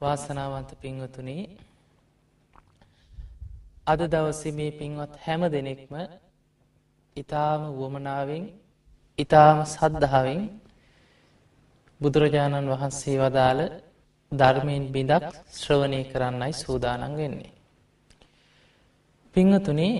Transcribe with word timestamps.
වාසනාවන්ත 0.00 0.70
පින්වතුනේ 0.76 1.42
අද 3.86 4.00
දවසේ 4.06 4.52
මේ 4.52 4.72
පින්වත් 4.72 5.12
හැම 5.18 5.42
දෙනෙක්ම 5.46 5.94
ඊ타ම 7.16 7.60
වුවමනාවෙන් 7.70 8.44
ඊ타ම 9.18 9.58
සද්ධාවෙන් 9.66 10.40
බුදුරජාණන් 12.00 12.70
වහන්සේ 12.70 13.16
වදාළ 13.20 13.60
ධර්මයෙන් 14.32 14.84
බිඳක් 14.88 15.24
ශ්‍රවණය 15.52 16.00
කරන්නයි 16.04 16.52
සූදානම් 16.54 17.12
වෙන්නේ. 17.14 17.52
පින්වතුනේ 19.34 19.96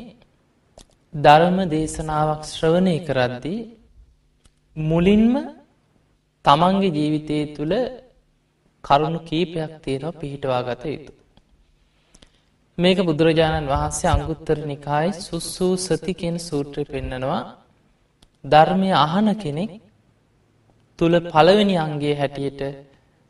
ධර්ම 1.14 1.58
දේශනාවක් 1.68 2.42
ශ්‍රවණය 2.46 2.96
කරද්දී 3.00 3.60
මුලින්ම 4.76 5.34
තමන්ගේ 6.44 6.94
ජීවිතය 6.96 7.38
තුළ 7.56 7.74
කරුණු 8.84 9.20
කීපයක් 9.20 9.72
තියෙනවා 9.82 10.12
පිහිටවා 10.12 10.62
ගත 10.62 10.84
යුතු. 10.86 11.12
මේක 12.78 12.98
බුදුරජාණන් 13.00 13.66
වහන්සේ 13.66 14.10
අංගුත්තර 14.10 14.59
නිකායි 14.64 15.10
සුස්සූ 15.20 15.72
සති 15.77 16.12
කියෙන 16.14 16.36
සූත්‍රය 16.38 16.82
පෙන්නනවා 16.84 17.41
ධර්මය 18.45 18.91
අහන 18.96 19.28
කෙනෙක් 19.34 19.72
තුළ 20.98 21.16
පළවෙනි 21.24 21.77
අන්ගේ 21.77 22.14
හැටියට 22.14 22.62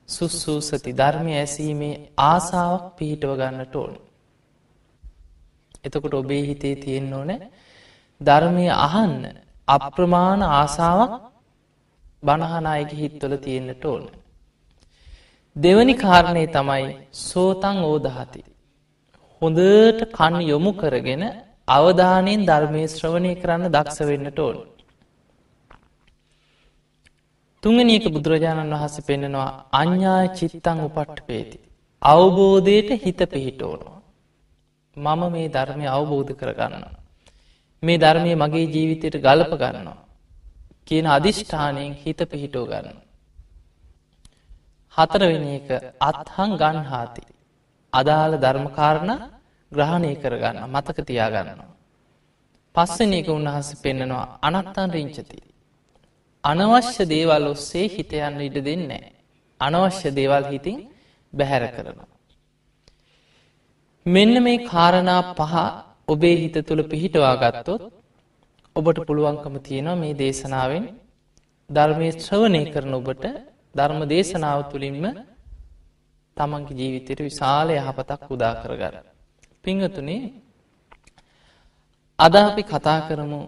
සුස්සූ 0.08 0.58
සති 0.60 0.90
ධර්මය 0.92 1.32
ඇසීමේ 1.34 2.00
ආසාාවක් 2.24 2.84
පිහිටව 2.96 3.32
ගන්නට 3.36 3.74
ඕන. 3.74 3.92
එතකොට 5.84 6.14
ඔබේ 6.14 6.42
හිතේ 6.42 6.76
තියෙන්න 6.76 7.12
ඕන 7.12 7.30
ධර්මය 8.20 8.66
අහන්න 8.78 9.14
අප්‍රමාණ 9.68 10.42
ආසාාවක් 10.52 11.12
බණහනායක 12.22 12.90
හිත්වල 12.92 13.34
තියෙන්න්නට 13.36 13.84
ඕන. 13.84 14.04
දෙවනි 15.56 15.94
කාරණය 15.94 16.46
තමයි 16.48 16.84
සෝතන් 17.12 17.78
ඕදහති. 17.82 18.42
හොඳට 19.42 20.00
කන් 20.12 20.34
යොමු 20.42 20.72
කරගෙන 20.72 21.22
අවධානයෙන් 21.68 22.46
ධර්මය 22.46 22.82
ශ්‍රවණය 22.88 23.32
කරන්න 23.34 23.66
දක්ෂ 23.68 23.98
වෙන්නට 24.00 24.38
ඕන. 24.38 24.56
තුංගනියක 27.62 28.06
බුදුරජාණන් 28.08 28.74
වහස 28.74 28.96
පෙන්නෙනවා 29.02 29.50
අඥ්ඥා 29.72 30.22
චිත්තං 30.38 30.78
උපට්ට 30.86 31.26
පේති. 31.26 31.58
අවබෝධයට 32.02 32.90
හිත 33.04 33.20
පිහිට 33.26 33.60
ඕනවා. 33.62 33.98
මම 34.96 35.22
මේ 35.32 35.48
ධර්මය 35.48 35.86
අවබෝධ 35.88 36.32
කරගන්න. 36.32 36.84
මේ 37.82 37.98
ධර්මය 37.98 38.32
මගේ 38.36 38.66
ජීවිතයට 38.66 39.16
ගලප 39.18 39.52
ගන්නවා. 39.56 40.00
කියන 40.86 41.06
අධිෂ්ඨානයෙන් 41.08 41.92
හිත 41.94 42.20
පිහිටෝ 42.30 42.66
ගන්න. 42.66 43.09
හතරවෙනි 44.96 45.50
එක 45.58 45.68
අත්හං 46.00 46.50
ගන්හාති. 46.56 47.24
අදාළ 47.92 48.34
ධර්මකාරණ 48.44 49.12
ග්‍රහණය 49.72 50.12
කරගන්න 50.22 50.58
මතක 50.66 50.98
තියාගන්නවා. 51.08 51.70
පස්සන 52.74 53.12
එක 53.12 53.28
උන්වහස 53.28 53.68
පෙන්නනවා 53.82 54.26
අනත්තන් 54.42 54.90
රිංචති. 54.90 55.40
අනවශ්‍ය 56.44 57.04
දේවල් 57.06 57.44
ඔස්සේ 57.46 57.86
හිතයන්න 57.88 58.40
ඉඩ 58.40 58.56
දෙන්නේ. 58.64 59.12
අනවශ්‍ය 59.60 60.10
දේවල් 60.12 60.44
හිතින් 60.52 60.78
බැහැර 61.32 61.64
කරනවා. 61.74 62.10
මෙන්න 64.06 64.34
මේ 64.42 64.64
කාරණා 64.64 65.22
පහ 65.34 65.54
ඔබේ 66.08 66.36
හිත 66.36 66.56
තුළ 66.68 66.82
පිහිටවා 66.84 67.34
ගත්තොත් 67.36 67.82
ඔබට 68.76 68.98
පුළුවන්කම 69.06 69.54
තියෙනවා 69.60 70.00
මේ 70.02 70.14
දේශනාවෙන් 70.14 70.84
ධර්මය 71.70 72.08
ශ්‍රවණය 72.16 72.62
කරන 72.72 72.94
ඔබට 72.94 73.24
ධර්ම 73.74 74.00
දේශනාව 74.06 74.60
තුළින්ම 74.70 75.04
තමන්ගේ 76.36 76.76
ජීවිතයට 76.76 77.20
විශාල 77.20 77.68
යහපතක් 77.72 78.22
උදා 78.30 78.54
කරගර. 78.56 78.94
පිංහතුනේ 79.62 80.22
අද 82.18 82.34
අපි 82.38 82.62
කතා 82.64 82.98
කරමු 83.06 83.40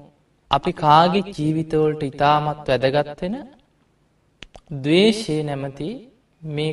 අපි 0.51 0.73
කාගේ 0.75 1.29
ජීවිතවලට 1.31 2.03
ඉතාමත් 2.03 2.67
වැදගත්වෙන 2.67 3.37
දවේශය 4.79 5.37
නැමති 5.43 5.89
මේ 6.43 6.73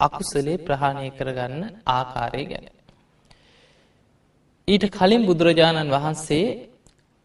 අකුසලේ 0.00 0.58
ප්‍රහාණය 0.58 1.08
කරගන්න 1.10 1.62
ආකාරය 1.88 2.44
ගැන. 2.44 2.66
ඊට 4.68 4.84
කලින් 4.90 5.22
බුදුරජාණන් 5.24 5.90
වහන්සේ 5.90 6.46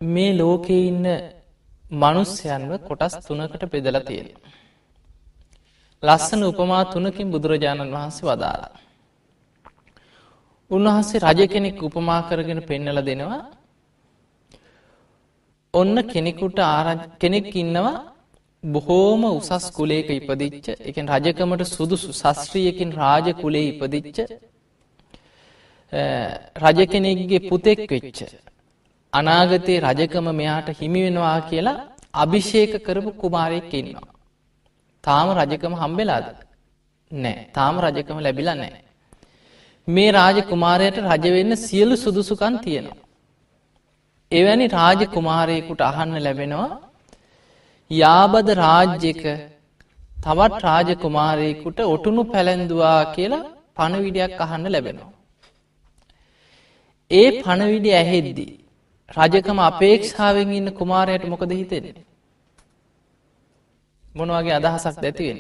මේ 0.02 0.31
ලෝකෙ 0.34 0.78
ඉන්න 0.81 1.08
මනුස්්‍යයන්ව 1.96 2.72
කොටස් 2.81 3.16
තුනකට 3.22 3.64
පෙදල 3.68 3.98
තියෙන. 4.02 4.30
ලස්සන 6.03 6.41
උපමා 6.44 6.83
තුනකින් 6.85 7.28
බුදුරජාණන් 7.28 7.94
වහන්සේ 7.94 8.28
වදාලා. 8.28 8.73
උන්වහන්සේ 10.72 11.19
රජ 11.22 11.41
කෙනෙක් 11.47 11.79
උපමා 11.81 12.22
කරගෙන 12.23 12.61
පෙන්නල 12.63 13.00
දෙනවා 13.01 13.39
ඔන්න 15.73 15.95
කෙනෙකුට 16.06 16.59
ආරජ 16.61 17.01
කෙනෙක් 17.19 17.50
ඉන්නවා 17.56 17.95
බොහෝම 18.63 19.23
උසස් 19.29 19.66
කුලේක 19.72 20.09
ඉපදිච්ච 20.11 20.67
එක 20.81 20.97
රජකමට 21.06 21.63
සුදුසු 21.67 22.09
ශස්ත්‍රියකින් 22.13 22.91
රාජ 22.94 23.27
කුලේ 23.35 23.66
ඉපදිච්ච 23.72 24.17
රජ 26.63 26.79
කෙනෙක්ගේ 26.88 27.45
පුතෙක් 27.45 27.79
වෙච්ච 27.88 28.19
අනාගතයේ 29.13 29.83
රජකම 29.83 30.27
මෙයාට 30.33 30.69
හිමිවෙනවා 30.73 31.39
කියලා 31.50 31.77
අභිෂේක 32.16 32.73
කරපු 32.83 33.12
කුමාරයෙක් 33.13 33.73
ඉන්නවා. 33.73 34.15
තාම 35.06 35.28
රජකම 35.38 35.74
හම්බෙලාද 35.74 36.26
නෑ 37.12 37.38
තාම 37.54 37.76
රජකම 37.80 38.18
ලැබිලා 38.20 38.56
නෑ. 38.56 38.82
මේ 39.88 40.12
රාජ 40.12 40.38
කුමාරයට 40.44 40.98
රජවෙන්න 41.06 41.56
සියලු 41.58 41.96
සුදුසුකන් 41.96 42.56
තියෙනවා. 42.64 43.02
එවැනි 44.32 44.68
රාජ 44.68 45.02
කුමාරයෙකුට 45.08 45.82
අහන්න 45.82 46.16
ලැබෙනවා 46.20 46.72
යාබද 47.92 48.48
රාජ්‍යක 48.58 49.24
තවත් 50.18 50.62
රාජ 50.62 50.90
කුමාරයෙකුට 50.96 51.80
ඔටුනු 51.86 52.24
පැළැන්දවා 52.26 53.00
කියලා 53.16 53.44
පණවිඩයක් 53.76 54.42
අහන්න 54.42 54.72
ලැබෙනවා. 54.72 55.12
ඒ 57.12 57.30
පණවිඩි 57.40 57.92
ඇහෙද්දී 57.94 58.52
රජකම 59.12 59.60
අපේක්ෂාවෙන් 59.62 60.52
ඉන්න 60.52 60.70
කුමාරයට 60.74 61.26
මොකද 61.28 61.52
හිතෙන්නේ. 61.52 62.06
මොනවගේ 64.16 64.56
අදහසක් 64.59 64.96
දැතිවෙන. 64.98 65.40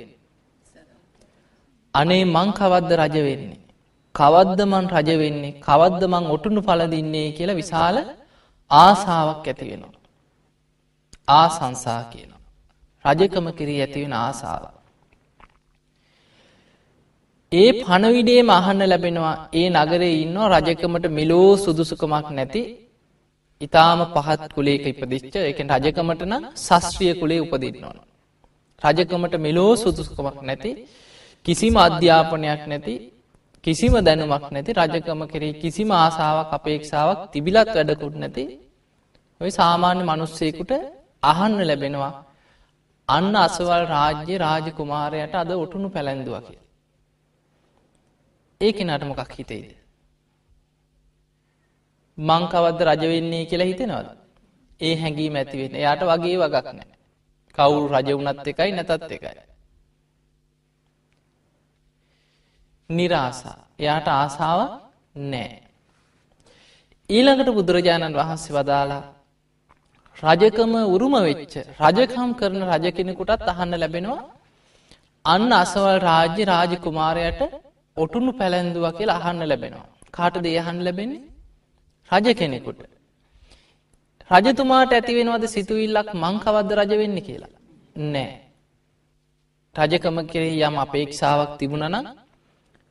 අනේ 1.93 2.23
මං 2.25 2.49
කවද්ද 2.51 2.91
රජ 2.99 3.17
වෙන්නේ. 3.27 3.59
කවද්ද 4.15 4.59
මන් 4.63 4.85
රජ 4.93 5.09
වෙන්නේ 5.15 5.57
කවද්ද 5.59 6.03
මං 6.05 6.25
ඔටුනු 6.27 6.61
පලදින්නේ 6.61 7.27
කියලා 7.31 7.59
විශාල 7.61 7.97
ආසාාවක් 8.71 9.45
ඇති 9.45 9.65
වෙනවා. 9.69 10.01
ආසංසා 11.31 12.01
කියනවා. 12.05 12.41
රජකම 13.05 13.47
කිරී 13.51 13.79
ඇතිවෙන 13.81 14.15
ආසාාව. 14.15 14.65
ඒ 17.51 17.69
පණවිඩේ 17.79 18.41
මහන්න 18.43 18.81
ලැබෙනවා 18.85 19.35
ඒ 19.53 19.67
නගරේ 19.71 20.15
ඉන්න 20.15 20.37
රජකමට 20.51 21.05
මිලෝ 21.09 21.51
සුදුසුකමක් 21.57 22.27
නැති 22.31 22.63
ඉතාම 23.61 23.99
පහත් 24.13 24.41
කුලේක 24.53 24.85
ඉපදිච්ච 24.85 25.35
එක 25.43 25.59
රජකමට 25.73 26.21
නම් 26.23 26.43
ශස්ත්‍රිය 26.57 27.13
කුලේ 27.21 27.41
උපදින්න 27.41 27.83
ඕන. 27.83 27.97
රජකමට 28.81 29.35
මෙලෝ 29.37 29.71
සුදුසුකමක් 29.75 30.39
නැති 30.41 30.71
කිසිම 31.45 31.75
අධ්‍යාපනයක් 31.77 32.61
නැති 32.65 32.95
කිසිම 33.63 33.93
දැනුමක් 33.99 34.45
නැති 34.51 34.71
රජකම 34.73 35.21
කරේ 35.27 35.53
කිසිම 35.53 35.89
ආසාාවක් 35.93 36.51
අපේක්ෂාවක් 36.53 37.19
තිබිලත් 37.31 37.69
වැඩකුට 37.69 38.15
නැති 38.15 38.43
ඔය 39.41 39.49
සාමාන්‍ය 39.51 40.01
මනුස්සයකුට 40.03 40.71
අහන්න 41.23 41.59
ලැබෙනවා 41.61 42.13
අන්න 43.09 43.35
අසවල් 43.37 43.83
රාජ්‍ය 43.87 44.35
රාජ 44.37 44.67
කුමාරයට 44.71 45.35
අද 45.35 45.49
ඔටුනු 45.53 45.87
පැළැන්දුව 45.89 46.37
කිය. 46.41 46.59
ඒක 48.61 48.77
නටමොකක් 48.81 49.31
හිතේද. 49.31 49.67
මංකවද්ද 52.17 52.81
රජවෙන්නේ 52.83 53.45
කියලා 53.45 53.67
හිතෙනවද. 53.67 54.07
ඒ 54.79 54.95
හැඟීම 54.95 55.35
ඇතිවෙන 55.35 55.73
යායට 55.77 56.03
වගේ 56.03 56.37
වගක් 56.37 56.67
නෑ. 56.71 56.94
කවුරු 57.57 57.87
රජ 57.89 58.09
වනත් 58.13 58.47
එකයි 58.47 58.71
නැතත් 58.71 59.03
එකයි. 59.09 59.43
නිරාසා 62.89 63.57
එයාට 63.79 64.07
ආසාාව 64.09 64.61
නෑ. 65.25 65.51
ඊළඟට 67.09 67.49
බුදුරජාණන් 67.49 68.15
වහන්සේ 68.15 68.55
වදාලා 68.55 69.03
රජකම 70.17 70.73
උරුම 70.87 71.15
වෙච්ච 71.19 71.53
රජකම් 71.81 72.29
කරන 72.33 72.61
රජ 72.69 72.85
කෙනෙකුටත් 72.91 73.47
අහන්න 73.47 73.73
ලැබෙනවා 73.75 74.23
අන්න 75.25 75.51
අසවල් 75.53 75.97
රාජ්‍ය 75.99 76.43
රාජ 76.45 76.73
කුමාරයට 76.77 77.41
ඔටුනු 77.97 78.31
පැළැන්දුව 78.33 78.85
කියලා 78.97 79.19
අහන්න 79.21 79.41
ලැබෙනවා. 79.43 79.87
කාට 80.13 80.35
දේහන් 80.39 80.77
ලැබෙන්නේ 80.83 81.23
රජ 82.09 82.27
කෙනෙකුට. 82.33 82.79
රජතුමාට 84.29 84.91
ඇතිවෙනවද 84.91 85.45
සිතුවිල්ලක් 85.47 86.09
මංකවද්ද 86.15 86.71
රජ 86.73 86.91
වෙන්න 86.97 87.17
කියලා. 87.21 87.53
නෑ. 88.07 88.33
රජකම 89.75 90.17
කෙරෙහි 90.25 90.61
යම් 90.61 90.77
අපේක්ෂාවක් 90.77 91.51
තිබුණන 91.59 91.95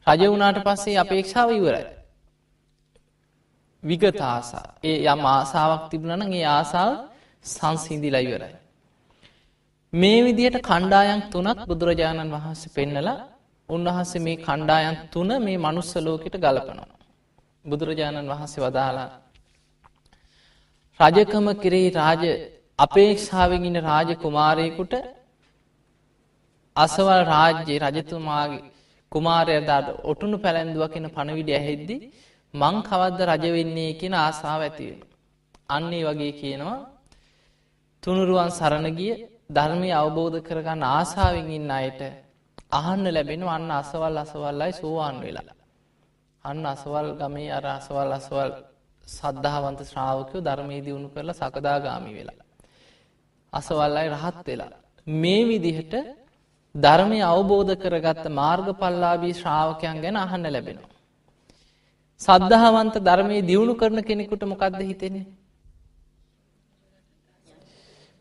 රජ 0.06 0.22
වුණාට 0.24 0.58
පස්සේ 0.62 0.98
අපේක්ෂාව 0.98 1.50
ඉවරයි. 1.50 1.86
විගත 3.82 4.20
ආසා. 4.22 4.66
ඒ 4.84 4.98
යම් 5.04 5.22
ආසාවක් 5.26 5.82
තිබුණා 5.90 6.18
නම් 6.18 6.32
ඒ 6.32 6.46
ආසාව 6.48 6.90
සංසිඳිලා 7.44 8.20
ඉවරයි. 8.20 8.54
මේ 9.92 10.18
විදිහට 10.24 10.56
කණ්ඩායම් 10.60 11.20
තුනක් 11.32 11.58
බුදුරජාණන් 11.68 12.32
වහන්සේ 12.32 12.74
පෙන්නලා 12.76 13.18
උන්වහන්සේ 13.68 14.20
මේ 14.20 14.38
කණ්ඩායම් 14.38 14.96
තුන 15.12 15.30
මේ 15.40 15.58
මනුස්ස 15.58 15.92
ලෝකෙට 15.96 16.36
ගලපනවා. 16.36 16.90
බුදුරජාණන් 17.64 18.30
වහන්සේ 18.30 18.64
වදාලා 18.64 19.23
රජකම 21.00 21.46
කෙරෙහි 21.56 21.88
රාජ 21.92 22.22
අපේක්ෂාවෙන් 22.78 23.64
ඉන්න 23.64 23.78
රාජ 23.80 24.10
කුමාරයෙකුට 24.16 24.94
අසවල් 26.76 27.20
රාජ්‍යයේ 27.24 27.82
රජතුමාගේ 27.86 28.62
කුමාරය 29.12 29.54
දඩ 29.60 29.86
ඔටුනු 30.04 30.36
පැළැන්දුව 30.38 30.84
කියෙන 30.88 31.08
පණවිඩ 31.08 31.50
ඇහෙද්දි 31.50 31.96
මං 32.54 32.76
කවද්ද 32.82 33.20
රජ 33.28 33.44
වෙන්නේ 33.52 33.92
කියන 33.94 34.14
ආසාාව 34.16 34.62
ඇතිවෙන. 34.62 35.00
අන්නේ 35.68 36.02
වගේ 36.04 36.32
කියනවා 36.32 36.78
තුනුරුවන් 38.02 38.50
සරණ 38.50 38.88
ගිය 38.92 39.14
ධර්මය 39.50 39.90
අවබෝධ 39.92 40.38
කරගන්න 40.40 40.82
ආසාාවෙන් 40.88 41.48
ඉන්න 41.50 41.70
අයට 41.70 42.00
අහන්න 42.72 43.06
ලැබෙන 43.08 43.42
අන්න 43.48 43.70
අසවල් 43.72 44.16
අසවල්ලයි 44.18 44.72
සෝවාන් 44.72 45.16
වෙලා. 45.20 45.54
අන්න 46.44 46.62
අසවල් 46.66 47.08
ගමේ 47.20 47.50
අර 47.50 47.66
අසවල් 47.68 48.10
අසවල් 48.12 48.50
සද්ධාවන්ත 49.06 49.80
ශ්‍රාවකයෝ 49.82 50.40
ධර්මයේ 50.40 50.84
දියුණු 50.86 51.08
කරලා 51.08 51.34
සකදාගාමි 51.34 52.12
වෙලා. 52.14 52.44
අසවල්ලයි 53.52 54.08
රහත් 54.10 54.46
වෙලා. 54.46 54.72
මේ 55.06 55.42
විදිහට 55.44 55.94
ධර්මය 56.74 57.18
අවබෝධ 57.22 57.72
කරගත්ත 57.76 58.24
මාර්ග 58.30 58.66
පල්ලාබී 58.74 59.34
ශ්‍රාවකයන් 59.34 59.96
ගැන 60.00 60.16
අහන්න 60.16 60.46
ලැබෙනවා. 60.46 60.92
සද්ධාවන්ත 62.20 62.96
ධර්මය 63.00 63.36
දියුණු 63.42 63.74
කරන 63.74 63.98
කෙනෙකුට 64.02 64.42
මොකක්ද 64.44 64.80
හිතෙන්නේ. 64.82 65.26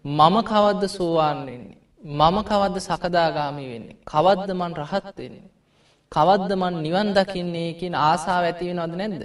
මම 0.06 0.36
කවද්ද 0.44 0.84
සෝවාන් 0.90 1.40
වෙන්නේ. 1.48 1.78
මම 2.04 2.38
කවද්ද 2.44 2.78
සකදාගාමි 2.82 3.66
වෙන්නේ. 3.72 3.98
කවද්ද 4.06 4.50
මන් 4.52 4.74
රහත් 4.76 5.18
වෙන්නේ. 5.18 5.50
කවද්ද 6.12 6.52
මන් 6.54 6.76
නිවන් 6.82 7.10
දකින්නේ 7.14 7.70
කියන 7.74 7.96
ආසාාව 7.98 8.44
ඇති 8.44 8.66
වෙනවද 8.70 8.94
නැද්ද. 8.96 9.22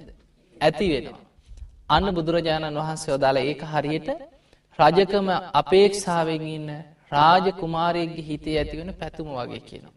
ඇති 0.56 0.86
වෙනවා. 0.92 1.27
අන්න 1.88 2.06
බුදුරජාණන් 2.14 2.78
වහන්සේ 2.78 3.12
යොදාල 3.12 3.36
ඒක 3.40 3.62
හරියට 3.66 4.08
රජකම 4.78 5.28
අපේක්ෂාවෙන් 5.54 6.44
ඉන්න 6.48 6.68
රාජ 7.12 7.46
කුමාරයෙක්ගේ 7.52 8.26
හිතේ 8.26 8.58
ඇතිවෙන 8.58 8.90
පැතුම 8.94 9.28
වගේ 9.34 9.62
කියනවා. 9.62 9.96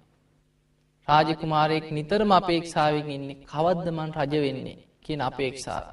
රාජකුමාරයෙක් 1.07 1.85
නිතරම 1.91 2.31
අපේක්ෂාවෙන් 2.31 3.09
ඉන්නේ 3.09 3.41
කවද්දමන් 3.45 4.11
රජ 4.17 4.33
වෙන්නේ 4.37 4.77
කියන 5.03 5.21
අපේක්ෂාව. 5.21 5.85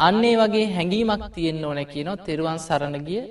අන්නේ 0.00 0.36
වගේ 0.36 0.66
හැඟීමක් 0.68 1.24
තියෙන්න්න 1.34 1.64
ඕන 1.64 1.80
කියනො 1.86 2.12
තෙරුවන් 2.18 2.58
සරණගිය 2.58 3.24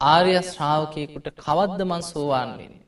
ආර්ය 0.00 0.34
ශ්‍රාවකයකුට 0.42 1.26
කවද්දමන් 1.36 2.02
සෝවාන්වෙන්නේ. 2.04 2.86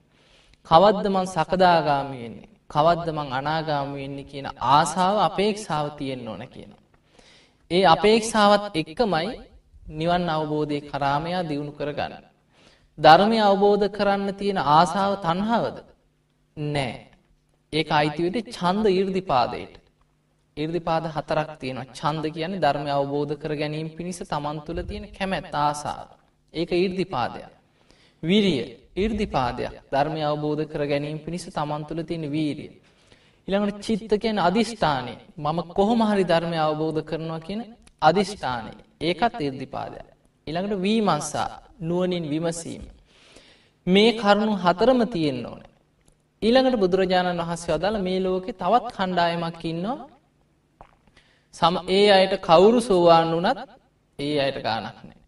කවද්දමන් 0.66 1.26
සකදාගාමියෙන්නේ 1.28 2.48
කවද්දමං 2.68 3.28
අනාගාමවෙන්නේ 3.32 4.30
කියන 4.30 4.46
ආසාාව 4.70 5.18
අපේක්ෂාව 5.20 5.86
තියෙන්න්න 5.98 6.28
ඕන 6.28 6.44
කියනවා. 6.48 6.83
ඒ 7.74 7.82
අපේක්ෂාවත් 7.86 8.74
එක්කමයි 8.74 9.28
නිවන් 9.90 10.24
අවබෝධය 10.30 10.78
කරාමයා 10.82 11.42
දියුණු 11.42 11.72
කරගන්න. 11.72 12.24
ධර්මය 12.98 13.38
අවබෝධ 13.40 13.86
කරන්න 13.90 14.30
තියෙන 14.34 14.58
ආසාාව 14.70 15.14
තන්හාවද 15.20 15.76
නෑ. 16.56 16.94
ඒක 17.72 17.88
අයිතිවට 17.92 18.52
චන්ද 18.52 18.86
ඉර්දිපාදයට 18.92 19.74
ඉර්දිපාද 20.56 21.04
හතරක් 21.08 21.50
තියෙනවා. 21.58 21.92
චන්ද 21.92 22.24
කියන 22.30 22.54
ධර්මය 22.58 22.90
අවබෝධ 22.90 23.34
කර 23.36 23.52
ගැනීම 23.54 23.88
පිණිස 23.90 24.20
තමන් 24.24 24.58
තුළ 24.60 24.80
තියෙන 24.82 25.04
කැමැත් 25.10 25.54
ආසාාව 25.58 26.08
ඒක 26.54 26.70
ඉර්දිපාදයක් 26.76 27.52
විරිය 28.22 28.64
ඉර්දිපාදයක් 28.96 29.74
ධර්මය 29.90 30.22
අවබෝධ 30.22 30.64
කර 30.66 30.82
ගැනීම 30.86 31.18
පිණිස 31.18 31.46
තමන් 31.48 31.82
තුළ 31.88 32.02
තියෙන 32.02 32.30
වීරිය. 32.30 32.72
ඉළඟට 33.48 33.78
චිත්ත 33.80 34.12
කියන 34.18 34.38
අධිෂ්ඨානය 34.40 35.14
මම 35.38 35.58
කොහොමහරි 35.70 36.24
ධර්මය 36.24 36.58
අවබෝධ 36.58 37.00
කරනවා 37.02 37.40
කියන 37.40 37.60
අධිෂ්ඨානය 38.02 38.72
ඒකත් 39.02 39.40
ඉර්දිපාදයක් 39.40 40.08
ඉළඟට 40.46 40.82
වීමන්සා 40.82 41.48
නුවනින් 41.80 42.24
විමසීම. 42.24 42.82
මේ 43.86 44.10
කරුණු 44.14 44.54
හතරම 44.56 45.00
තියෙන්න්න 45.06 45.46
ඕන. 45.46 45.62
ඊළඟට 46.42 46.76
බුදුරජාණන් 46.76 47.40
වහන්සේ 47.40 47.74
අදාළ 47.74 47.98
මේ 47.98 48.18
ලෝකෙ 48.20 48.52
තවත් 48.54 48.86
කණ්ඩායමක් 48.92 49.62
ඉන්නවා. 49.64 49.98
සම 51.54 51.74
ඒ 51.88 52.06
අයට 52.10 52.34
කවුරු 52.40 52.80
සෝවාන් 52.80 53.28
වනත් 53.32 53.58
ඒ 54.18 54.36
අයට 54.40 54.58
ගානක් 54.58 54.98
නෑ. 55.00 55.18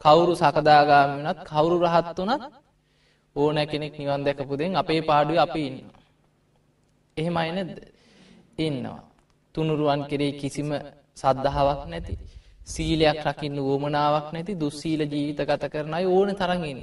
කවුරු 0.00 0.32
සකදාගාම 0.34 1.10
වනත් 1.16 1.38
කවුරු 1.44 1.76
රහත් 1.84 2.18
වනත් 2.20 2.42
ඕන 3.36 3.56
කෙනෙක් 3.66 3.94
නිවන් 3.98 4.22
දැකපුදෙන් 4.26 4.72
අපේ 4.74 5.00
පාඩුව 5.02 5.38
අපි 5.38 5.62
ඉන්න. 5.68 5.78
එහෙම 7.16 7.36
අයනෙද 7.36 7.70
ඉන්නවා. 8.58 9.00
තුනුරුවන් 9.54 10.02
කෙරේ 10.08 10.32
කිසිම 10.32 10.70
සද්ධාවක් 11.16 11.82
නැති 11.86 12.14
සීලයක් 12.64 13.20
රකින්න 13.26 13.56
වුවමනාවක් 13.58 14.26
නැති 14.32 14.52
දුස්සීල 14.54 15.00
ජීවිත 15.04 15.40
ගත 15.40 15.64
කරනයි 15.68 16.06
ඕන 16.06 16.28
තරඟන්න. 16.32 16.80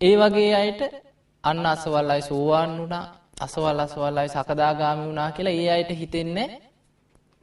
ඒ 0.00 0.14
වගේ 0.14 0.52
අයට 0.54 0.80
අන්න 1.44 1.66
අසවල්ලයි 1.66 2.22
සෝවාන් 2.22 2.70
වුණා 2.78 3.04
අසවල් 3.38 3.78
අසවල්ලයි 3.80 4.28
සකදාගාමි 4.28 5.04
වුණා 5.06 5.30
කියලා 5.30 5.54
ඒ 5.54 5.68
අයට 5.70 5.90
හිතෙන්නේ 5.92 6.48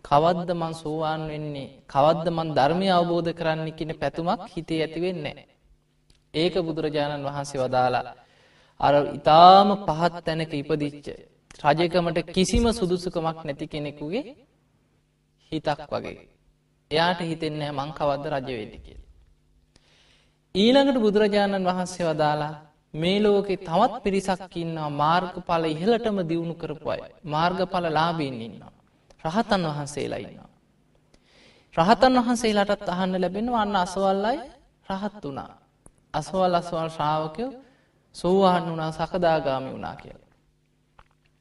කවද්ද 0.06 0.50
මං 0.54 0.74
සෝවාන් 0.76 1.22
වෙන්නේ 1.28 1.70
කවද්ද 1.88 2.28
මන් 2.30 2.50
ධර්මය 2.52 2.88
අවබෝධ 2.90 3.32
කරන්න 3.34 3.70
කියන 3.72 3.92
පැතුමක් 3.96 4.42
හිතේ 4.54 4.82
ඇති 4.82 5.00
වෙන්නේ. 5.02 5.48
ඒක 6.34 6.56
බුදුරජාණන් 6.60 7.28
වහන්සේ 7.28 7.62
වදාලා 7.62 8.14
අර 8.80 8.94
ඉතාම 9.10 9.70
පහත් 9.88 10.16
තැනක 10.26 10.54
ඉපදිච්ච 10.54 11.08
රජකමට 11.60 12.20
කිසිම 12.30 12.66
සුදුසුකමක් 12.72 13.40
නැති 13.44 13.68
කෙනෙකුගේ 13.68 14.36
හිතක් 15.52 15.80
වගේ. 15.92 16.28
එයාට 16.92 17.20
හිතෙන්නේ 17.22 17.72
මං 17.72 17.90
කවද්ද 17.92 18.26
රජවෙඩි 18.36 18.78
කියල. 18.80 19.02
ඊළඟට 20.56 21.00
බුදුරජාණන් 21.00 21.66
වහන්සේ 21.66 22.06
වදාලා 22.06 22.54
මේ 22.94 23.18
ලෝකෙ 23.20 23.56
තවත් 23.60 23.94
පිරිසක් 24.04 24.56
ඉන්නවා 24.56 24.90
මාර්ගඵල 24.94 25.64
ඉහලටම 25.66 26.18
දියුණු 26.24 26.56
කරපුයි 26.56 27.02
මාර්ගඵල 27.26 27.86
ලාබීන් 27.90 28.42
ඉන්නවා. 28.42 28.74
රහතන් 29.26 29.64
වහන්සේලා 29.68 30.20
ඉන්නවා. 30.20 30.50
රහතන් 31.76 32.14
වහන්සේලාටත් 32.20 32.90
අහන්න 32.90 33.22
ලැබෙන 33.22 33.48
වන්න 33.48 33.76
අසවල්ලයි 33.78 34.40
රහත් 34.92 35.24
වනා. 35.26 35.54
අසවල් 36.14 36.54
අසවල් 36.54 36.90
ශ්‍රාවකයෝ 36.90 37.52
සෝවාහන් 38.16 38.66
වනා 38.74 38.92
සකදාගාමි 38.94 39.72
වනා 39.74 39.96
කියල. 39.96 40.23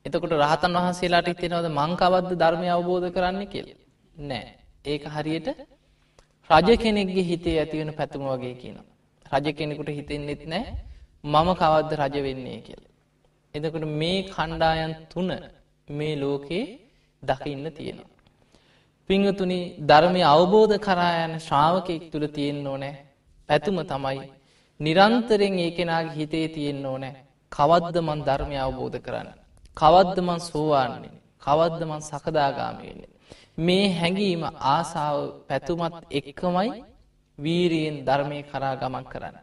එතකොට 0.05 0.33
රහතන් 0.35 0.73
වහන්සේලාට 0.77 1.29
ඉතිෙනවද 1.29 1.67
මංකවද්ද 1.71 2.33
ධර්මය 2.37 2.69
අවබෝධ 2.69 3.09
කරන්න 3.11 3.43
කියල. 3.47 3.69
නෑ 4.23 4.47
ඒක 4.85 5.05
හරියට 5.07 5.49
රජ 6.51 6.69
කෙනෙක්ගේ 6.77 7.25
හිතේ 7.25 7.57
ඇතිවෙන 7.59 7.91
පැතුම 7.95 8.25
වගේ 8.29 8.55
කියන. 8.55 8.79
රජ 9.27 9.47
කෙනෙකුට 9.53 9.91
හිතෙන්නෙත් 9.91 10.43
නෑ 10.47 10.65
මම 11.25 11.49
කවද්ද 11.55 11.93
රජ 12.01 12.17
වෙන්නේ 12.21 12.61
කියල. 12.61 12.83
එදකට 13.55 13.85
මේ 13.95 14.19
කණ්ඩායන් 14.27 14.95
තුන 15.09 15.31
මේ 15.89 16.15
ලෝකයේ 16.17 16.65
දකින්න 17.23 17.67
තියෙනවා. 17.71 18.11
පිංහතුනි 19.11 19.59
ධර්මය 19.83 20.23
අවබෝධ 20.27 20.75
කරායන 20.79 21.35
ශ්‍රාවකෙක් 21.39 22.03
තුළ 22.13 22.27
තියෙන්න්න 22.29 22.67
ඕනෑ 22.67 22.95
පැතුම 23.49 23.79
තමයි 23.85 24.27
නිරන්තරෙන් 24.81 25.57
ඒ 25.59 25.71
කෙනගේ 25.71 26.17
හිතේ 26.17 26.47
තියෙන්න්න 26.49 26.87
ඕනෑ 26.87 27.15
කවද්ද 27.53 27.97
මන් 28.01 28.21
ධර්මය 28.29 28.57
අවබෝධ 28.59 28.99
කරන්න. 28.99 29.42
කවද්ද 29.77 30.19
මන් 30.21 30.41
සෝවාන්නේ 30.43 31.15
කවද්ද 31.43 31.83
මන් 31.83 32.03
සකදාගාමයන්නේ. 32.03 33.11
මේ 33.59 33.87
හැඟීම 33.91 34.43
ආසාාව 34.67 35.19
පැතුමත් 35.49 35.95
එක්කමයි 36.11 36.69
වීරයෙන් 37.39 37.97
ධර්මය 38.05 38.39
කරා 38.43 38.75
ගමන් 38.77 39.05
කරන්න. 39.05 39.37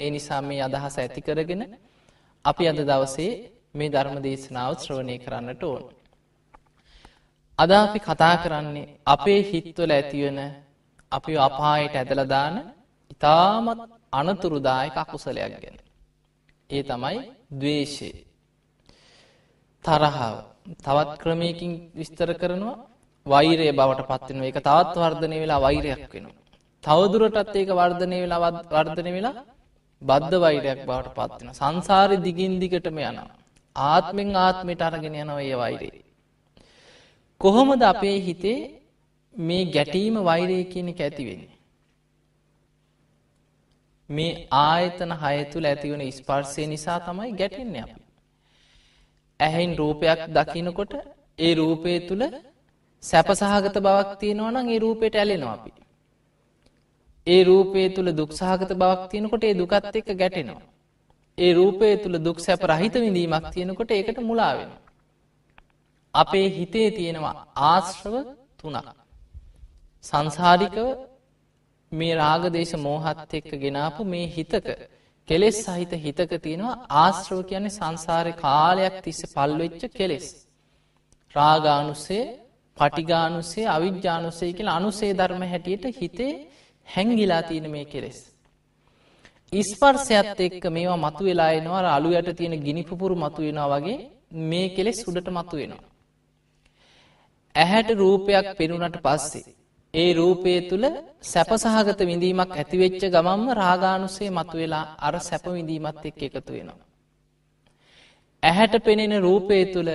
ඒ 0.00 0.10
නිසා 0.10 0.40
මේ 0.40 0.60
අදහස 0.62 0.96
ඇති 0.98 1.20
කරගෙන 1.20 1.62
අපි 2.44 2.64
අද 2.68 2.80
දවසේ 2.80 3.32
මේ 3.74 3.90
ධර්ම 3.90 4.16
දේශනාව 4.18 4.72
ශ්‍රවණය 4.74 5.16
කරන්නට 5.18 5.62
ඕන. 5.62 5.82
අද 7.58 7.70
අපි 7.76 7.98
කතා 8.00 8.34
කරන්නේ 8.36 8.90
අපේ 9.06 9.40
හිත්වල 9.42 9.92
ඇතිවන 9.92 10.38
අපි 11.12 11.32
අපායට 11.38 11.94
ඇදලදාන 11.96 12.54
ඉතාමත් 13.10 13.80
අනතුරුදායක 14.12 14.96
අකුසලයක් 14.96 15.54
ගැන. 15.54 15.76
ඒ 16.70 16.82
තමයි 16.84 17.18
දවේශය. 17.52 18.10
තරහාව 19.84 20.36
තවත් 20.78 21.10
ක්‍රමයකින් 21.22 21.72
විස්තර 21.94 22.30
කරනවා 22.34 22.76
වෛරය 23.26 23.68
බවට 23.72 24.08
පත්වෙන 24.10 24.44
එක 24.44 24.58
තවත් 24.60 24.94
වර්ධනය 24.96 25.36
වෙලා 25.42 25.60
වෛරයක් 25.60 26.02
වෙනවා. 26.08 26.38
තවදුරටත් 26.84 27.54
ඒක 27.54 27.70
වර්ධනය 27.72 28.18
වෙලා 28.24 28.50
වර්ධනය 28.74 29.10
වෙලා 29.16 29.44
බද්ධ 30.02 30.36
වෛරයක් 30.38 30.80
බවට 30.86 31.14
පත්වෙන 31.18 31.54
සංසාරය 31.54 32.16
දිගින් 32.18 32.54
දිගටම 32.62 32.98
යනවා. 33.00 33.30
ආත්මෙන් 33.76 34.30
ආත්මයට 34.38 34.82
අරගෙන 34.82 35.14
යනවා 35.14 35.42
ඒ 35.42 35.56
වෛරේ. 35.56 36.04
කොහොමද 37.40 37.82
අපේ 37.84 38.18
හිතේ 38.20 38.58
මේ 39.34 39.64
ගැටීම 39.66 40.14
වෛරය 40.22 40.58
කියන 40.64 40.88
එක 40.88 41.00
ඇති 41.00 41.24
වෙන්නේ? 41.28 41.58
මේ 44.10 44.32
ආයතන 44.60 45.12
හය 45.14 45.36
තුල 45.52 45.64
ඇතිවන 45.64 46.02
ස්පර්ශය 46.10 46.66
නිසා 46.66 46.98
තමයි 47.00 47.32
ගැටෙන්නේ 47.34 47.82
අපි. 47.82 47.99
ඇහෙන් 49.40 49.70
රූපයක් 49.76 50.20
දකිනකොට 50.28 50.92
ඒ 51.38 51.52
රූපය 51.54 51.92
තුල 52.08 52.22
සැපසහගත 53.02 53.76
බවක් 53.78 54.10
තියෙනවා 54.20 54.50
නම් 54.52 54.68
ඒ 54.68 54.78
රූපයට 54.78 55.14
ඇලෙනවා 55.14 55.54
අපි. 55.54 55.72
ඒ 57.26 57.42
රූපය 57.44 57.80
තුල 57.88 58.08
දුක්සහගත 58.12 58.72
බවක් 58.74 59.02
තියෙනකොට 59.10 59.44
ඒ 59.44 59.54
දුකත් 59.54 59.96
එක්ක 59.98 60.10
ගැටෙනවා. 60.14 60.62
ඒ 61.38 61.52
රූපය 61.52 61.90
තුල 62.02 62.16
දුක් 62.18 62.38
සැප 62.40 62.62
රහිත 62.62 62.94
විඳීමක් 62.96 63.46
තියෙනකොට 63.54 63.90
ඒකට 63.90 64.18
මුලා 64.20 64.52
වෙනවා. 64.56 64.80
අපේ 66.14 66.46
හිතේ 66.50 66.88
තියෙනවා 66.90 67.36
ආශ්‍රව 67.64 68.14
තුනක්. 68.58 68.88
සංසාරිකව 70.04 70.88
මේ 71.92 72.14
රාගදේශ 72.14 72.74
මෝහත් 72.78 73.34
එක්ක 73.34 73.50
ගෙනාපු 73.62 74.02
මේ 74.04 74.26
හිතක 74.28 74.66
කෙලෙස් 75.30 75.58
සහිත 75.64 75.92
හිතක 75.96 76.32
තියෙනවා 76.38 76.76
ආශ්‍රව 76.98 77.40
කියන්නේ 77.44 77.76
සංසාරය 77.78 78.32
කාලයක් 78.36 78.94
තිස්ස 79.04 79.20
පල්වෙච්ච 79.34 79.82
කෙලෙස්. 79.90 80.26
රාගානුසේ 81.34 82.24
පටිගානුසේ 82.76 83.66
අවිද්‍යානුසේ 83.68 84.50
කියලා 84.52 84.76
අනුසේ 84.76 85.12
ධර්ම 85.12 85.44
හැටියට 85.44 85.84
හිතේ 85.98 86.32
හැංගිලා 86.88 87.42
තියෙන 87.42 87.66
මේ 87.70 87.84
කෙලෙස්. 87.84 88.18
ඉස්පර්සයත් 89.52 90.40
එක්ක 90.40 90.64
මේවා 90.68 91.04
මතු 91.04 91.22
වෙලා 91.24 91.50
එනවා 91.50 91.82
අලු 91.90 92.10
යට 92.12 92.30
තියෙන 92.36 92.56
ගිනි 92.60 92.82
පුපුරු 92.84 93.14
මතු 93.16 93.40
වෙනවා 93.42 93.70
වගේ 93.74 93.98
මේ 94.42 94.66
කෙලෙස් 94.68 94.98
උඩට 95.08 95.28
මතු 95.30 95.54
වෙනවා. 95.56 95.84
ඇහැට 97.54 97.90
රූපයක් 97.92 98.46
පෙනුනට 98.58 98.96
පස්සේ 98.98 99.46
ඒ 99.94 100.10
රූපය 100.12 100.52
තුළ 100.62 100.86
සැපසහගත 101.22 102.00
විඳීමක් 102.02 102.52
ඇතිවෙච්ච 102.52 103.02
ගමම්ම 103.06 103.42
රාගානුසේ 103.54 104.30
මතුවෙලා 104.30 104.84
අර 104.98 105.14
සැප 105.20 105.44
විඳීමත් 105.48 106.04
එක් 106.04 106.20
එකතු 106.20 106.52
වෙනවා. 106.52 106.80
ඇහැට 108.42 108.74
පෙනෙන 108.80 109.14
රූපය 109.18 109.58
තුළ 109.66 109.90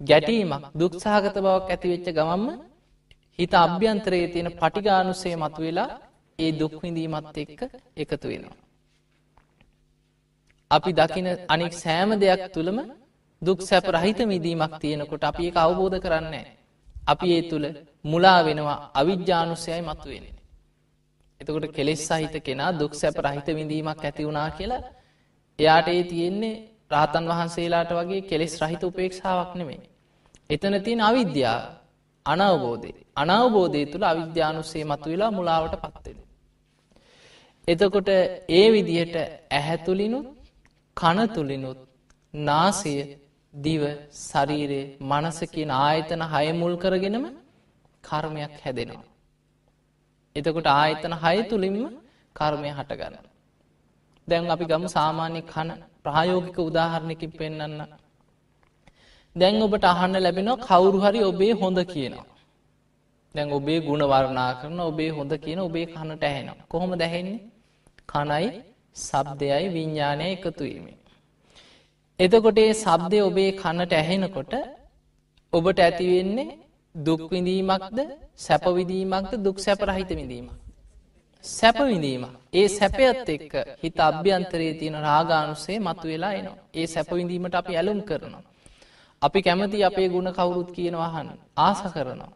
ගැටීමක් 0.00 0.64
දුක්සාහගත 0.74 1.36
බවක් 1.36 1.68
ඇතිවෙච්ච 1.68 2.06
ගමම්ම 2.10 2.46
හිත 3.38 3.52
අභ්‍යන්තරයේ 3.56 4.28
තියෙන 4.28 4.50
පටිගානුසේ 4.52 5.36
මතුවෙලා 5.36 5.88
ඒ 6.38 6.50
දුක්විඳීමත් 6.52 7.36
එක්ක 7.36 7.60
එකතු 7.96 8.26
වෙනවා. 8.28 8.56
අපි 10.70 10.90
දකින 10.92 11.26
අනික් 11.48 11.72
සෑම 11.74 12.10
දෙයක් 12.18 12.42
තුළම 12.52 12.78
දුක් 13.42 13.58
සැප 13.60 13.86
රහිත 13.90 14.20
විදීමක් 14.26 14.72
තියෙනකොට 14.80 15.24
අපි 15.24 15.42
එක 15.48 15.56
අවබෝධ 15.58 15.98
කරන්නේ. 16.00 16.46
අපි 17.06 17.26
ඒ 17.32 17.42
තුළ 17.50 17.66
මුලා 18.04 18.40
වෙනවා 18.42 18.78
අවිද්‍යානුසයයි 18.94 19.82
මතුවෙන. 19.82 20.26
එතකොට 21.40 21.66
කෙලෙස් 21.68 22.02
සහිත 22.08 22.34
කෙනා 22.40 22.72
දුක් 22.72 22.92
සැප 22.94 23.16
රහිත 23.18 23.48
විඳීමක් 23.50 24.00
ඇති 24.00 24.22
වුණා 24.24 24.50
කියලා 24.50 24.82
එයාට 25.58 25.88
ඒ 25.88 26.02
තියෙන්නේ 26.04 26.54
රාතන් 26.90 27.24
වහන්සේලාට 27.26 27.90
වගේ 27.92 28.22
කෙලෙස් 28.22 28.54
රහිත 28.60 28.82
උපේක්ෂාවක් 28.82 29.52
නෙමේ. 29.54 29.80
එතන 30.50 30.74
තියෙන 30.82 31.00
අවිද්‍යාව 31.00 31.62
අනවබෝධය 32.26 32.92
අනවබෝධය 33.16 33.82
තුළ 33.86 34.04
අවිද්‍යානුසේ 34.04 34.84
මතු 34.84 35.08
වෙලා 35.10 35.30
මුලාවට 35.30 35.74
පත්වෙන. 35.84 36.18
එතකොට 37.68 38.08
ඒ 38.50 38.66
විදිහට 38.72 39.16
ඇහැතුලිනුත් 39.50 40.26
කනතුලිනුත් 40.96 41.80
නාසය 42.34 42.94
දිව 43.54 43.82
ශරීරයේ 44.20 44.86
මනස 45.02 45.38
කියන 45.52 45.70
ආයතන 45.78 46.22
හය 46.24 46.46
මුල් 46.54 46.74
කරගෙනම 46.76 47.26
කර්මයක් 48.08 48.54
හැදෙනවා. 48.64 49.04
එතකොට 50.36 50.68
ආයතන 50.72 51.14
හය 51.22 51.36
තුළින්ම 51.50 51.78
කර්මය 52.36 52.70
හටගන්න. 52.70 53.16
දැන් 54.28 54.50
අපි 54.50 54.64
ගම 54.64 54.84
සාමාන්‍ය 54.88 55.40
කන 55.44 55.70
ප්‍රායෝගික 56.04 56.58
උදාහරණකින් 56.60 57.32
පෙන්න්න. 57.38 57.80
දැන් 59.36 59.62
ඔබට 59.62 59.84
අහන්න 59.84 60.16
ලැබෙනවා 60.18 60.62
කවුරු 60.68 60.98
හරි 61.04 61.20
ඔබේ 61.30 61.52
හොඳ 61.52 61.78
කියනවා. 61.92 62.26
දැන් 63.34 63.48
ඔබේ 63.52 63.78
ගුණ 63.80 64.02
වර්ණා 64.04 64.50
කරන 64.60 64.80
ඔබේ 64.82 65.10
හොඳ 65.10 65.32
කියන 65.44 65.60
ඔබේ 65.60 65.86
කනට 65.86 66.22
ඇහෙනවා. 66.24 66.66
කොහොම 66.68 66.90
දැහෙන්නේ? 66.98 67.40
කනයි 68.08 68.46
සබ්දයයි 69.00 69.66
විඤ්ඥානය 69.68 70.26
එකතුවීමේ. 70.28 70.98
එතකොට 72.20 72.58
ඒ 72.58 72.72
සබ්දය 72.74 73.18
ඔබේ 73.20 73.50
කන්නට 73.52 73.92
ඇහෙනකොට 73.92 74.52
ඔබට 75.52 75.78
ඇතිවෙන්නේ 75.80 76.50
දුක්විඳීමක්ද 76.94 77.98
සැපවිදීමක්ද 78.36 79.32
දුක් 79.36 79.58
සැපරහිත 79.58 80.08
විඳීම. 80.10 80.48
සැපවිඳීම. 81.44 82.24
ඒ 82.52 82.68
සැපයත් 82.68 83.28
එක්ක 83.28 83.54
හිත 83.82 83.98
අභ්‍යන්තරයේ 84.00 84.74
තියෙන 84.74 84.96
රාගානුසේ 85.00 85.78
මතු 85.80 86.06
වෙලා 86.08 86.32
එනවා. 86.32 86.56
ඒ 86.74 86.86
සැපවිඳීමට 86.86 87.54
අපි 87.54 87.76
ඇලුම් 87.76 88.00
කරනවා. 88.02 88.42
අපි 89.22 89.42
කැමති 89.42 89.84
අපේ 89.84 90.08
ගුණ 90.08 90.32
කවුරුත් 90.32 90.70
කියනවාහන් 90.72 91.28
ආස 91.58 91.80
කරනවා. 91.94 92.32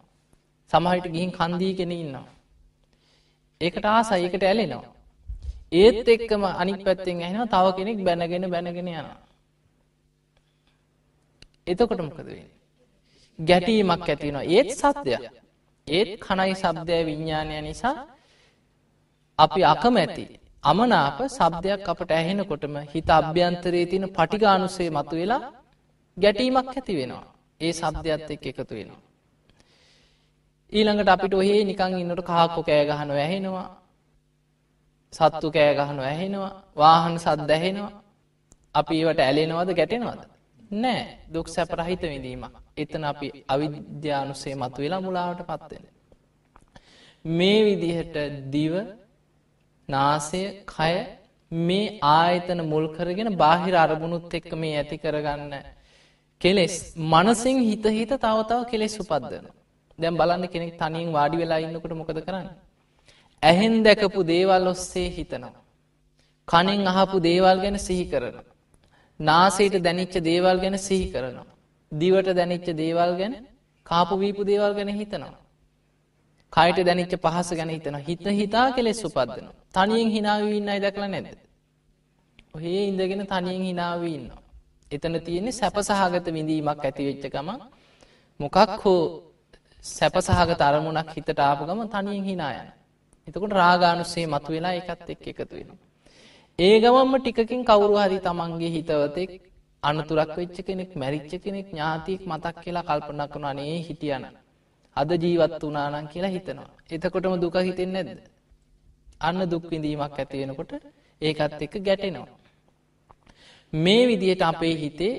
සමහිට 0.71 1.07
ගිහින් 1.15 1.33
කන්දීගෙන 1.33 1.93
ඉන්නවා. 1.93 2.27
ඒකට 3.61 3.85
ආසයි 3.87 4.23
ඒකට 4.25 4.43
ඇලෙනවා. 4.43 4.93
ඒත් 5.73 6.09
එක්කම 6.09 6.43
අනික් 6.53 6.85
පැත්තෙන් 6.85 7.23
ඇහෙනවා 7.23 7.53
තව 7.55 7.67
කෙනෙක් 7.77 7.99
බැනගෙන 8.05 8.51
බැනගෙන 8.51 8.89
යනවා. 8.89 9.19
එතකොට 11.67 12.01
මොකද 12.01 12.21
වෙන්නේ? 12.21 12.58
ගැටීමක් 13.39 13.91
ඇති 14.05 14.27
වෙනවා. 14.27 14.47
ඒත් 14.49 14.71
සත්‍යයක්. 14.73 15.23
ඒත් 15.89 16.11
කණයි 16.21 16.55
ශබ්දය 16.55 16.99
විඥානය 17.07 17.57
නිසා 17.63 17.97
අපි 19.39 19.61
අකමැති 19.65 20.25
අමනාප 20.65 21.19
ශබ්දයක් 21.29 21.89
අපට 21.89 22.11
ඇහෙනකොටම 22.11 22.77
හිත 22.93 23.11
අභ්‍යන්තරයේ 23.11 23.87
තියෙන 23.87 24.07
පටිඝානුසය 24.11 24.85
මතුවෙලා 24.91 25.43
ගැටීමක් 26.17 26.69
ඇති 26.69 26.99
වෙනවා. 26.99 27.27
ඒ 27.61 27.73
ශබ්දයත් 27.73 28.31
එක්ක 28.31 28.47
එකතු 28.47 28.75
වෙනවා. 28.75 29.03
ඊළඟට 30.73 31.09
අපිට 31.09 31.35
ඔහේ 31.35 31.61
නිකන් 31.65 31.93
ඉන්නකොට 31.95 32.27
කහක්කො 32.27 32.61
කෑ 32.63 32.85
ගහනවා 32.85 33.19
ඇහෙනවා. 33.19 33.69
සත්තු 35.13 35.49
කෑ 35.51 35.73
ගහනවා 35.75 36.07
ඇහෙනවා. 36.07 36.53
වාහන 36.77 37.15
සද්ද 37.19 37.51
ඇහෙනවා. 37.51 37.93
අපි 38.75 38.95
ඒවට 39.01 39.21
ඇලෙනවද 39.21 39.71
ගැටෙනවද? 39.75 40.21
නෑ 40.73 41.03
දුක් 41.33 41.47
සැපරහිත 41.49 42.03
විඳීම. 42.05 42.45
එතන 42.79 43.05
අපි 43.05 43.29
අවිද්‍යානුසේ 43.49 44.55
මතු 44.55 44.79
වෙලා 44.83 45.01
මුලාවට 45.01 45.43
පත්වෙන. 45.43 45.85
මේ 47.25 47.61
විදිහට 47.65 48.17
දිව 48.51 48.75
නාසය 49.89 50.43
කය 50.67 50.95
මේ 51.53 51.99
ආයතන 52.03 52.61
මුල් 52.65 52.87
කරගෙන 52.89 53.31
බාහිර 53.37 53.75
අරමුණුත් 53.77 54.35
එක්ක 54.35 54.51
මේ 54.55 54.75
ඇති 54.77 54.97
කරගන්න 54.99 55.55
කෙලෙස් 56.41 56.75
මනසින් 57.07 57.59
හිත 57.61 57.87
හිත 57.91 58.13
තවතාව 58.17 58.63
කෙලෙස් 58.71 58.97
උපද්දන. 58.99 59.47
දැම් 59.99 60.15
බලන්න 60.17 60.45
කෙනෙක් 60.49 60.75
තනින් 60.77 61.09
වාඩි 61.13 61.37
වෙලා 61.37 61.61
ඉන්නකට 61.61 61.93
මොකද 61.93 62.21
කරන්න. 62.21 62.49
ඇහෙන් 63.43 63.75
දැකපු 63.83 64.21
දේවල් 64.25 64.67
ඔස්සේ 64.67 65.09
හිතනවා. 65.11 65.57
කනින් 66.49 66.87
අහපු 66.87 67.17
දේවල් 67.21 67.59
ගැන 67.61 67.79
සිහි 67.79 68.05
කරනවා. 68.05 68.47
නාසයට 69.21 69.77
දැනිච්ච 69.83 70.15
දේවල් 70.23 70.59
ගැන 70.59 70.77
සිහි 70.79 71.07
කරනවා. 71.13 71.47
දිවට 71.93 72.29
දැනිච්ච 72.31 72.67
දේවල් 72.75 73.13
ගැන 73.17 73.35
කාපු 73.87 74.15
වීපු 74.17 74.43
දේවල් 74.45 74.73
ගැන 74.75 74.91
හිතනවා. 74.91 75.37
කයිට 76.53 76.79
දැනිච්ච 76.81 77.15
පහස 77.17 77.49
ගැන 77.53 77.71
හිතන 77.71 77.97
හිත 77.99 78.25
හිතා 78.33 78.67
කෙලෙස් 78.73 79.05
උපදදන. 79.05 79.49
තනියෙන් 79.71 80.11
හිනාවීන්නයි 80.11 80.81
දැකල 80.81 81.05
නැද. 81.07 81.39
ඔහේ 82.55 82.83
ඉඳගෙන 82.85 83.27
තනියෙන් 83.27 83.63
හිනාවීන්න. 83.63 84.31
එතන 84.91 85.15
තියෙන්නේ 85.21 85.53
සැපසහගත 85.53 86.27
විඳීමක් 86.29 86.81
ඇතිවෙච්ච 86.81 87.25
ගම 87.27 87.49
මොකක් 88.41 88.57
හෝ 88.83 89.03
සැපසහගත 89.89 90.61
අරමුණක් 90.63 91.11
හිතට 91.11 91.41
ආපු 91.41 91.63
ගම 91.65 91.81
තනියෙන් 91.89 92.25
හිනායන. 92.25 92.69
එතකොට 93.29 93.53
රාගානුසේ 93.55 94.27
මතු 94.27 94.53
වෙලා 94.53 94.73
එකත් 94.73 95.11
එක් 95.11 95.27
එකතු 95.31 95.55
වෙනවා. 95.55 95.79
ඒ 96.59 96.77
ගමම්ම 96.81 97.15
ටිකකින් 97.19 97.63
කවුරු 97.65 97.95
හරි 97.97 98.19
තමන්ගේ 98.21 98.71
හිතවතෙක් 98.71 99.31
අනතුරක් 99.83 100.31
වෙච්ච 100.37 100.57
කෙනෙක් 100.63 100.91
මැරිච්ච 100.95 101.33
කෙනෙක් 101.39 101.67
ඥාතියෙක් 101.69 102.23
මතක් 102.27 102.57
කියලා 102.63 102.85
කල්පනා 102.85 103.29
කරන 103.29 103.45
අනේ 103.45 103.79
හිටියන 103.81 104.25
අද 104.97 105.11
ජීවත් 105.15 105.63
වනානන් 105.65 106.09
කියලා 106.09 106.31
හිතනවා. 106.31 106.71
එතකොටම 106.91 107.35
දුක 107.37 107.57
හිතෙන් 107.61 107.91
නැද්ද. 107.93 108.21
අන්න 109.21 109.41
දුක් 109.47 109.65
විඳීමක් 109.71 110.15
ඇතිවෙනකොට 110.15 110.73
ඒකත් 111.23 111.63
එක්ක 111.63 111.75
ගැටෙනවා. 111.81 112.29
මේ 113.73 114.03
විදියට 114.07 114.43
අපේ 114.43 114.75
හිතේ 114.75 115.15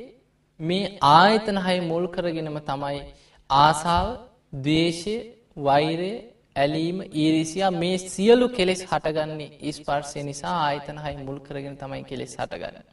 මේ 0.59 0.91
ආයතන 1.11 1.57
හය 1.59 1.77
මුල් 1.81 2.05
කරගෙනම 2.07 2.59
තමයි 2.61 2.99
ආසාාව 3.49 4.07
දේශය 4.63 5.15
වෛරය 5.57 6.11
ඇලීම 6.55 6.99
ඊරිසියා 7.15 7.71
මේ 7.73 7.97
සියලු 8.05 8.47
කෙලෙස් 8.49 8.81
හටගන්නේ 8.83 9.73
ස්පර්ශය 9.73 10.23
නිසා 10.23 10.55
ආයතන 10.59 10.97
හයි 10.97 11.15
මුල් 11.19 11.39
කරගෙන 11.39 11.75
තමයි 11.77 12.03
කෙලෙස් 12.03 12.33
හටගන්න. 12.35 12.87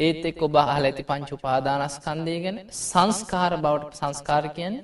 ඒත් 0.00 0.24
එක් 0.24 0.42
ඔබ 0.42 0.54
අහල 0.56 0.84
ඇති 0.84 1.02
පංච 1.02 1.30
උපාදානස්කන්දය 1.32 2.36
ගැන 2.44 2.58
සංස්කාර 2.82 3.52
බවට 3.56 3.94
සංස්කාර 4.00 4.44
කියන්න 4.56 4.76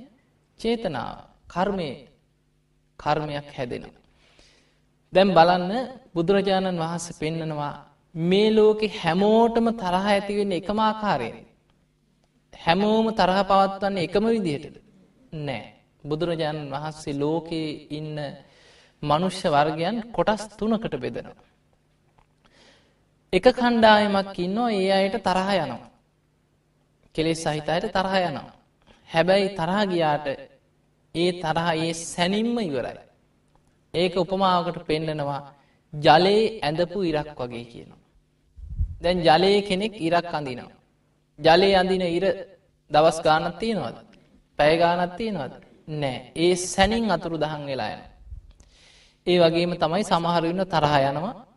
චේතනාව 0.60 1.16
කර්මය 1.48 1.90
කර්මයක් 3.00 3.48
හැදෙනවා. 3.56 4.00
දැම් 5.12 5.30
බලන්න 5.36 5.72
බුදුරජාණන් 6.14 6.82
වහන්ස 6.82 7.06
පෙන්නනවා 7.20 7.74
මේ 8.14 8.50
ලෝකෙ 8.50 8.86
හැමෝටම 8.94 9.66
තරහ 9.72 10.06
ඇතිවෙන්න 10.06 10.52
එකමාකාරයෙන්. 10.52 11.36
හැමෝම 12.54 13.06
තරහ 13.12 13.38
පවත්වන්නේ 13.42 14.06
එකම 14.06 14.24
විදිහටද. 14.26 14.76
නෑ. 15.38 15.64
බුදුරජාණන් 16.04 16.70
වහන්සේ 16.70 17.14
ලෝකයේ 17.14 17.70
ඉන්න 17.90 18.16
මනුෂ්‍ය 19.02 19.48
වර්ගයන් 19.48 19.96
කොටස් 20.12 20.42
තුනකට 20.58 20.94
බෙදෙනවා. 20.96 21.49
එක 23.32 23.46
කණ්ඩායමක් 23.48 24.38
ඉන්නවා 24.38 24.72
ඒ 24.72 24.90
අයට 24.92 25.16
තරහ 25.22 25.50
යනවා. 25.56 25.90
කෙලෙස් 27.14 27.42
සහිතයට 27.44 27.92
තරහ 27.92 28.14
යනවා. 28.20 28.54
හැබැයි 29.10 29.54
තරහ 29.58 29.78
ගියාට 29.90 30.26
ඒ 31.14 31.30
තරහ 31.34 31.68
ඒ 31.76 31.92
සැනින්ම 31.94 32.56
ඉවරයි. 32.60 33.00
ඒක 33.94 34.14
උපමාවකට 34.16 34.78
පෙන්නනවා 34.88 35.40
ජලයේ 35.92 36.58
ඇඳපු 36.60 36.98
ඉරක් 37.02 37.30
වගේ 37.38 37.64
කියනවා. 37.72 38.00
දැන් 39.02 39.18
ජලයේ 39.20 39.60
කෙනෙක් 39.62 39.94
ඉරක් 39.98 40.30
අඳිනවා. 40.38 40.78
ජලයේ 41.38 41.78
අඳින 41.80 42.02
ඉර 42.08 42.24
දවස් 42.90 43.18
ගානත් 43.22 43.58
තියෙනවද. 43.60 43.96
පැය 44.58 44.74
ගානත් 44.78 45.12
තියෙනවද. 45.18 45.52
නෑ 45.92 46.18
ඒ 46.36 46.54
සැනින් 46.64 47.10
අතුරු 47.10 47.36
දහන් 47.38 47.62
වෙලා 47.70 47.90
යන. 47.94 48.02
ඒ 49.26 49.38
වගේම 49.38 49.72
තමයි 49.76 50.04
සමහරන්න 50.04 50.62
තරහ 50.66 50.96
යනවා 51.10 51.49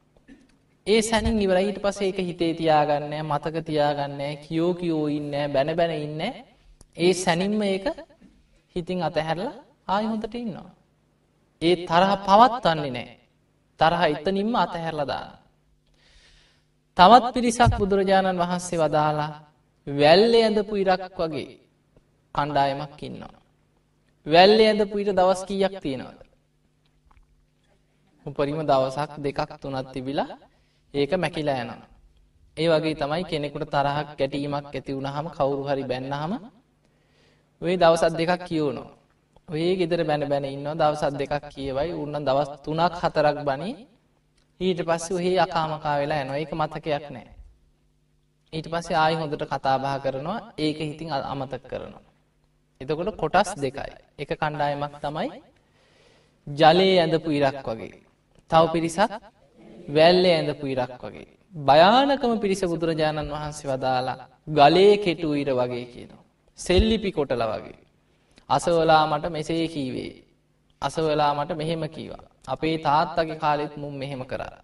ඒ 0.88 1.02
සැනින් 1.02 1.38
ඉවරයි 1.40 1.68
ඊට 1.68 1.80
පස්සේ 1.80 2.08
ඒක 2.08 2.20
හිතේ 2.20 2.54
තියාගන්න 2.54 3.14
මතක 3.22 3.56
තියාගන්න 3.62 4.20
කියෝ 4.40 4.74
කියෝ 4.74 5.06
ඉන්න 5.10 5.32
බැන 5.54 5.70
බැන 5.76 5.94
ඉන්න 5.98 6.22
ඒ 6.98 7.14
සැනින්ම 7.16 7.62
ඒක 7.64 7.86
හිතින් 8.76 9.00
අතහැරලා 9.02 9.54
ආය 9.88 10.06
හොඳට 10.06 10.36
ඉන්නවා. 10.36 10.70
ඒ 11.62 11.76
තරහ 11.88 12.12
පවත්වන්නේ 12.28 12.92
නෑ. 12.92 13.10
තරහ 13.80 14.02
එතනින්ම 14.06 14.56
අතහැරලා 14.56 15.08
දාන. 15.08 15.30
තවත් 16.98 17.34
පිරිසක් 17.34 17.74
බුදුරජාණන් 17.80 18.42
වහන්සේ 18.42 18.80
වදාලා 18.80 19.32
වැල්ලේ 19.88 20.44
ඇඳපු 20.44 20.76
ඉරක් 20.76 21.04
වගේ 21.18 21.50
කණ්ඩායමක් 22.36 23.02
ඉන්නවා. 23.04 23.36
වැල්ලේ 24.26 24.68
ඇඳපු 24.70 24.96
ඉර 24.98 25.10
දවස් 25.12 25.42
කීයක් 25.48 25.76
තියෙනවද? 25.82 26.20
උපරිම 28.26 28.60
දවසක් 28.64 29.12
දෙකක් 29.20 29.52
තුනක් 29.62 29.88
තිබිලා 29.94 30.32
ඒක 30.94 31.12
මැකිලා 31.16 31.62
යනවා. 31.64 31.82
ඒ 32.58 32.68
වගේ 32.70 32.96
තමයි 32.96 33.24
කෙනෙකුට 33.26 33.66
තරහක් 33.68 34.10
ගැටීමක් 34.20 34.66
ඇති 34.68 34.92
වුණහම 34.94 35.28
කවුරු 35.30 35.64
හරි 35.64 35.84
බැන්නහම 35.84 36.34
ඔය 37.62 37.74
දවසත් 37.78 38.14
දෙකක් 38.20 38.44
කියවනවා. 38.48 38.92
ඔය 39.50 39.64
ගෙදර 39.76 40.02
බැන 40.04 40.24
බැන 40.30 40.46
ඉන්නවා 40.48 40.76
දවසත් 40.76 41.14
දෙකක් 41.18 41.34
කියවයි 41.54 41.92
උන්න 41.94 42.26
දවස් 42.28 42.50
තුනක් 42.64 42.94
හතරක් 43.02 43.38
බනි 43.44 43.72
ඊට 44.60 44.80
පස්සේ 44.82 45.16
ඔහේ 45.16 45.36
අකාමකා 45.40 45.96
වෙලා 46.00 46.22
යනවා 46.24 46.38
ඒක 46.38 46.52
මතකයක් 46.54 47.06
නෑ. 47.10 47.28
ඊට 48.54 48.68
පස්සේ 48.68 48.98
ආයි 48.98 49.16
හොඳට 49.16 49.44
කතාබහ 49.52 49.86
කරනවා 50.04 50.40
ඒක 50.58 50.78
හිතින් 50.80 51.10
අමතක් 51.12 51.64
කරනවා. 51.70 52.04
එතකොට 52.82 53.16
කොටස් 53.18 53.50
දෙකයි. 53.58 53.94
එක 54.20 54.32
කණ්ඩායමක් 54.32 54.96
තමයි 55.02 55.30
ජලයේ 56.48 57.00
ඇඳපු 57.00 57.30
ඉරක් 57.32 57.58
වගේ. 57.68 57.94
තව 58.52 58.64
පිරිසක් 58.74 59.12
වැල්ලේ 59.96 60.36
ඇඳපු 60.38 60.66
ඉරක් 60.68 61.02
වගේ. 61.04 61.28
භයානකම 61.54 62.34
පිරිස 62.40 62.62
බුදුරජාණන් 62.64 63.32
වහන්සේ 63.32 63.70
වදාලා 63.72 64.18
ගලේ 64.50 64.98
කෙටු 64.98 65.34
ඉර 65.34 65.50
වගේ 65.52 65.86
කියනවා. 65.86 66.24
සෙල්ලිපි 66.60 67.12
කොටල 67.12 67.44
වගේ. 67.54 67.80
අසවලා 68.50 69.04
මට 69.08 69.32
මෙසේ 69.32 69.68
කීවේ. 69.68 70.14
අසවලා 70.82 71.32
මට 71.34 71.58
මෙහෙම 71.58 71.84
කීවා. 71.90 72.24
අපේ 72.48 72.78
තාත්තගේ 72.78 73.36
කාලෙත් 73.36 73.74
මුම් 73.78 73.94
මෙහෙම 73.96 74.22
කරා. 74.26 74.58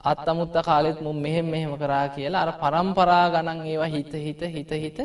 අත් 0.00 0.28
අමුත්ත 0.28 0.56
කාලෙත් 0.64 0.98
මුම් 1.00 1.16
මෙහෙම 1.16 1.46
මෙහෙම 1.46 1.72
කරා 1.76 2.06
කියලා 2.08 2.42
අර 2.42 2.52
පරම්පරා 2.54 3.26
ගණන් 3.30 3.66
ඒවා 3.66 3.92
හිත 3.94 4.12
හිත 4.16 4.42
හිත 4.48 4.70
හිත 4.84 4.98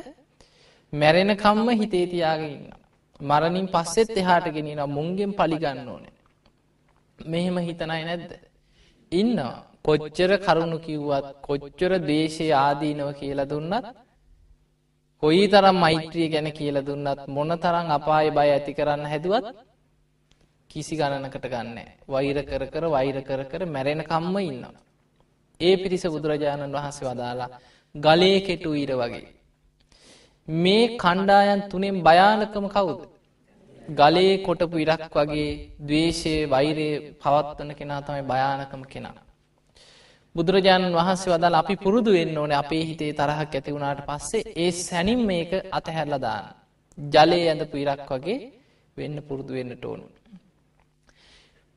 මැරෙනකම්ම 0.93 1.69
හිතේ 1.71 2.05
තියාගෙන 2.07 2.51
ඉන්න. 2.51 2.73
මරණින් 3.19 3.67
පස්සෙත් 3.67 4.17
එහාට 4.17 4.47
ගෙනියන 4.47 4.81
මුන්ගෙන් 4.87 5.31
පලිගන්න 5.33 5.87
ඕනේ. 5.87 6.13
මෙහෙම 7.19 7.57
හිතනයි 7.59 8.03
නැද්ද? 8.03 8.31
ඉන්නවා. 9.11 9.63
කොච්චර 9.85 10.31
කරුණු 10.37 10.77
කිව්වත් 10.79 11.25
කොච්චර 11.41 11.91
දේශය 12.01 12.47
ආදීනව 12.55 13.09
කියලා 13.13 13.45
දුන්නත් 13.45 13.85
කොයි 15.23 15.45
තරම් 15.47 15.77
මෛත්‍රිය 15.77 16.27
ගැන 16.29 16.49
කියල 16.51 16.77
දුන්නත් 16.81 17.21
මොන 17.27 17.51
තරම් 17.57 17.87
අපාය 17.91 18.27
බය 18.31 18.49
ඇති 18.49 18.73
කරන්න 18.73 19.05
හැදුවත් 19.05 19.45
කිසි 20.69 20.97
ගණනකට 20.97 21.45
ගන්න 21.45 21.77
වෛර 22.07 22.37
කර 22.43 22.63
කර 22.67 22.85
වෛර 22.87 23.17
කර 23.21 23.41
කර 23.45 23.61
මැරෙන 23.67 24.01
කම්ම 24.03 24.35
ඉන්නවා. 24.41 24.81
ඒ 25.59 25.75
පිරිස 25.77 26.03
බුදුරජාණන් 26.05 26.75
වහන්සේ 26.77 27.07
වදාලා 27.07 27.49
ගලේ 27.95 28.39
කෙටු 28.41 28.73
ඊර 28.73 28.91
වගේ. 28.93 29.27
මේ 30.47 30.97
කණ්ඩායන් 30.97 31.61
තුනෙන් 31.69 31.97
භයානකම 32.03 32.67
කවුද. 32.69 32.99
ගලේ 33.91 34.43
කොටපු 34.45 34.77
ඉරක් 34.77 35.03
වගේ 35.13 35.49
දවේශය 35.79 36.33
වෛරය 36.47 36.89
පවත්වන 37.21 37.71
කෙනා 37.79 38.01
තමයි 38.01 38.23
භයානකම 38.23 38.83
කෙනා. 38.85 39.17
බුදුරජාණන් 40.35 40.95
වහන්සේ 40.99 41.31
වදාල 41.33 41.55
අපි 41.55 41.75
පුරුදු 41.75 42.11
වෙන්න 42.17 42.37
ඕන 42.37 42.51
අපේ 42.53 42.83
හිතේ 42.89 43.11
තරහක් 43.13 43.53
ඇති 43.53 43.75
වුණාට 43.75 44.01
පස්සේ 44.07 44.43
ඒ 44.55 44.71
සැනින් 44.79 45.21
මේක 45.25 45.51
අතහැරලදාන. 45.71 46.45
ජලය 46.97 47.39
ඇඳපු 47.43 47.77
ඉරක් 47.83 48.09
වගේ 48.09 48.39
වෙන්න 48.97 49.17
පුරුදු 49.27 49.51
වෙන්නට 49.57 49.85
ඕනු. 49.85 50.05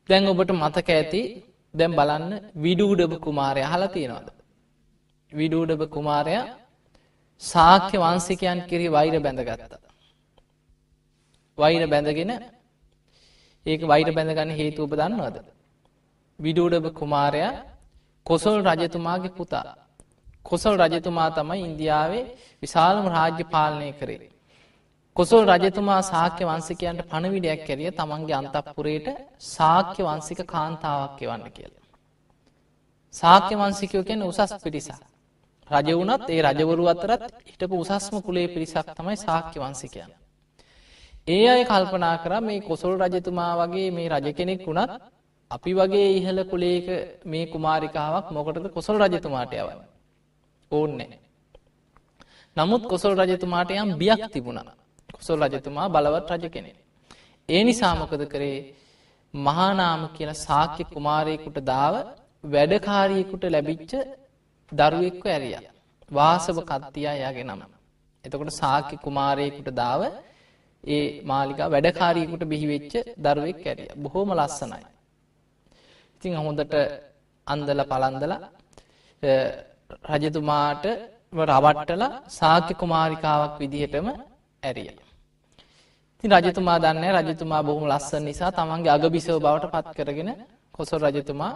දැන් 0.09 0.31
ඔබට 0.33 0.51
මතක 0.53 0.89
ඇති 0.91 1.21
දැම් 1.73 1.93
බලන්න 1.99 2.33
විඩූඩබ 2.55 3.13
කුමාරය 3.25 3.63
හලා 3.63 3.93
තියෙනවාද. 3.95 4.27
විඩූඩබ 5.31 5.81
කුමාරය 5.95 6.35
සාක්‍ය 7.41 7.97
වන්සිකයන් 7.97 8.59
කිරි 8.69 8.87
වෛර 8.87 9.15
බැඳගත්තා. 9.19 9.88
වෛර 11.59 11.83
බැඳගෙන 11.87 12.31
ඒක 13.65 13.81
වෛර 13.83 14.09
බැඳගන්න 14.11 14.51
හේතු 14.53 14.79
ඔබ 14.83 14.93
දන්නවද. 14.93 15.37
විඩූඩබ 16.39 16.85
කුමාරයා 16.93 17.53
කොසල් 18.25 18.57
රජතුමාගේ 18.63 19.31
පුතා. 19.31 19.75
කොසල් 20.43 20.75
රජතුමා 20.77 21.29
තමයි 21.31 21.61
ඉන්දියාවේ 21.61 22.25
විශාලම 22.63 23.05
රාජ්‍ය 23.07 23.43
පාලනය 23.45 23.89
කරේ. 23.93 24.29
කොසල් 25.15 25.43
රජතුමා 25.47 26.01
සාක්‍ය 26.03 26.43
වන්සිකයන්ට 26.45 27.01
පණවිඩයක් 27.03 27.61
කැරිය 27.67 27.91
තමන්ගේ 27.91 28.37
අන්තපුරයට 28.37 29.07
සාක්‍ය 29.47 30.01
වන්සික 30.03 30.39
කාන්තාවක් 30.45 31.19
එවන්න 31.21 31.45
කියලා. 31.51 31.85
සාක්‍ය 33.15 33.53
වන්සිකයෝ 33.55 34.03
කියන 34.03 34.23
උසස් 34.23 34.53
පිරිසා. 34.63 34.99
රජ 35.69 35.89
වනත් 35.93 36.29
ඒ 36.29 36.41
රජවරු 36.43 36.85
අතරත් 36.87 37.23
හිටපු 37.45 37.75
උසස්ම 37.77 38.15
කුලේ 38.21 38.47
පිරිසක් 38.47 38.87
තමයි 38.95 39.17
සාක්‍ය 39.17 39.57
වන්සිකයන්. 39.59 40.11
ඒ 41.29 41.45
අය 41.47 41.63
කල්පනා 41.65 42.15
කර 42.17 42.33
මේ 42.41 42.59
කොසල් 42.61 42.93
රජතුමා 43.03 43.53
වගේ 43.59 43.89
මේ 43.91 44.09
රජ 44.09 44.27
කෙනෙක් 44.33 44.61
වුණත් 44.63 44.91
අපි 45.51 45.71
වගේ 45.73 46.09
ඉහල 46.13 46.39
කුලේක 46.45 46.87
මේ 47.25 47.45
කුමාරිකාවක් 47.45 48.27
මොකටද 48.31 48.65
කොසල් 48.71 48.95
රජතුමාට 49.03 49.53
යවන්න. 49.53 49.81
ඕන්නෑ. 50.71 51.17
නමුත් 52.57 52.83
කොසල් 52.85 53.13
රජතුමාට 53.21 53.71
යම් 53.73 53.91
බියක් 53.97 54.23
තිබුණා. 54.29 54.75
කොසල් 55.09 55.39
රජතුමා 55.43 55.87
බලවත් 55.87 56.29
රජ 56.33 56.45
කෙනෙ. 56.49 56.71
ඒ 57.49 57.61
නිසාමකද 57.63 58.23
කරේ 58.25 58.57
මහානාම 59.33 60.01
කියන 60.15 60.31
සාක්‍ය 60.37 60.83
කුමාරයකුට 60.85 61.59
දාව 61.63 61.95
වැඩකාරයෙකුට 62.43 63.43
ලැබිච්ච 63.47 63.91
දරුවෙක්ව 64.71 65.25
ඇරිය. 65.27 65.55
වාසව 66.11 66.57
කත්තියා 66.63 67.15
යාගේ 67.15 67.45
නම. 67.45 67.61
එතකොට 68.23 68.51
සාක්‍ය 68.53 68.95
කුමාරයකුට 68.97 69.71
දාව 69.75 70.01
ඒ 70.83 71.21
මාලිකා 71.23 71.67
වැඩකාරීකුට 71.67 72.43
බිහිවෙච්ච 72.45 72.93
දරුවෙක් 73.17 73.63
ඇරිය. 73.63 73.89
බොහෝම 73.97 74.29
ලස්සනයි. 74.33 74.83
ඉතිං 76.15 76.33
හොඳට 76.37 76.73
අන්දල 77.47 77.81
පලන්දල 77.85 78.33
රජතුමාට 80.13 80.85
රවට්ටල 81.33 82.03
සාක්‍ය 82.29 82.73
කුමාරිකාවක් 82.75 83.53
විදිහටම 83.59 84.07
ඇරිය. 84.63 84.89
ති 86.23 86.27
රජතුමා 86.27 86.77
දන්න 86.79 87.05
රජතුමා 87.17 87.61
බොහොම 87.61 87.85
ලස්සන 87.87 88.23
නිසා 88.23 88.51
තමන්ගේ 88.51 88.91
අග 88.91 89.03
බිසව 89.09 89.35
බවට 89.37 89.71
පත් 89.73 89.87
කරගෙන 89.97 90.29
කොසොල් 90.73 91.01
රජතුමා 91.07 91.53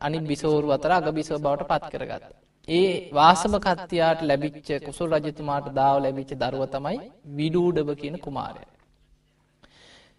අනි 0.00 0.18
බිසෝරු 0.22 0.68
අතර 0.70 0.92
අග 0.92 1.06
බිසව 1.10 1.34
බවට 1.38 1.68
පත් 1.70 1.84
කරගත්ත. 1.92 2.41
ඒ 2.68 3.10
වාසම 3.10 3.54
කත්තියාට 3.58 4.20
ලැබිච්ච 4.22 4.68
කුසුල් 4.84 5.10
රජතුමාට 5.14 5.66
දාව 5.72 5.96
ලැබිච්ච 5.98 6.32
දරුව 6.34 6.62
තමයි 6.66 6.98
විඩූඩබ 7.28 7.88
කියන 7.96 8.16
කුමාරය. 8.18 8.62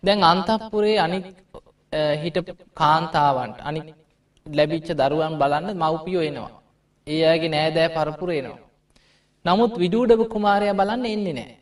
දැන් 0.03 0.23
අන්තපුරේ 0.23 0.97
අනි 0.99 1.19
හිට 2.21 2.38
කාන්තාවන්ට 2.75 3.58
අනි 3.62 3.82
ලැබිච්ච 4.45 4.89
දරුවන් 4.93 5.38
බලන්න 5.38 5.69
මව්පියෝ 5.75 6.23
එනවා. 6.23 6.51
ඒ 7.08 7.23
අයගේ 7.25 7.49
නෑදෑ 7.49 7.89
පරපුරේනවා. 7.89 8.60
නමුත් 9.45 9.73
විඩූඩව 9.77 10.21
කුමාරය 10.27 10.73
බලන්න 10.73 11.06
එන්නේ 11.06 11.34
නෑ. 11.34 11.56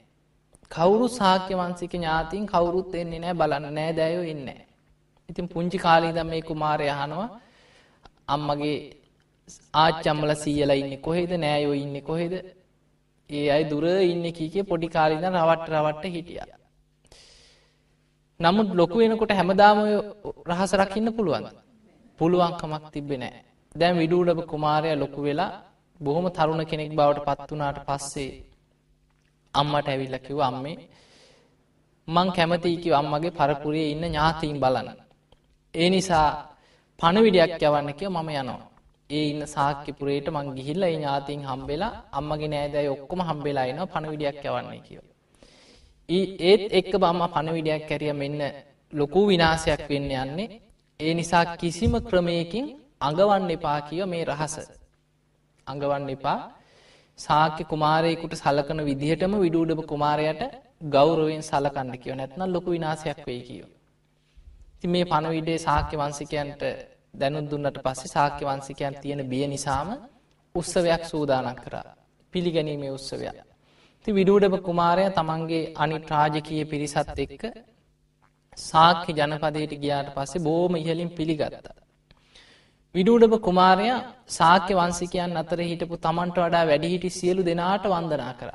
කවුරු 0.71 1.07
සාක්‍ය 1.09 1.53
වන්සික 1.53 1.93
ඥාතින් 1.93 2.43
කවුරුත් 2.45 2.91
එන්නේ 2.95 3.19
නෑ 3.19 3.33
බලන්න 3.33 3.73
නෑ 3.73 3.93
දැයෝ 3.93 4.25
ඉන්න. 4.25 4.49
ඉතින් 5.29 5.47
පුංචි 5.47 5.77
කාලී 5.77 6.11
දම් 6.11 6.27
මේ 6.27 6.41
කුමාරය 6.41 6.87
අහනවා 6.89 7.29
අම්මගේ 8.27 9.00
ආච්චම්මල 9.75 10.31
සීයල 10.35 10.71
ඉන්න 10.73 10.93
කොහෙද 10.99 11.31
නෑයෝ 11.35 11.75
ඉන්න 11.75 11.95
කොහෙද 12.01 12.33
ඒ 13.29 13.47
අයි 13.49 13.63
දුර 13.63 13.85
ඉන්න 14.03 14.25
කීකේ 14.31 14.63
පොඩි 14.63 14.87
කාලිද 14.87 15.23
රවට්ට 15.23 15.73
රවට්ට 15.73 16.13
හිටිය. 16.15 16.41
නමුත් 18.39 18.69
ලොකු 18.71 18.97
වෙනකොට 18.97 19.31
හැමදාම 19.31 19.77
රහස 20.49 20.71
රකින්න 20.73 21.09
පුළුවන්. 21.11 21.45
පුළුවන්කමක් 22.19 22.85
තිබෙ 22.93 23.15
නෑ. 23.17 23.41
දැන් 23.75 23.95
විඩූඩබ 23.97 24.39
කුමාරය 24.45 24.89
ලොකු 24.95 25.19
වෙලා 25.21 25.51
බොහොම 25.99 26.25
තරුණ 26.29 26.63
කෙනෙක් 26.65 26.91
බවට 26.91 27.25
පත් 27.27 27.49
වනාට 27.49 27.77
පස්සේ 27.87 28.31
අම්මට 29.53 29.87
ඇවිල්ල 29.87 30.17
කිව 30.19 30.39
අම්මේ 30.41 30.77
මං 32.07 32.27
කැමතිකිව 32.31 32.93
අම්මගේ 32.93 33.31
පරපුරේ 33.31 33.91
ඉන්න 33.93 34.03
ඥාතීන් 34.05 34.57
බලන්න. 34.59 34.99
ඒ 35.73 35.89
නිසා 35.89 36.27
පණවිඩයක් 36.99 37.51
යවන්න 37.59 37.89
කිය 37.93 38.09
මම 38.09 38.29
යනවා. 38.31 38.70
ඒ 39.11 39.23
ඉන්න 39.29 39.43
සාක්‍යපුරේට 39.47 40.27
මං 40.29 40.47
ගිහිල්ල 40.57 40.83
ඒ 40.83 40.93
ඥාතින් 40.93 41.41
හම්බෙලා 41.43 41.93
අම්මගේ 42.13 42.49
නෑදැයි 42.49 42.89
ඔක්කොම 42.89 43.21
හම්බෙලා 43.21 43.65
එනවා 43.65 43.91
පණවිඩයක් 43.93 44.43
යවන්නේ 44.45 44.81
කියව. 44.81 45.03
ඒත් 46.43 46.63
එක්ක 46.71 46.93
බම්ම 46.95 47.23
පණවිඩයක් 47.29 47.83
කැරිය 47.89 48.13
මෙන්න 48.15 48.41
ලොකු 48.93 49.21
විනාසයක් 49.27 49.83
වෙන්න 49.89 50.11
යන්නේ 50.17 50.47
ඒ 50.99 51.13
නිසා 51.13 51.45
කිසිම 51.55 51.93
ක්‍රමයකින් 52.01 52.65
අඟවන්න 53.01 53.51
එපා 53.51 53.79
කියව 53.81 54.05
මේ 54.07 54.23
රහස. 54.25 54.55
අඟවන්න 55.67 56.09
එපා 56.09 56.39
සාක්‍ය 57.19 57.63
කුමාරයකුට 57.65 58.35
සලකන 58.35 58.79
විදිහටම 58.83 59.33
විඩූඩබ 59.37 59.81
කුමාරයට 59.85 60.41
ගෞරවෙන් 60.89 61.43
සලකන්න 61.43 61.93
කියව 61.97 62.15
නැත්නම් 62.15 62.49
ලොකු 62.49 62.69
විනාසයක් 62.71 63.19
වෙයි 63.27 63.41
කියව. 63.41 63.67
ති 64.79 64.87
මේ 64.87 65.05
පණවිඩේ 65.05 65.59
සාක්‍ය 65.59 65.95
වන්සිකයන්ට 65.97 66.63
දැනුත් 67.13 67.47
දුන්නට 67.51 67.77
පස්සේ 67.79 68.09
සාක්‍ය 68.09 68.43
වන්සිකයන් 68.45 68.95
තියෙන 69.01 69.21
බිය 69.25 69.45
නිසාම 69.47 69.89
උත්සවයක් 70.55 71.03
සූදානක් 71.05 71.59
කරා 71.63 71.89
පිළිගැනීමේ 72.33 72.91
උත්සවයක්. 72.91 73.37
ති 74.05 74.09
විඩූඩබ 74.11 74.55
කුමාරය 74.61 75.03
තමන්ගේ 75.11 75.61
අනි 75.75 75.97
ට්‍රාජකය 75.99 76.63
පිරිසත් 76.65 77.19
එක්ක 77.25 77.43
සාක්‍ය 78.57 79.11
ජනපදයට 79.13 79.73
ගියාට 79.75 80.09
පස්සේ 80.15 80.41
බෝම 80.41 80.73
ඉහලින් 80.75 81.11
පිළිගත්තා. 81.11 81.77
විඩූඩබ 82.95 83.33
කුමාරය 83.39 83.87
සාක්‍ය 84.29 84.73
වන්සිකයන් 84.73 85.37
අතර 85.37 85.59
හිටපු 85.61 85.95
තමන්ට 85.97 86.37
වඩා 86.37 86.65
වැඩිහිටි 86.65 87.09
සියලු 87.11 87.41
දෙනාට 87.43 87.85
වන්දනා 87.85 88.33
කර. 88.33 88.51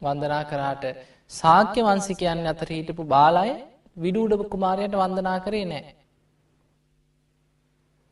වන්දනා 0.00 0.42
කරාට 0.44 0.84
සාක්‍ය 1.30 1.80
වන්සිකයන් 1.82 2.46
අතර 2.46 2.68
හිටපු 2.70 3.04
බාලාය 3.06 3.52
විඩූඩබ 3.96 4.42
කුමාරයට 4.52 4.94
වන්දනා 4.94 5.38
කරේ 5.40 5.66
නෑ. 5.66 5.94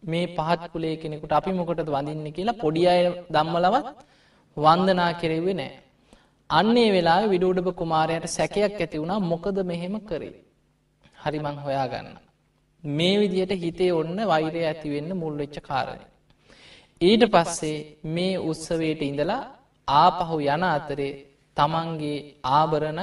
මේ 0.03 0.27
පහත් 0.37 0.63
කුලේ 0.73 0.97
කෙනෙකුට 1.03 1.33
අපි 1.33 1.53
මොකටද 1.53 1.91
වඳින්න 1.95 2.37
කියලා 2.37 2.61
පොඩි 2.63 2.83
අය 2.93 3.01
දම්මලවත් 3.35 3.87
වන්දනා 4.57 5.11
කෙරෙවේ 5.21 5.57
නෑ. 5.61 5.73
අන්නේ 6.51 6.91
වෙලා 6.93 7.21
විඩූඩබ 7.33 7.69
කුමාරයට 7.81 8.27
සැකයක් 8.29 8.79
ඇති 8.79 9.01
වුණා 9.03 9.21
මොකද 9.33 9.59
මෙහෙම 9.71 9.95
කරේ. 10.09 10.35
හරිමං 11.17 11.59
හොයාගන්න. 11.65 12.09
මේ 12.85 13.15
විදියට 13.21 13.53
හිතේ 13.63 13.93
ඔන්න 13.93 14.19
වෛරය 14.27 14.61
ඇතිවෙන්න 14.65 15.11
මුල්වෙච්ච 15.23 15.57
කාරණය. 15.61 16.05
ඊට 17.01 17.23
පස්සේ 17.35 17.79
මේ 18.07 18.35
උත්සවයට 18.41 19.03
ඉඳලා 19.03 19.43
ආපහු 19.89 20.37
යන 20.47 20.65
අතරේ 20.69 21.13
තමන්ගේ 21.57 22.19
ආභරණ 22.51 23.01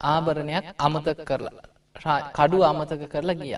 ආභරණයක් 0.00 0.66
අමතක 0.78 1.20
කරලා 1.28 2.18
කඩු 2.36 2.58
අමතක 2.70 3.02
කරලා 3.12 3.40
ගිය. 3.40 3.56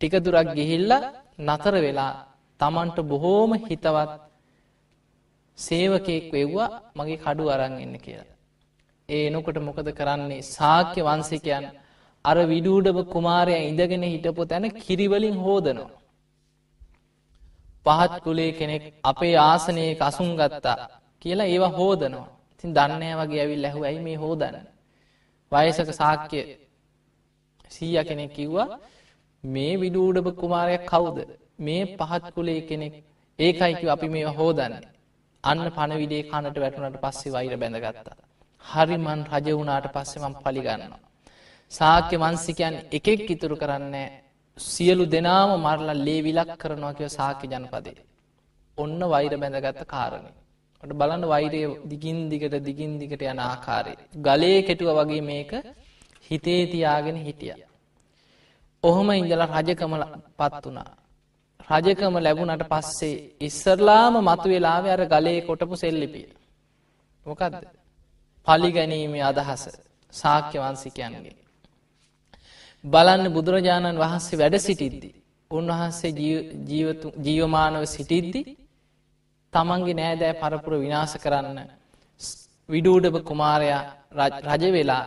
ටික 0.00 0.14
දුරක් 0.24 0.48
ගිහිල්ල 0.58 0.92
නතර 1.38 1.74
වෙලා 1.76 2.12
තමන්ට 2.60 2.98
බොහෝම 3.02 3.52
හිතවත් 3.60 4.12
සේවකයෙක් 5.58 6.24
වෙව්වා 6.32 6.70
මගේ 6.96 7.18
කඩු 7.18 7.44
අරන් 7.48 7.74
එන්න 7.78 7.96
කියලා. 7.98 8.36
ඒ 9.08 9.26
එනකොට 9.26 9.58
මොකද 9.60 9.88
කරන්නේ 9.92 10.46
සාක්‍ය 10.48 11.00
වන්සිකයන් 11.00 11.66
අර 12.24 12.38
විඩූඩව 12.44 12.98
කුමාරය 13.06 13.54
ඉඳගෙන 13.62 14.04
හිටපු 14.04 14.42
තැන 14.44 14.64
කිරිවලින් 14.76 15.36
හෝදනවා. 15.38 15.90
පහත් 17.86 18.12
කුලේ 18.22 18.50
කෙනෙක් 18.52 18.84
අපේ 19.02 19.36
ආසනයේ 19.40 19.92
කසුන් 19.94 20.32
ගත්තා 20.34 20.78
කියලා 21.22 21.46
ඒවා 21.46 21.72
හෝදනවා. 21.72 22.28
තින් 22.58 22.70
දන්නෑ 22.72 23.14
වගේ 23.14 23.40
ඇවිල් 23.42 23.64
ඇහු 23.64 23.80
ඇයි 23.84 24.00
මේ 24.00 24.16
හෝදන්න. 24.16 24.56
වයසක 25.52 25.90
සාක්‍ය 25.92 26.40
සීය 27.70 28.04
කෙනෙක් 28.04 28.32
කිව්වා 28.32 28.68
මේ 29.54 29.72
විඩූඩබ 29.82 30.28
කුමාරයක් 30.42 30.84
කවුද 30.92 31.18
මේ 31.66 31.82
පහත් 31.98 32.24
කුලේ 32.36 32.60
කෙනෙක් 32.68 32.94
ඒකයිකිව 33.38 33.88
අපි 33.94 34.08
මේ 34.14 34.28
හෝදන්නේ 34.38 34.84
අන්න 35.44 35.64
පණවිඩේ 35.76 36.22
කණට 36.30 36.58
වැටුනට 36.62 36.96
පස්සේ 37.02 37.34
වෛර 37.34 37.54
බැඳගත්තා. 37.62 38.16
හරිමන් 38.64 39.20
රජ 39.32 39.48
වුණාට 39.58 39.86
පස්සෙමම් 39.94 40.34
පලිගන්නවා. 40.44 41.02
සාක්‍ය 41.72 42.16
වන්සිකයන් 42.22 42.74
එකෙක් 42.98 43.28
ඉතුරු 43.34 43.56
කරන්නේ 43.62 44.06
සියලු 44.58 45.04
දෙනාම 45.14 45.50
මරලා 45.58 46.02
ලේ 46.06 46.20
විලක් 46.26 46.50
කරනවා 46.62 46.96
කියව 46.98 47.10
සාක්‍ය 47.18 47.46
ජනපදේ. 47.52 48.02
ඔන්න 48.78 49.00
වෛර 49.12 49.32
බැඳගත්ත 49.42 49.82
කාරණය. 49.94 50.30
ට 50.82 50.92
බලන්න 51.00 51.24
වෛරය 51.32 51.62
දිගින් 51.92 52.18
දිගට 52.32 52.56
දිගින් 52.68 52.92
දිගට 53.02 53.22
යන 53.32 53.40
ආකාරය. 53.42 53.94
ගලේ 54.26 54.58
කෙටුව 54.68 54.90
වගේ 54.98 55.22
මේක 55.30 55.52
හිතේ 56.30 56.62
තියාගෙන 56.72 57.18
හිටිය. 57.26 57.54
ඔහොම 58.88 59.08
ඉඳලා 59.12 59.52
රජකමල 59.56 60.02
පත් 60.38 60.64
වනා. 60.66 60.90
රජකම 61.70 62.14
ලැබුණට 62.18 62.64
පස්සේ 62.64 63.16
ඉස්සරලාම 63.40 64.14
මතු 64.28 64.46
වෙලාව 64.48 64.84
අර 64.86 65.02
ගලේ 65.06 65.40
කොටපු 65.40 65.74
සෙල්ලිපිය. 65.76 66.28
මොකක්ද. 67.26 67.54
පලිගැනීමේ 68.46 69.24
අදහස 69.24 69.62
සාක්‍ය 70.14 70.56
වන්සිකයන්ගේ. 70.58 71.36
බලන්න 72.84 73.26
බුදුරජාණන් 73.34 74.02
වහන්සේ 74.02 74.40
වැඩ 74.40 74.56
සිටිද්දි. 74.60 75.10
උන්වහන්සේ 75.50 76.12
ජීවමානව 77.26 77.84
සිටිද්දි 77.86 78.40
තමන්ගේ 79.52 79.94
නෑදෑ 79.94 80.34
පරපුර 80.40 80.74
විනාස 80.84 81.12
කරන්න 81.24 81.58
විඩූඩබ 82.68 83.16
කුමාරයා 83.28 83.82
රජ 84.48 84.64
වෙලා 84.72 85.04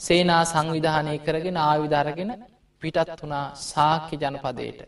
සේනා 0.00 0.42
සංවිධානය 0.44 1.14
කරගෙන 1.18 1.58
ආවිධාරගෙන 1.60 2.30
පිටත් 2.82 3.10
වනා 3.18 3.44
සාක්‍ය 3.64 4.16
ජනපදයට. 4.16 4.80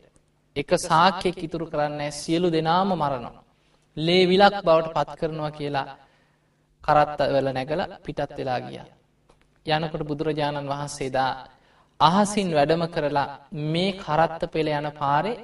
එක 0.57 0.71
සාක්‍යයෙක් 0.81 1.39
ඉතුරු 1.39 1.67
කරන්නේ 1.67 2.11
සියලු 2.13 2.49
දෙනාම 2.51 2.91
මරනවා. 2.93 3.43
ලේ 3.97 4.25
විලක් 4.27 4.57
බවට 4.61 4.95
පත් 4.97 5.11
කරනවා 5.21 5.51
කියලා 5.51 5.87
කරත්ත 6.83 7.21
වෙල 7.29 7.49
නැගල 7.51 7.81
පිටත් 8.05 8.31
වෙලා 8.39 8.61
ගිය. 8.63 8.81
යනකොට 9.67 10.03
බුදුරජාණන් 10.03 10.69
වහන්සේදා 10.69 11.31
අහසින් 12.01 12.49
වැඩම 12.51 12.85
කරලා 12.89 13.29
මේ 13.65 13.93
කරත්ත 13.95 14.43
පෙළ 14.51 14.69
යන 14.71 14.89
පාරේ 14.93 15.43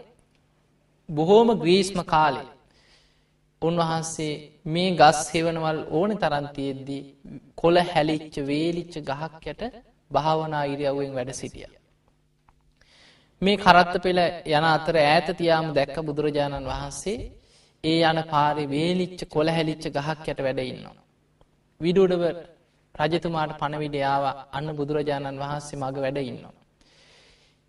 බොහෝම 1.08 1.48
ග්‍රීස්ම 1.56 1.98
කාලේ 2.04 2.48
උන්වහන්සේ 3.62 4.34
මේ 4.68 4.90
ගස් 4.92 5.20
හෙවනවල් 5.34 5.78
ඕන 5.90 6.10
තරන්තියෙද්දී 6.16 7.02
කොළ 7.54 7.78
හැලිච්ච 7.84 8.34
වේලිච්ච 8.48 8.94
ගහක් 9.02 9.44
යට 9.52 9.62
භාවනා 10.10 10.64
ඉරියව්වෙන් 10.72 11.12
වැඩ 11.14 11.32
සිටිය. 11.32 11.68
මේ 13.42 13.56
කරත්ත 13.56 13.94
පෙළ 14.04 14.20
යන 14.50 14.64
අතර 14.66 14.96
ඈත 15.00 15.28
තියාම 15.40 15.66
දැක්ක 15.72 15.96
බුදුරජාණන් 16.08 16.70
වහන්සේ 16.72 17.18
ඒ 17.84 18.00
යන 18.02 18.20
පාරි 18.32 18.64
වේලිච්ච 18.66 19.20
කොළ 19.34 19.48
හැලිච්ච 19.48 19.84
ගහක් 19.96 20.24
යට 20.32 20.44
වැඩඉන්නවා. 20.46 20.96
විඩුඩව 21.80 22.24
රජතුමාට 22.94 23.52
පණවිඩයාව 23.60 24.24
අන්න 24.52 24.68
බුදුරජාණන් 24.74 25.42
වහන්සේ 25.42 25.80
මඟ 25.80 25.98
වැඩඉන්නවා. 26.04 26.54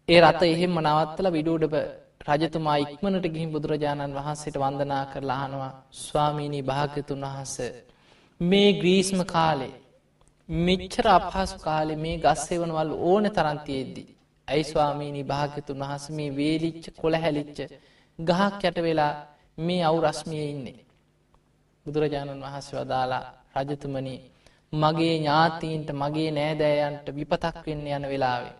ඒ 0.07 0.19
රත 0.23 0.41
එහෙම 0.45 0.75
නවත්තල 0.79 1.27
විඩූඩබ 1.29 1.75
රජතුමා 2.21 2.77
ඉක්මනට 2.77 3.27
ගිහින් 3.27 3.51
බුදුරජාණන් 3.51 4.15
වහන්සේට 4.15 4.57
වන්දනා 4.57 5.03
කරලා 5.05 5.37
අහනවා 5.39 5.73
ස්වාමීණී 5.97 6.63
භාග්‍යතුන් 6.63 7.21
වහන්ස 7.23 7.55
මේ 8.41 8.69
ග්‍රීස්ම 8.73 9.21
කාලේ 9.25 9.75
මෙච්චර 10.49 11.07
අපහසු 11.07 11.57
කාලෙ 11.59 11.95
මේ 11.95 12.17
ගස්සෙවනවල් 12.17 12.91
ඕන 13.01 13.25
තරන්තියෙද්දි. 13.29 14.03
ඇයි 14.47 14.63
ස්වාමීණී 14.63 15.23
භාග්‍යතුන් 15.23 15.79
වහස 15.79 16.05
මේ 16.09 16.29
වේලිච්ච 16.31 16.85
කොළ 16.97 17.15
හැලිච්ච 17.15 17.59
ගහක් 18.19 18.61
යට 18.63 18.77
වෙලා 18.79 19.13
මේ 19.57 19.83
අවු 19.83 19.99
රස්මිය 20.01 20.45
ඉන්නේ. 20.45 20.79
බුදුරජාණන් 21.85 22.41
වහස 22.41 22.67
වදාලා 22.73 23.25
රජතුමනි 23.57 24.15
මගේ 24.73 25.15
ඥාතීන්ට 25.15 25.89
මගේ 25.93 26.31
නෑදෑයන්ට 26.31 27.07
විපතක් 27.11 27.55
වෙන්න 27.65 27.85
යන 27.89 28.05
වෙලාවේ. 28.07 28.55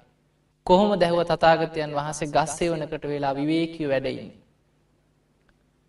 කොහොම 0.70 0.92
දැහුව 0.96 1.22
තතාගතයන් 1.26 1.92
වහසේ 1.94 2.30
ගස්සේ 2.30 2.70
වනකට 2.72 3.06
වෙලා 3.06 3.34
විවේකව 3.34 3.82
වැඩයින්න. 3.88 4.30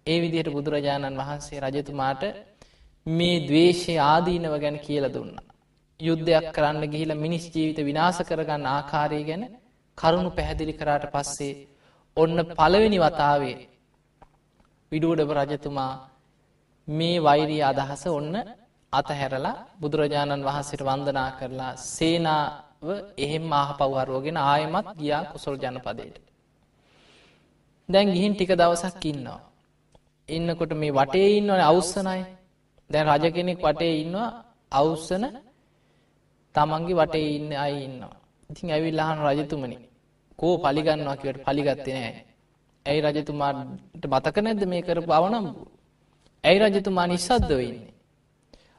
ඒ 0.06 0.18
විදිහට 0.18 0.48
බුදුරජාණන් 0.50 1.18
වහන්සේ 1.18 1.58
රජතුමාට 1.64 2.22
මේ 3.06 3.36
ද්වේෂය 3.42 3.94
ආදීනව 4.04 4.54
ගැන 4.58 4.78
කියලා 4.78 5.10
දුන්නා. 5.10 5.48
යුද්ධයක් 6.00 6.46
කරන්න 6.52 6.84
ගිහිලා 6.86 7.16
මිනිස් 7.16 7.44
ජීවිත 7.46 7.80
විනාශ 7.80 8.20
කරගන්න 8.22 8.64
ආකාරය 8.68 9.20
ගැන 9.22 9.44
කරුණු 9.98 10.30
පැහැදිලි 10.30 10.74
කරාට 10.74 11.04
පස්සේ 11.08 11.52
ඔන්න 12.16 12.38
පළවෙනි 12.50 12.98
වතාවේ 12.98 13.58
විඩුවඩබ 14.92 15.30
රජතුමා 15.40 15.92
මේ 16.88 17.18
වෛරී 17.18 17.62
අදහස 17.64 18.02
ඔන්න 18.10 18.34
අතහැරලා 18.92 19.56
බුදුරජාණන් 19.80 20.46
වහන්සේට 20.48 20.82
වන්දනා 20.82 21.30
කරලා 21.32 21.72
සේනාව 21.88 22.69
එහෙම 23.18 23.52
ආහපව්හරුවගෙන 23.52 24.38
ආයමත් 24.38 24.86
ගියා 24.98 25.22
කුසල් 25.32 25.56
ජනපදයට. 25.56 26.16
දැන් 27.88 28.08
ගිහින් 28.08 28.32
ටික 28.34 28.52
දවසක් 28.52 29.04
ඉන්නවා. 29.04 29.40
ඉන්නකොට 30.28 30.72
මේ 30.72 30.92
වටේ 30.92 31.28
ඉන්නවන 31.38 31.62
අවස්සනයි 31.62 32.22
දැන් 32.90 33.06
රජ 33.08 33.24
කෙනෙක් 33.30 33.58
වටේ 33.58 33.92
ඉන්නවා 34.02 34.28
අවස්සන 34.72 35.24
තමන්ගේ 36.54 36.96
වටේ 36.96 37.28
ඉන්න 37.36 37.52
අයි 37.54 37.84
ඉන්නවා. 37.84 38.14
ඉතින් 38.50 38.70
ඇවිල්ලාහන 38.70 39.18
රජතුමනි 39.26 39.78
කෝ 40.38 40.54
පලිගන්නවා 40.58 41.16
කිවට 41.16 41.44
පලිගත්තේ 41.46 41.94
නෑ. 41.96 42.24
ඇයි 42.86 43.00
රජතුමාට 43.06 43.58
මතක 44.04 44.36
නැද්ද 44.38 44.62
මේ 44.66 44.82
කරපු 44.82 45.12
අවනම්බු. 45.12 45.62
ඇයි 46.44 46.58
රජතුමා 46.62 47.06
නිස්සද්දව 47.06 47.60
ඉන්නේ. 47.60 47.89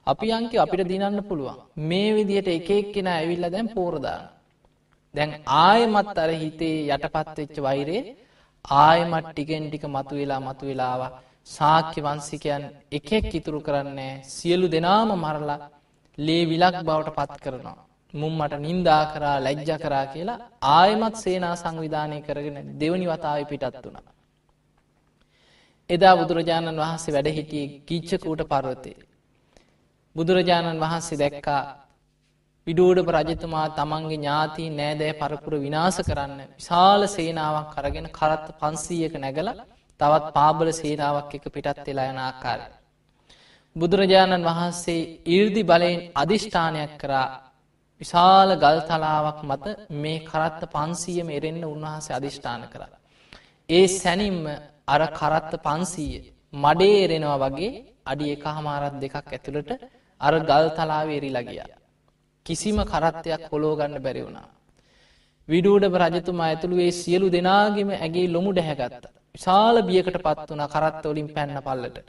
අපි 0.07 0.27
අංකි 0.31 0.57
අපිට 0.57 0.87
දිනන්න 0.87 1.19
පුළුවන්. 1.29 1.57
මේ 1.89 2.13
විදිහට 2.15 2.47
එක 2.49 2.69
එක්කෙන 2.71 3.07
ඇවිල්ල 3.07 3.45
දැන් 3.49 3.67
පෝරදාන. 3.69 4.21
දැන් 5.15 5.31
ආයමත් 5.65 6.17
අර 6.23 6.31
හිතේ 6.43 6.77
යටපත් 6.87 7.37
වෙච්ච 7.37 7.57
වෛරේ 7.67 8.15
ආයමත් 8.65 9.27
ටිකෙන් 9.29 9.63
ටික 9.67 9.85
මතු 9.87 10.13
වෙලා 10.19 10.39
මතු 10.39 10.63
වෙලාව 10.69 11.01
සාක්‍ය 11.47 11.99
වංසිකයන් 12.01 12.63
එකෙක් 12.91 13.29
ඉතුරු 13.39 13.59
කරන්නේ 13.67 14.13
සියලු 14.25 14.67
දෙනාම 14.67 15.09
මරලා 15.15 15.59
ලේ 16.17 16.43
විලක් 16.45 16.75
බවට 16.87 17.15
පත් 17.17 17.33
කරනවා. 17.43 17.77
මුම් 18.13 18.33
මට 18.39 18.53
නින්දා 18.59 19.03
කරා 19.13 19.37
ලැජ්ජ 19.45 19.69
කරා 19.83 20.05
කියලා 20.13 20.41
ආයමත් 20.77 21.15
සේනා 21.23 21.55
සංවිධානය 21.55 22.17
කරගෙන 22.27 22.57
දෙවනි 22.81 23.05
වතාව 23.11 23.39
පිටත් 23.51 23.77
වුණා. 23.85 24.09
එදා 25.89 26.17
බුදුරජාණන් 26.19 26.81
වහන්සේ 26.81 27.13
වැඩ 27.15 27.29
හිටියේ 27.37 27.71
ගිච්චකූට 27.87 28.43
පර්වතේ. 28.51 28.97
බුදුරජාණන් 30.15 30.79
වහන්සේ 30.79 31.17
දැක්කා 31.17 31.61
විඩෝඩප 32.67 33.09
රජතුමා 33.17 33.67
තමන්ගේ 33.71 34.15
ඥාති 34.15 34.63
නෑදෑ 34.71 35.13
පරපුර 35.13 35.53
විනාස 35.57 35.97
කරන්න 35.99 36.41
විශාල 36.49 37.03
සේනාවක් 37.09 37.69
කරගෙන 37.75 38.07
කරත්ත 38.09 38.47
පන්සීයක 38.59 39.15
නැගල 39.17 39.49
තවත් 39.99 40.25
පාබල 40.31 40.69
සේනාවක් 40.73 41.31
එක 41.37 41.45
පිටත් 41.49 41.79
වෙලා 41.81 42.07
යන 42.11 42.19
ආකාරය. 42.19 42.65
බුදුරජාණන් 43.75 44.47
වහන්සේ 44.49 45.07
ඉර්දි 45.29 45.63
බලයෙන් 45.63 46.01
අධිෂ්ඨානයක් 46.15 46.93
කරා 46.97 47.27
විශාල 48.01 48.49
ගල් 48.57 48.79
තලාවක් 48.83 49.39
මත 49.43 49.65
මේ 49.97 50.19
කරත්ත 50.23 50.61
පන්සීයම 50.67 51.29
එරෙන්න 51.29 51.63
උන්වහන්සේ 51.65 52.17
අධිෂ්ඨාන 52.17 52.63
කර. 52.65 52.83
ඒ 53.69 53.85
සැනින්ම 53.93 54.43
අර 54.87 55.01
කරත්ත 55.11 55.53
පන්සීය 55.59 56.21
මඩේ 56.53 56.99
එරෙනවා 56.99 57.41
වගේ 57.45 57.73
අඩි 58.05 58.31
එක 58.31 58.45
හමාරත් 58.49 58.95
දෙකක් 58.97 59.15
ඇතුළට 59.29 59.71
අර 60.21 60.33
ගල් 60.49 60.67
තලාව 60.77 61.09
එරිලා 61.17 61.47
ගියා. 61.49 61.69
කිසිම 62.45 62.77
කරත්තයක් 62.91 63.43
පොලෝගන්න 63.51 63.95
බැරි 64.05 64.21
වුණා. 64.25 64.49
විඩූඩ 65.47 65.85
රජතුමා 66.03 66.49
ඇතුළුවේ 66.51 66.91
සියලු 66.91 67.27
දෙනාගෙම 67.35 67.89
ඇගේ 67.95 68.27
ලොමු 68.35 68.51
ඩැහැගත්ත. 68.53 69.05
විශාල 69.35 69.77
බියකට 69.89 70.17
පත් 70.25 70.47
වන 70.49 70.63
කරත්තවලින් 70.73 71.27
පැන්න 71.35 71.57
පල්ලට. 71.67 72.07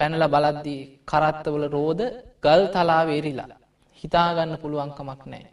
පැනල 0.00 0.22
බලද්දී 0.34 0.82
කරත්තවල 1.10 1.64
රෝධ 1.76 2.04
ගල් 2.44 2.62
තලාව 2.74 3.08
එරිලා. 3.18 3.50
හිතාගන්න 4.04 4.54
පුළුවන්කමක් 4.62 5.22
නෑ. 5.32 5.46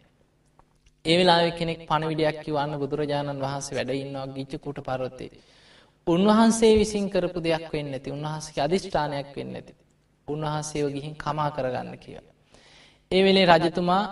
ඒ 1.04 1.16
වෙලා 1.18 1.42
කෙනෙක් 1.58 1.80
පණවිඩයක් 1.88 2.38
කිවන්න 2.44 2.72
බුදුරජාණන් 2.82 3.42
වහන්සේ 3.44 3.76
වැඩඉන්නවා 3.78 4.26
ගිච්චකුට 4.36 4.78
පරොත්තේ. 4.86 5.30
උන්වහන්සේ 6.06 6.74
විසින් 6.80 7.06
කරපු 7.12 7.38
දෙයක් 7.46 7.66
වෙන්න 7.74 7.92
ඇති 7.96 8.14
උන්වහන්සේ 8.16 8.64
අධිෂ්ඨානයක් 8.66 9.28
වෙන්න 9.36 9.58
ඇති. 9.58 9.72
උන්වහන්සේව 10.28 10.86
ගිහින් 10.90 11.14
කමා 11.16 11.50
කරගන්න 11.50 11.96
කිය. 11.96 12.18
ඒ 13.10 13.22
වෙලේ 13.22 13.46
රජතුමා 13.46 14.02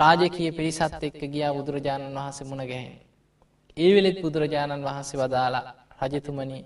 රාජකය 0.00 0.50
පිරිසත් 0.50 1.02
එක්ක 1.02 1.20
ගියා 1.26 1.52
බුදුරජාණන් 1.52 2.16
වහන්සේ 2.16 2.46
මුණ 2.46 2.62
ගැහෙන්. 2.62 2.96
ඒ 3.76 3.90
වෙලෙත් 3.94 4.18
බුදුරජාණන් 4.20 4.84
වහන්සේ 4.84 5.20
වදාලා 5.20 5.64
රජතුමනි 6.02 6.58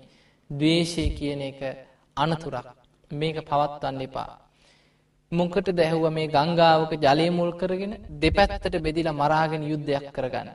දවේශය 0.49 1.05
කියන 1.11 1.41
එක 1.43 1.59
අනතුරක් 2.17 2.67
මේක 3.11 3.37
පවත්වන්න 3.41 4.01
එපා. 4.01 4.31
මොකට 5.31 5.67
දැහුව 5.71 6.05
මේ 6.09 6.27
ගංගාවක 6.27 6.91
ජලය 6.97 7.29
මුල් 7.31 7.51
කරගෙන 7.53 7.93
දෙපැත්තට 8.19 8.75
බෙදිලා 8.79 9.13
මරාගෙන 9.13 9.63
යුද්ධයක් 9.63 10.05
කරගන්න. 10.11 10.49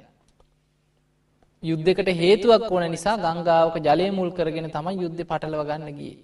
යුද්ධකට 1.63 2.09
හේතුවක් 2.15 2.65
ඕන 2.69 2.85
නිසා 2.91 3.17
ගංගාවක 3.19 3.77
ජලය 3.79 4.11
මුල් 4.11 4.31
කරගෙන 4.33 4.67
තමයි 4.69 4.97
යුද්ධ 4.99 5.23
පටලව 5.23 5.63
ගන්න 5.63 5.93
ගිය. 5.93 6.15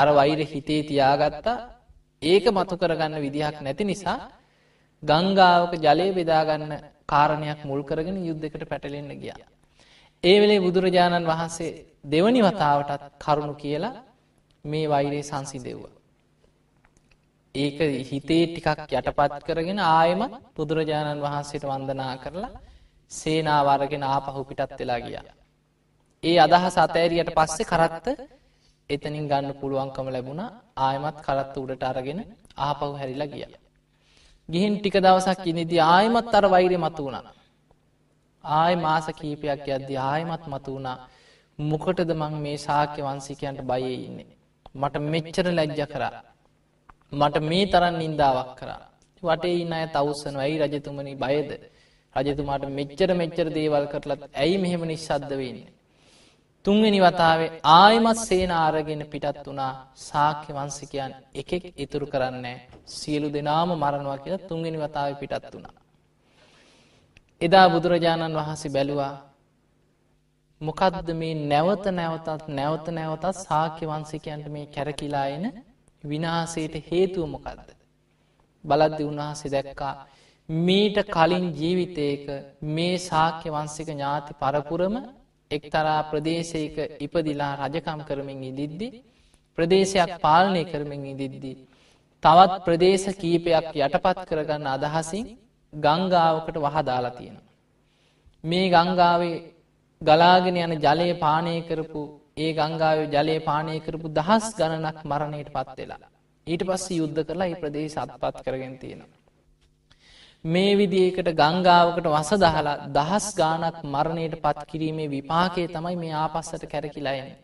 අර 0.00 0.08
වෛර 0.10 0.40
හිතේ 0.44 0.82
තියාගත්තා 0.84 1.58
ඒක 2.22 2.44
මතු 2.50 2.74
කරගන්න 2.76 3.14
විදිහක් 3.20 3.56
නැති 3.60 3.84
නිසා 3.84 4.18
ගංගාවක 5.02 5.72
ජලය 5.78 6.08
බෙදාගන්න 6.12 6.72
කාරණයක් 7.06 7.60
මුල් 7.64 7.82
කරගෙන 7.82 8.16
යුද්ධකට 8.20 8.64
පැටලෙන්න 8.64 9.12
ගිය. 9.16 9.32
ඒ 10.24 10.36
වෙලේ 10.40 10.60
බුදුරජාණන් 10.60 11.26
වහන්සේ 11.26 11.70
දෙවනි 12.04 12.40
වතාවටත් 12.42 13.02
කරුණු 13.18 13.54
කියලා 13.54 13.94
මේ 14.64 14.86
වෛරයේ 14.86 15.22
සංසිදෙව්වා. 15.22 15.94
ඒක 17.54 17.78
හිතේ 18.04 18.44
ටිකක් 18.46 18.92
යටපත් 18.92 19.44
කරගෙන 19.46 19.80
ආයමත් 19.80 20.34
බුදුරජාණන් 20.56 21.22
වහන්සේට 21.22 21.64
වන්දනා 21.64 22.14
කරලා 22.18 22.52
සේනාවරගෙන 23.10 24.04
ආපහු 24.04 24.44
පිටත් 24.44 24.74
වෙලා 24.78 25.00
ගියා. 25.00 25.24
ඒ 26.22 26.36
අදහස 26.38 26.76
අතෑරියට 26.76 27.30
පස්සේ 27.32 27.66
කරත්ත 27.66 28.06
එතනින් 28.90 29.26
ගන්න 29.30 29.52
පුළුවන්කම 29.60 30.06
ලැබුණ 30.08 30.42
ආයමත් 30.78 31.18
කරත්ත 31.26 31.56
උඩට 31.56 31.82
අරගෙන 31.84 32.20
ආපහු 32.58 32.92
හැරිලා 32.92 33.32
ගිය. 33.32 33.44
ගිහින් 34.48 34.74
ටික 34.76 34.96
දවසක් 34.96 35.44
ඉනිදි 35.46 35.76
ආයමත් 35.86 36.34
අර 36.34 36.44
වෛරය 36.46 36.76
මතු 36.76 37.02
වුණා. 37.04 37.34
ආය 38.44 38.74
මාස 38.76 39.06
කීපයක් 39.18 39.66
යද්දි 39.68 39.94
ආයමත් 40.04 40.44
මතු 40.46 40.70
වුණා 40.74 40.98
මොකටද 41.58 42.10
මං 42.12 42.34
මේ 42.38 42.58
ශාක්‍ය 42.58 43.00
වන්සිකයන්ට 43.02 43.60
බයේ 43.62 43.96
ඉන්නේ. 43.98 44.28
මට 44.74 44.94
මෙච්චර 45.04 45.46
ලැජ්ජ 45.50 45.80
කරා. 45.86 46.22
මට 47.12 47.36
මේ 47.42 47.64
තරන් 47.66 47.94
නින්දාවක් 47.98 48.50
කරා. 48.58 48.82
වටේ 49.22 49.56
ඉන්න 49.62 49.72
අය 49.72 49.86
තවස්සන 49.88 50.36
ඇයි 50.36 50.60
රජතුමනි 50.62 51.14
බයද. 51.16 51.50
රජතුමාට 52.16 52.64
මෙච්චර 52.70 53.10
මෙච්චර 53.14 53.46
දේවල් 53.50 53.86
කරලත් 53.86 54.22
ඇයි 54.34 54.56
මෙහෙම 54.58 54.82
නිශ්ශද්ද 54.84 55.30
වෙන්නේ. 55.32 55.72
තුන්වෙනි 56.64 57.00
වතාවේ 57.00 57.50
ආයමත් 57.72 58.18
සේන 58.20 58.50
ආරගෙන 58.54 59.02
පිටත් 59.06 59.38
වනා 59.44 59.72
සාක්‍ය 60.00 60.50
වන්සිකයන් 60.52 61.12
එකෙක් 61.34 61.64
ඉතුරු 61.76 62.06
කරන්නේ 62.06 62.56
සියලු 62.92 63.28
දෙනාම 63.30 63.70
මරණවා 63.74 64.18
කියලා 64.18 64.48
තුන්වෙනි 64.48 64.78
වතාව 64.78 65.14
පිටත් 65.20 65.46
වුණා. 65.52 65.74
එදා 67.40 67.66
බුදුරජාණන් 67.68 68.38
වහන්සේ 68.38 68.70
බැලුවා 68.70 69.14
මොකක්ද 70.60 71.08
මේ 71.14 71.40
නැවත 71.44 71.84
නැවතත් 71.92 72.44
නැවත 72.50 72.86
නැවතත් 72.90 73.26
සාක්‍ය 73.38 73.84
වන්සිකයන්ට 73.86 74.46
මේ 74.48 74.66
කැරකිලායන 74.68 75.44
විනාසයට 76.04 76.74
හේතුව 76.88 77.24
මොකක්ද. 77.28 77.68
බලද්දි 78.64 79.02
උන්වහන්සේ 79.04 79.50
දැක්කා 79.50 79.94
මීට 80.48 80.98
කලින් 81.08 81.46
ජීවිතයක 81.52 82.26
මේ 82.68 82.96
සාක්‍ය 83.00 83.48
වන්සික 83.50 83.88
ඥාති 83.88 84.32
පරපුරම 84.34 84.96
එක්තරා 85.50 86.00
ප්‍රදේශයක 86.10 86.76
ඉපදිලා 87.04 87.54
රජකම් 87.62 88.00
කරමින් 88.08 88.40
ඉදිද්දි 88.50 88.88
ප්‍රදේශයක් 89.58 90.10
පාලනය 90.24 90.62
කරමින් 90.72 91.04
ඉදිද්දී. 91.12 91.56
තවත් 92.22 92.54
ප්‍රදේශ 92.66 93.06
කීපයක් 93.20 93.66
යටපත් 93.78 94.18
කරගන්න 94.28 94.66
අදහසින් 94.76 95.26
ගංගාවකට 95.72 96.56
වහදාලා 96.64 97.16
තියෙන. 97.18 97.36
මේ 98.44 98.68
ගංගාවේ 98.74 99.36
ගලාගෙන 100.02 100.58
යන 100.64 100.74
ජලය 100.84 101.08
පානය 101.24 101.54
කරපු 101.68 102.02
ඒ 102.36 102.50
ගංගාව 102.58 102.98
ජලය 103.14 103.36
පානය 103.48 103.74
කරපු 103.86 104.06
දහස් 104.18 104.46
ගණනක් 104.58 104.98
මරණයට 105.10 105.54
පත් 105.56 105.76
වෙලා. 105.78 106.08
ඊට 106.46 106.62
පස්ස 106.68 106.86
යුද්ධ 107.00 107.20
කරලා 107.28 107.50
ඒ 107.50 107.60
ප්‍රදේශ 107.62 107.96
අත්පත් 108.02 108.36
කරගෙන 108.44 108.74
තියෙනවා. 108.82 109.17
මේ 110.44 110.76
විදිකට 110.76 111.28
ගංගාවකට 111.34 112.06
වස 112.06 112.30
දහලා 112.36 112.76
දහස් 112.88 113.26
ගානක් 113.34 113.76
මරණයට 113.84 114.34
පත් 114.36 114.66
කිරීමේ 114.66 115.08
විපාකය 115.08 115.66
තමයි 115.68 115.96
මේ 115.96 116.14
ආපස්සට 116.14 116.64
කැරකිලායන. 116.64 117.36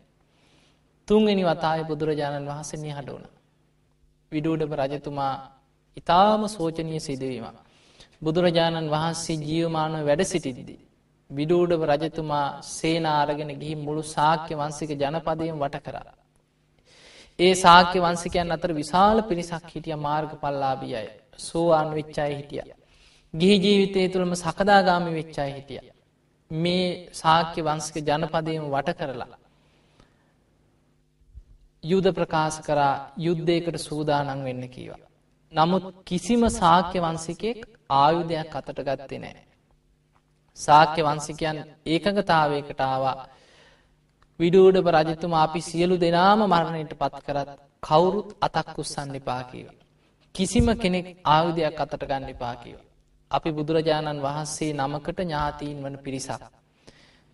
තුන්ගනි 1.07 1.43
වතාය 1.43 1.83
බුදුරජාණන් 1.83 2.47
වහන්සේනය 2.47 2.91
හඩුවන. 2.91 3.25
විඩූඩම 4.31 4.71
රජතුමා 4.73 5.33
ඉතාම 5.97 6.41
සෝචනය 6.47 6.99
සිදුවීම. 6.99 7.47
බුදුරජාණන් 8.21 8.89
වහන්සේ 8.89 9.37
ජීවමානව 9.39 10.05
වැඩ 10.05 10.23
සිටිද්දී. 10.23 10.79
විඩූඩව 11.29 11.81
රජතුමා 11.85 12.61
සේනාරගෙන 12.69 13.51
ගිහි 13.53 13.75
මුළු 13.77 14.03
සාක්‍ය 14.05 14.53
වන්සික 14.53 14.89
ජනපදයෙන් 14.93 15.59
වට 15.59 15.83
කරා. 15.83 16.13
ඒ 17.39 17.53
සාක්‍ය 17.55 17.99
වන්සිකයන් 17.99 18.51
අතර 18.51 18.71
විශාල 18.73 19.17
පිරිසක් 19.21 19.67
හිටිය 19.67 19.97
මාර්ග 19.97 20.31
පල්ලාබිය 20.37 20.95
අය 20.95 21.07
සෝවාන් 21.39 21.89
වෙච්චාය 21.91 22.33
හිටිය. 22.33 22.84
ගිහි 23.35 23.55
ජීවිතය 23.59 24.01
තුළම 24.09 24.33
සකදාගාමි 24.35 25.11
වෙච්චාය 25.13 25.51
හිටිය. 25.51 25.81
මේ 26.51 26.85
සාක්‍ය 27.13 27.61
වංස්ක 27.61 27.95
ජනපදයම 28.01 28.63
වට 28.67 28.97
කරලා. 28.99 29.37
යුද 31.83 32.05
ප්‍රකාශ 32.11 32.59
කරා 32.61 32.93
යුද්ධයකට 33.17 33.77
සූදානන් 33.79 34.43
වෙන්න 34.43 34.63
කීවා. 34.67 35.03
නමුත් 35.51 35.85
කිසිම 36.03 36.43
සාක්‍ය 36.51 36.99
වන්සිකෙක් 36.99 37.59
ආයුධයක් 37.95 38.55
අතට 38.55 38.79
ගත්තේ 38.79 39.19
නෑ. 39.19 39.43
සාක්‍ය 40.57 41.01
වන්සිකයන් 41.01 41.57
ඒකගතාවයකට 41.87 42.79
ආවා 42.81 43.17
විඩූඩ 44.39 44.77
රජතුමා 44.97 45.43
අපි 45.43 45.61
සියලු 45.61 45.95
දෙනාම 45.97 46.39
මරණයට 46.45 46.93
පත් 46.95 47.15
කරත් 47.21 47.49
කවුරුත් 47.83 48.29
අතක් 48.41 48.75
උත්සන්න 48.77 49.15
එපාකීව. 49.15 49.67
කිසිම 50.35 50.67
කෙනෙක් 50.77 51.07
ආයුධයක් 51.27 51.79
අතට 51.81 52.03
ගන්න 52.03 52.29
එපාකීව. 52.29 52.79
අපි 53.35 53.49
බුදුරජාණන් 53.51 54.21
වහන්සේ 54.21 54.71
නමකට 54.75 55.19
ඥාතීන් 55.21 55.79
වන 55.83 55.97
පිරිසක්. 55.99 56.43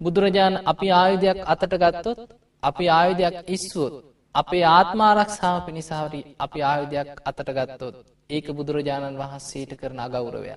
බුදුරජාණන් 0.01 0.63
අපි 0.65 0.87
ආයුධයක් 0.93 1.39
අතට 1.47 1.73
ගත්තොත් 1.75 2.19
අපි 2.63 2.85
ආයුධයක් 2.91 3.35
ඉස්වුවොත් 3.49 3.95
අපේ 4.35 4.63
ආත්මාරක්ෂාව 4.69 5.57
පිණිසාවරි 5.65 6.21
අපි 6.39 6.59
ආයුධයක් 6.63 7.09
අතට 7.25 7.49
ගත්තොත් 7.49 7.95
ඒක 8.29 8.47
බුදුරජාණන් 8.51 9.17
වහන්සේට 9.17 9.73
කරන 9.75 9.99
අගෞරවය. 9.99 10.53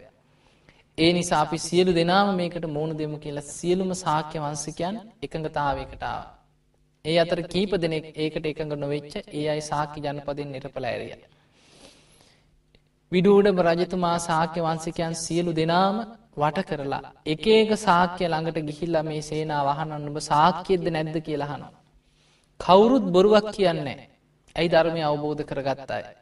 ඒ 0.98 1.10
නිසා 1.12 1.40
අපි 1.40 1.58
සියලු 1.58 1.92
දෙනාම 1.92 2.28
මේකට 2.34 2.66
මූුණ 2.68 2.98
දෙමු 2.98 3.16
කියලා 3.18 3.50
සියලුම 3.50 3.90
සාක්‍ය 3.96 4.38
වන්සිකයන් 4.38 4.96
එකඟතාවකටාව. 5.22 6.20
ඒ 7.04 7.16
අතර 7.18 7.40
කීප 7.46 7.72
දෙනෙක් 7.76 8.04
ඒකට 8.16 8.46
එකඟ 8.46 8.74
නොවෙච්ච 8.76 9.14
ඒ 9.32 9.46
අයි 9.48 9.62
සාකි 9.62 10.04
ජනපදින් 10.04 10.48
නිරපල 10.48 10.86
ඇරිය. 10.86 11.14
විඩූඩම 13.14 13.58
රජතුමා 13.62 14.16
සාක්‍ය 14.20 14.60
වන්සිකයන් 14.60 15.14
සියලු 15.16 15.52
දෙනාම 15.52 15.96
වට 16.34 16.66
කරලා 16.68 17.12
එක 17.26 17.44
ඒක 17.48 17.70
සාක්‍ය 17.78 18.24
ළඟට 18.24 18.58
ගිහිල්ල 18.62 18.96
මේ 19.02 19.22
සේනා 19.22 19.62
වහනන්නම 19.62 20.16
සාක්‍යයද 20.22 20.84
නැද්ද 20.88 21.16
කියලහනවා. 21.20 21.72
කවුරුත් 22.60 23.06
බොරුවක් 23.08 23.46
කියන්නේ 23.52 24.00
ඇයි 24.56 24.68
ධර්මය 24.68 25.02
අවබෝධ 25.02 25.42
කරගත්තායි. 25.42 26.14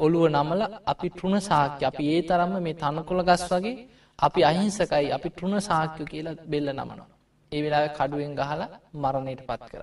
ඔළුව 0.00 0.24
නමල 0.30 0.62
අපි 0.84 1.08
ටෘුණ 1.10 1.40
සාක්‍ය 1.42 1.82
අපි 1.84 2.04
ඒ 2.10 2.22
තරම්ම 2.22 2.54
මේ 2.58 2.76
තනකොළ 2.76 3.22
ගස් 3.22 3.44
වගේ 3.52 3.74
අපි 4.18 4.40
අහිංසකයි 4.42 5.12
අපි 5.12 5.28
ටෘුණ 5.30 5.60
සාක්‍ය 5.62 6.02
කියලා 6.04 6.40
බෙල්ල 6.46 6.68
නමනවා. 6.70 7.08
ඒ 7.52 7.60
වෙලා 7.62 7.86
කඩුවෙන් 7.90 8.32
ගහලා 8.34 8.72
මරණයට 8.94 9.42
පත් 9.42 9.62
කර. 9.72 9.82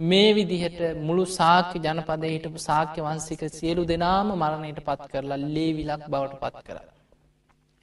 මේ 0.00 0.34
විදිහට 0.34 0.80
මුළු 0.98 1.24
සාක්‍ය 1.28 1.78
ජනපදය 1.78 2.28
හිටපු 2.28 2.58
සාක්‍ය 2.60 3.00
වන්සික 3.00 3.42
සියලු 3.50 3.82
දෙනාම 3.84 4.28
මරණයට 4.34 4.80
පත් 4.80 5.02
කරලා 5.08 5.38
ලේවිලක් 5.48 6.02
බවට 6.08 6.40
පත් 6.40 6.56
කර. 6.64 6.78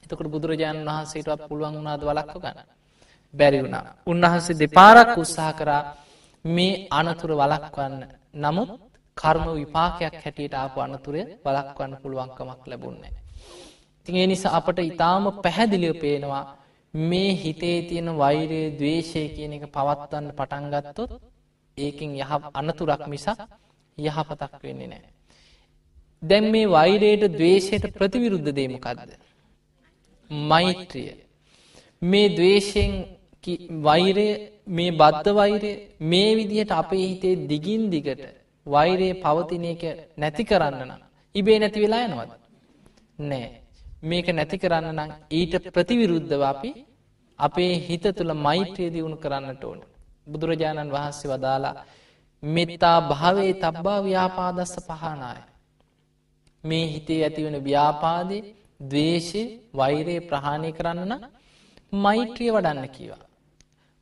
එතකට 0.02 0.28
බුදුරජාණන් 0.28 0.86
වහන්සේටත් 0.86 1.48
පුළුවන් 1.48 1.74
වුණාද 1.74 2.02
වලක්ව 2.02 2.38
ගන්න. 2.38 2.68
බැරි 3.34 3.58
වුණා. 3.58 3.84
උන්වහන්සේ 4.06 4.56
දෙපාරක් 4.56 5.16
උත්සාහ 5.16 5.52
කරා 5.54 5.82
මේ 6.44 6.86
අනතුර 6.90 7.32
වලක්වන්න 7.32 8.04
නමුත් 8.36 8.70
කර්ම 9.16 9.46
විපාකයක් 9.54 10.14
හැටියට 10.16 10.54
ආපු 10.54 10.78
අනතුරේ 10.80 11.26
බලක්වන්න 11.38 11.92
පුළුවන්කමක් 11.96 12.62
ලැබුන්නේ. 12.66 13.12
තින් 14.06 14.16
ඒ 14.16 14.26
නිසා 14.26 14.56
අපට 14.58 14.78
ඉතාම 14.82 15.24
පැහැදිලිව 15.38 15.94
පේනවා 15.98 16.44
මේ 16.94 17.30
හිතේ 17.34 17.78
තියෙන 17.82 18.08
වෛරයේ 18.14 18.72
දවේශය 18.72 19.22
කියන 19.28 19.52
එක 19.54 19.64
පවත්වන්න 19.70 20.26
පටන්ගත්තොත් 20.30 21.12
ඒකින් 21.78 22.10
යහ 22.16 22.32
අනතුරක් 22.54 23.02
මිසක් 23.06 23.40
යහපතක් 23.98 24.62
වෙන්නේ 24.62 24.88
නෑ. 24.88 25.10
දැන් 26.22 26.50
මේ 26.50 26.66
වෛරයට 26.68 27.24
දවේශයට 27.30 27.84
ප්‍රතිවිරුද්ධ 27.92 28.50
දේමකක්ද. 28.52 29.10
මෛත්‍රිය. 30.30 31.12
මේ 32.02 32.28
දවේශයෙන් 32.30 32.92
වෛරය 33.80 34.28
මේ 34.68 34.92
බද්ධ 34.92 35.34
වෛරය 35.34 35.72
මේ 36.02 36.36
විදිහට 36.36 36.72
අපේ 36.72 37.04
හිතේ 37.04 37.40
දිගින් 37.46 37.90
දිගට 37.90 38.22
වෛරයේ 38.66 39.14
පවතින 39.16 39.64
එක 39.66 39.82
නැති 40.16 40.44
කරන්න 40.44 40.80
නම් 40.80 41.02
ඉබේ 41.34 41.58
නැති 41.58 41.80
වෙලා 41.80 42.06
යනවද 42.06 42.32
නෑ 43.22 43.48
මේක 44.02 44.26
නැති 44.30 44.56
කරන්න 44.58 44.88
නම් 44.94 45.10
ඊට 45.30 45.54
ප්‍රතිවිරුද්ධව 45.68 46.42
අපි 46.44 46.70
අපේ 47.38 47.72
හිත 47.80 48.04
තුළ 48.12 48.32
මෛත්‍රය 48.38 48.90
දියුණු 48.90 49.16
කරන්නට 49.16 49.64
ඕන 49.64 49.80
බුදුරජාණන් 50.26 50.92
වහන්සේ 50.92 51.30
වදාලා 51.30 51.74
මෙත්තා 52.42 52.98
භාවේ 53.02 53.52
තබ්බා 53.54 53.98
ව්‍යාපාදස්ස 54.02 54.74
පහනාය 54.80 55.40
මේ 56.64 56.86
හිතේ 56.86 57.20
ඇතිවෙන 57.24 57.58
ව්‍යාපාදය 57.64 58.38
දවේශය 58.84 59.42
වෛරයේ 59.74 60.22
ප්‍රහාණය 60.22 60.70
කරන්න 60.72 61.12
මෛත්‍රිය 61.98 62.50
වඩන්න 62.50 62.88
කීවා 62.88 63.22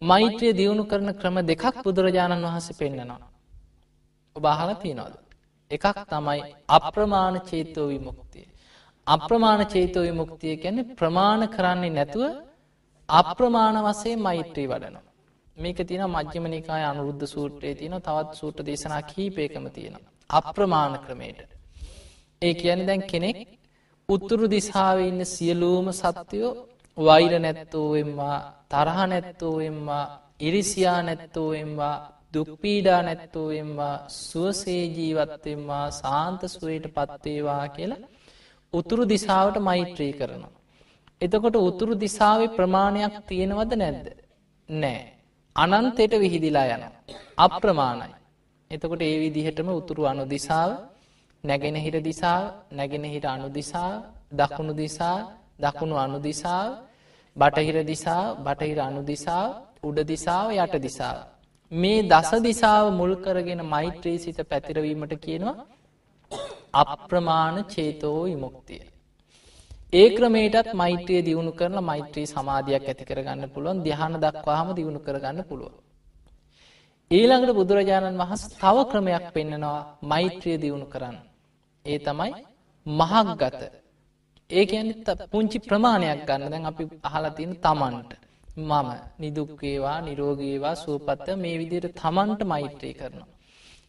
මෛත්‍රිය 0.02 0.52
දියුණු 0.52 0.84
කරන 0.84 1.10
ක්‍රම 1.14 1.36
දෙකක් 1.44 1.82
බුදුරජාණන් 1.84 2.46
වහන්සේ 2.46 2.78
පෙන්න්නනවා 2.78 3.30
ඔබ 4.36 4.44
අහල 4.46 4.70
තියනොද. 4.76 5.14
එකක් 5.70 5.86
තමයි 6.06 6.40
අප්‍රමාණ 6.68 7.36
චේතෝ 7.42 7.86
විමුක්තිය. 7.88 8.46
අප්‍රමාණ 9.06 9.62
චේතෝ 9.66 10.02
විමුක්තිය 10.02 10.54
ගැන 10.56 10.78
ප්‍රමාණ 10.94 11.42
කරන්නේ 11.48 11.90
නැතුව 11.90 12.24
අප්‍රමාණ 13.08 13.76
වසේ 13.84 14.16
මෛත්‍රී 14.18 14.68
වඩනවා. 14.68 15.09
මේක 15.60 15.78
තින 15.84 16.02
මජ්‍යමනිකාය 16.08 16.84
අනුරුද්ධ 16.84 17.26
සූට්‍රයේ 17.26 17.74
තියන 17.74 17.96
තවත් 17.98 18.32
සූට 18.34 18.58
දේශනා 18.62 19.02
කීපයකම 19.04 19.66
තියෙන. 19.68 19.96
අප්‍රමාණ 20.30 20.94
ක්‍රමයට. 20.98 21.40
ඒ 22.42 22.54
කියන 22.54 22.80
දැන් 22.86 23.02
කෙනෙක් 23.04 23.38
උත්තුරු 24.08 24.46
දිසාාව 24.48 24.98
ඉන්න 25.00 25.22
සියලූම 25.26 25.86
සත්‍යයෝ 25.94 26.52
වෛර 26.98 27.32
නැත්තෝවෙම්වා 27.38 28.38
තරහ 28.68 28.98
නැත්තෝවෙම්වා 29.06 30.04
ඉරිසියා 30.40 31.00
නැත්තෝවෙම්වා 31.02 31.96
දුක්පීඩා 32.34 33.00
නැත්තෝවෙන්වා 33.02 33.94
සුවසේ 34.20 34.82
ජීවත්වෙන්වා 34.88 35.86
සාන්ත 35.92 36.40
සුවයට 36.48 36.86
පත්වේවා 36.88 37.68
කියලා 37.68 38.00
උතුරු 38.72 39.04
දිසාවට 39.08 39.56
මෛත්‍රී 39.60 40.12
කරනවා. 40.12 40.56
එතකොට 41.20 41.56
උතුරු 41.60 41.94
දිසාව 41.96 42.40
ප්‍රමාණයක් 42.48 43.14
තියෙනවද 43.26 43.72
නැද්ද. 43.74 44.06
නෑ. 44.68 45.19
අනන්තයට 45.60 46.12
විහිදිලා 46.14 46.66
යන. 46.68 46.84
අප්‍රමාණයි. 47.38 48.16
එතකොට 48.70 49.02
ඒ 49.02 49.16
විදිහටම 49.18 49.68
උතුරු 49.70 50.02
අනු 50.04 50.24
දිසාව 50.26 50.70
නැගෙනහිර 51.44 51.96
දිසාව 52.00 52.42
නැගෙනහිට 52.72 53.26
අනු 53.26 53.48
දිසා 53.48 53.90
දකුණු 54.32 54.72
දිසා 54.74 55.16
දකුණු 55.58 55.96
අනු 55.96 56.18
දිසාව 56.18 56.68
බටහිර 57.36 57.76
දිසා 57.84 58.22
බටහිර 58.36 58.78
අනු 58.80 59.02
දිසා 59.02 59.44
උඩ 59.82 59.98
දිසාව 60.04 60.46
යට 60.54 60.74
දිසාව. 60.78 61.16
මේ 61.72 62.00
දස 62.04 62.30
දිසාව 62.40 62.84
මුල් 62.92 63.12
කරගෙන 63.16 63.62
මෛත්‍රී 63.64 64.18
සිත 64.18 64.38
පැතිරවීමට 64.44 65.14
කියනවා 65.16 65.58
අප්‍රමාණ 66.74 67.56
චේතෝ 67.64 68.18
විමුක්තිය. 68.24 68.82
ඒ 69.92 70.08
ක්‍රමේටත් 70.16 70.68
මෛත්‍රය 70.72 71.16
දියුණු 71.26 71.52
කරන 71.52 71.78
මෛත්‍රී 71.82 72.26
සමාධයක් 72.26 72.84
ඇති 72.84 73.04
කරගන්න 73.04 73.50
පුළුවන් 73.54 73.78
දිහන 73.86 74.12
දක්වාහම 74.24 74.68
දියුණු 74.78 75.00
කරගන්න 75.06 75.40
පුළුව. 75.48 75.72
ඊළඟට 77.10 77.56
බුදුරජාණන් 77.58 78.20
වහස් 78.22 78.42
තව 78.52 78.76
ක්‍රමයක් 78.90 79.24
පෙන්නනවා 79.34 79.80
මෛත්‍රිය 80.02 80.56
දියුණු 80.64 80.86
කරන්න. 80.86 81.16
ඒ 81.84 81.98
තමයි 81.98 82.30
මහක් 82.86 83.26
ගත. 83.40 83.60
ඒ 84.50 84.64
ඇනිත් 84.72 85.08
පුංචි 85.32 85.58
ප්‍රමාණයක් 85.60 86.22
ගන්න 86.28 86.52
දැන් 86.52 86.70
අපි 86.70 86.84
අහලතින් 87.08 87.52
තමන්ට. 87.58 88.12
මම 88.60 88.88
නිදුක්වේවා 89.18 89.98
නිරෝගේවා 90.00 90.74
සූපත්ත 90.76 91.26
මේ 91.36 91.56
විදියට 91.60 91.90
තමන්ට 91.96 92.40
මෛත්‍රී 92.44 92.94
කරනවා. 92.94 93.28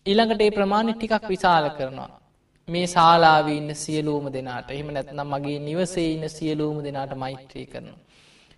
ඊළඟට 0.06 0.42
ඒ 0.42 0.52
ප්‍රමාණි 0.52 0.94
ටිකක් 0.96 1.30
විශාල 1.30 1.68
කරනවා. 1.78 2.12
මේ 2.72 2.88
ශාලාවීන්න 2.88 3.72
සියලූම 3.76 4.26
දෙනාට 4.34 4.72
එහෙම 4.72 4.90
නැත්නම් 4.90 5.28
මගේ 5.28 5.60
නිවසේ 5.62 6.08
ඉන්න 6.14 6.26
සියලූම 6.30 6.78
දෙනාට 6.86 7.14
මෛත්‍රී 7.18 7.66
කරනවා. 7.66 8.00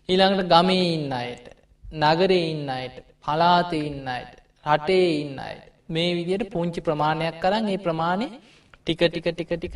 ඊළඟට 0.10 0.50
ගමේ 0.52 0.88
ඉන්න 0.90 1.14
අයට 1.14 1.46
නගරේ 1.84 2.46
ඉන්න 2.46 2.70
අයට 2.70 2.96
පලාතේ 3.26 3.84
ඉන්න 3.90 4.08
අයට 4.08 4.34
රටේ 4.66 5.08
ඉන්න 5.16 5.38
අයට 5.40 5.64
මේ 5.90 6.16
විදියට 6.18 6.52
පුංචි 6.52 6.82
ප්‍රමාණයක් 6.82 7.38
කරන්න 7.40 7.70
ඒ 7.70 7.80
ප්‍රමාණය 7.80 8.28
ටික 8.76 9.02
ටික 9.04 9.28
ටික 9.30 9.54
ටික 9.54 9.76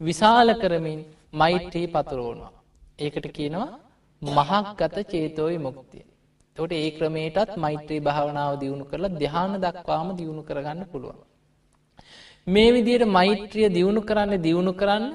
විශාල 0.00 0.48
කරමින් 0.54 1.00
මෛත්‍රී 1.32 1.86
පතුරෝනවා. 1.88 2.52
ඒකට 2.98 3.26
කියනවා 3.32 3.70
මහක්ගත 4.22 4.96
චේතෝයි 5.06 5.58
මුක්තිය. 5.58 6.04
තොට 6.56 6.72
ඒ 6.72 6.90
ක්‍රමේටත් 6.92 7.56
මෛත්‍රී 7.58 8.00
භාවනාව 8.00 8.52
දියුණු 8.60 8.84
කරලා 8.84 9.16
දෙහාන 9.16 9.54
දක්වාම 9.60 10.08
දියුණු 10.16 10.42
කරගන්න 10.42 10.86
පුළුවන්. 10.92 11.18
මේ 12.46 12.72
විදියට 12.72 13.04
මෛත්‍රිය 13.08 13.68
දියුණු 13.68 14.00
කරන්න 14.02 14.32
දියුණු 14.40 14.72
කරන්න 14.72 15.06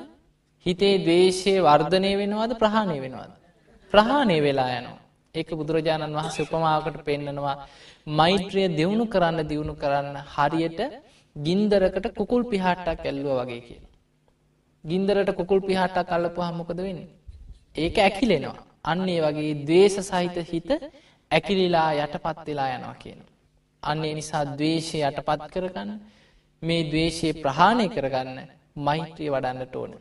හිතේ 0.66 0.96
දේශය 1.02 1.54
වර්ධනය 1.60 2.12
වෙනවාද 2.16 2.52
ප්‍රහණය 2.56 2.98
වෙනවාද. 3.00 3.32
ප්‍රහාණය 3.94 4.38
වෙලා 4.40 4.72
යනවා. 4.72 5.00
ඒක 5.36 5.50
බුදුරජාණන් 5.52 6.18
වහස 6.18 6.38
උපමාවකට 6.40 7.00
පෙන්නනවා 7.04 7.56
මෛත්‍රිය 8.14 8.68
දියුණු 8.72 9.06
කරන්න 9.08 9.48
දියුණු 9.48 9.76
කරන්න 9.76 10.18
හරියට 10.34 10.80
ගින්දරකට 11.36 12.06
කුකුල් 12.14 12.44
පිහාට්ටක් 12.46 13.06
ඇල්ලුව 13.06 13.40
වගේ 13.40 13.62
කියලා. 13.62 13.92
ගින්දරට 14.84 15.32
කුකුල් 15.34 15.62
පිහාට්ටක් 15.62 16.12
අල්ලපුහම 16.12 16.56
මොකද 16.58 16.78
වෙන්නේ? 16.80 17.10
ඒක 17.76 17.96
ඇකිලෙනවා. 18.00 18.58
අන්න 18.84 19.10
ඒ 19.10 19.20
වගේ 19.22 19.54
ද්වේෂ 19.66 19.98
සහිත 20.06 20.38
හිත 20.46 20.70
ඇකිලිලා 21.32 21.90
යටපත් 21.98 22.48
වෙලා 22.48 22.72
යනවා 22.76 22.96
කියනවා. 22.96 23.30
අන්න 23.84 24.00
ඒ 24.04 24.16
නිසා 24.16 24.44
ද්වේෂය 24.54 24.98
යටපත් 25.02 25.52
කරගන්න 25.54 25.92
මේ 26.64 26.82
ද්වේෂයේ 26.84 27.34
ප්‍රහාණය 27.36 27.86
කරගන්න 27.88 28.39
මෛත්‍රිය 28.78 29.30
වඩන්නට 29.30 29.76
ඕන. 29.76 29.93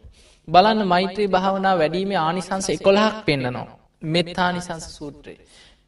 බලන්න 0.49 0.83
මෛත්‍රී 0.87 1.29
භාවනා 1.29 1.75
වැඩීමේ 1.79 2.19
ආනිසංස 2.19 2.69
එකොළහක් 2.69 3.17
පෙන්න්නනවා. 3.27 3.69
මෙත්තානිසංස 4.05 4.87
සූත්‍රය. 4.97 5.35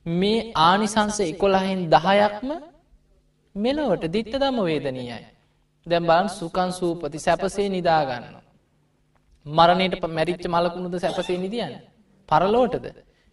මේ 0.07 0.39
ආනිසංස 0.63 1.19
එකොළහෙන් 1.23 1.83
දහයක්ම 1.91 2.51
මෙලොවට 3.55 4.05
දිට්ට 4.13 4.35
දම 4.35 4.59
වේදනීයයි. 4.63 5.21
දැම් 5.87 6.07
බලන් 6.07 6.29
සුකන් 6.31 6.71
සූපති 6.73 7.19
සැපසේ 7.19 7.69
නිදාගන්න. 7.69 8.25
මරණයට 9.47 10.05
මැරිච්ච 10.09 10.45
මලකුණුද 10.47 10.95
සැපසේ 10.97 11.39
නිදියන්න. 11.39 11.75
පරලෝටද. 12.29 12.87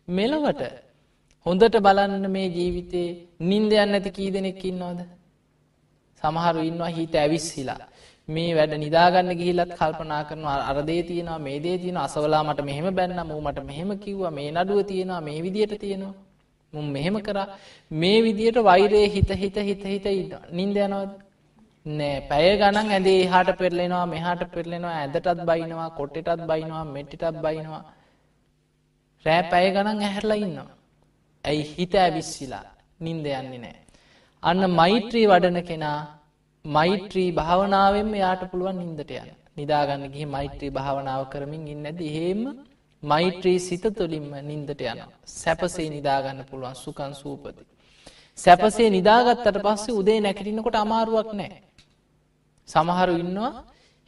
මෙලොවට 0.08 0.62
හොඳට 1.46 1.76
බලන්න 1.80 2.26
මේ 2.30 2.48
ජීවිතේ 2.50 3.08
නින්දයන්න 3.42 3.94
ඇති 3.94 4.12
කී 4.12 4.30
දෙනෙක්කින්නවද. 4.32 5.00
සමහරු 6.22 6.62
ඉන්නවා 6.70 6.92
හිත 6.98 7.16
ඇවිස්සිලා. 7.16 7.82
මේ 8.28 8.50
වැඩ 8.58 8.74
නිදාගන්න 8.84 9.32
ගිහිලත් 9.40 9.72
කල්පනා 9.80 10.24
කරනවා 10.30 10.58
අරදේ 10.72 11.02
තියෙනවා 11.10 11.40
මේ 11.48 11.60
දේ 11.64 11.78
තියෙන 11.84 11.98
අසවලා 12.06 12.44
මට 12.48 12.66
මෙහෙම 12.70 12.88
බැන්න 12.98 13.22
මූ 13.30 13.42
මට 13.42 13.64
මෙහෙම 13.70 13.92
කිව්වා 14.04 14.34
මේ 14.40 14.50
නඩුව 14.52 14.80
තියෙනවා 14.92 15.22
මේ 15.28 15.40
විදියට 15.46 15.74
තියෙනවා. 15.84 16.14
මුම් 16.74 16.86
මෙහෙම 16.96 17.16
කරා. 17.28 17.48
මේ 17.92 18.18
විදියට 18.26 18.58
වෛරයේ 18.70 19.08
හිත 19.16 19.32
හිත 19.42 19.58
හිත 19.70 19.84
හිත 19.94 20.06
ඉන්න 20.06 20.34
නින්ද 20.58 20.78
යනවද? 20.86 21.12
නෑ. 21.86 22.18
පැය 22.30 22.50
ගණන් 22.62 22.92
ඇදේ 22.96 23.18
එහාට 23.26 23.52
පෙරලෙනවා 23.62 24.06
මෙහාට 24.16 24.44
පෙරලෙනවා 24.56 24.96
ඇදටත් 25.02 25.46
බයිනවා 25.50 25.90
කොට්ටටත් 26.00 26.48
බයිනවා 26.52 26.86
මෙට්ටටත් 26.96 27.42
බයිනවා. 27.46 27.84
රෑ 29.26 29.44
පැය 29.52 29.68
ගණන් 29.76 30.06
ඇහැරලා 30.08 30.40
ඉන්නවා. 30.46 30.70
ඇයි 31.44 31.70
හිත 31.76 31.94
ඇවිස්සිලා? 32.06 32.66
නින්ද 33.00 33.26
යන්නේ 33.26 33.62
නෑ. 33.66 33.89
අන්න 34.44 34.62
මෛත්‍රී 34.72 35.26
වඩන 35.28 35.60
කෙනා 35.64 36.00
මෛත්‍රී 36.66 37.30
භාවනාවෙන්ම 37.32 38.12
යාට 38.16 38.44
පුළුවන් 38.52 38.78
නින්දට 38.80 39.12
යන 39.14 39.32
නිදාගන්න 39.58 40.06
ගිහි 40.14 40.26
මෛත්‍රී 40.28 40.72
භාවනාව 40.72 41.24
කරමින් 41.30 41.66
ඉන්න 41.68 41.90
ඇද 41.92 42.00
එහෙම 42.02 42.42
මෛත්‍රී 43.04 43.60
සිත 43.60 43.86
තුළින්ම 43.98 44.32
නින්දට 44.42 44.82
යන 44.84 45.02
සැපසේ 45.34 45.90
නිදාගන්න 45.90 46.42
පුළුවන් 46.46 46.76
සුකන් 46.76 47.14
සූපති. 47.14 47.64
සැපසේ 48.38 48.90
නිදාගත්තට 48.90 49.60
පස්සේ 49.60 49.98
උදේ 50.02 50.20
නැකටිනකොට 50.22 50.78
අමාරුවක් 50.78 51.32
නෑ. 51.34 51.60
සමහරු 52.70 53.14
ඉන්නවා 53.24 53.52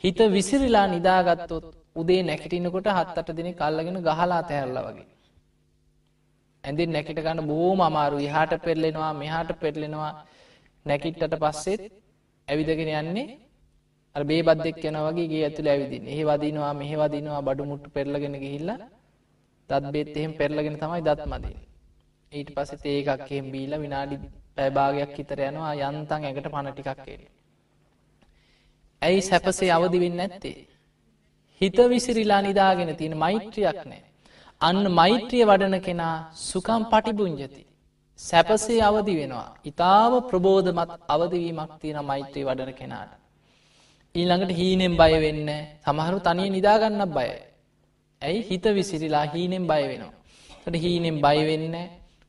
හිත 0.03 0.19
විසිරිලා 0.29 0.87
නිදාගත්තොත් 0.87 1.65
උදේ 1.95 2.21
නැකටිනකොට 2.23 2.87
හත්තට 2.89 3.37
දෙන 3.37 3.51
කල්ලගෙන 3.53 3.99
ගහලා 4.01 4.43
තැහැල්ල 4.43 4.79
වගේ. 4.87 5.10
ඇඳින් 6.63 6.91
නැකිට 6.91 7.19
ගන්න 7.19 7.47
බෝම 7.47 7.79
අමාරු 7.81 8.19
හාට 8.27 8.53
පෙරලෙනවා 8.59 9.13
මෙහාට 9.13 9.51
පෙරලෙනවා 9.59 10.11
නැකිට්ටට 10.85 11.35
පස්සෙත් 11.37 11.81
ඇවිදගෙන 12.47 12.91
යන්නේ 12.93 13.27
අර 14.15 14.23
බේ 14.23 14.41
බද්දෙක් 14.43 14.83
යන 14.83 14.97
වගේ 14.99 15.27
ගේ 15.27 15.43
ඇතුළ 15.47 15.69
ඇවිදින් 15.69 16.05
එහි 16.07 16.23
වදිනවා 16.23 16.73
මෙහි 16.73 16.95
වදිනවා 16.97 17.41
බඩු 17.41 17.63
මුට්ටු 17.65 17.89
පෙරලගෙන 17.89 18.35
ගිහිල්ලා 18.43 18.79
දත් 19.69 19.83
බෙත් 19.93 20.15
එහෙම 20.15 20.33
පෙරලගෙන 20.33 20.77
තමයි 20.77 21.01
දත් 21.01 21.25
මදින් 21.27 21.57
ඊට 22.31 22.49
පස්සේ 22.55 22.79
තේ 22.79 22.97
එකක් 23.01 23.27
එහෙම 23.27 23.47
බීලා 23.53 23.79
විනාඩි 23.79 24.17
පැය 24.55 24.69
භාගයක් 24.71 25.11
විතර 25.17 25.39
යනවා 25.41 25.73
යන්තම් 25.81 26.13
ඇඟට 26.19 26.47
පණ 26.47 26.71
ටිකක් 26.71 27.07
එන්න. 27.07 27.23
ඇයි 29.01 29.21
සැපසේ 29.21 29.71
අවදි 29.71 30.01
වෙන්නේ 30.03 30.19
නැත්තේ? 30.21 30.57
හිත 31.61 31.77
විසිරීලා 31.89 32.41
නිදාගෙන 32.41 32.95
තියෙන 32.95 33.17
මෛත්‍රියක් 33.17 33.79
නැහැ. 33.83 34.10
අන්න 34.61 34.83
මෛත්‍රිය 34.91 35.43
වඩන 35.43 35.75
කෙනා 35.79 36.15
සුකම් 36.41 36.83
පටිබුංජති. 36.83 37.63
සැපසේ 38.19 38.81
අවදි 38.81 39.13
වෙනවා. 39.19 39.49
ඉතාම 39.65 40.13
ප්‍රබෝධමත් 40.29 40.91
අවදවීමක් 41.07 41.71
තියෙන 41.81 41.99
මෛත්‍රී 42.05 42.45
වඩන 42.45 42.73
කෙනාට. 42.73 43.11
ඊළඟට 44.15 44.51
හීනෙන් 44.51 44.93
බය 44.97 45.13
වෙන්න 45.19 45.47
සමහරු 45.85 46.17
තනිය 46.19 46.49
නිදාගන්න 46.49 47.03
බය. 47.09 47.29
ඇයි 48.21 48.41
හිත 48.41 48.65
විසිරිලා 48.69 49.25
හීනෙන් 49.25 49.65
බය 49.65 49.83
වෙනවා. 49.83 50.13
ට 50.63 50.75
හීනෙන් 50.75 51.17
බයවෙන්න 51.17 51.75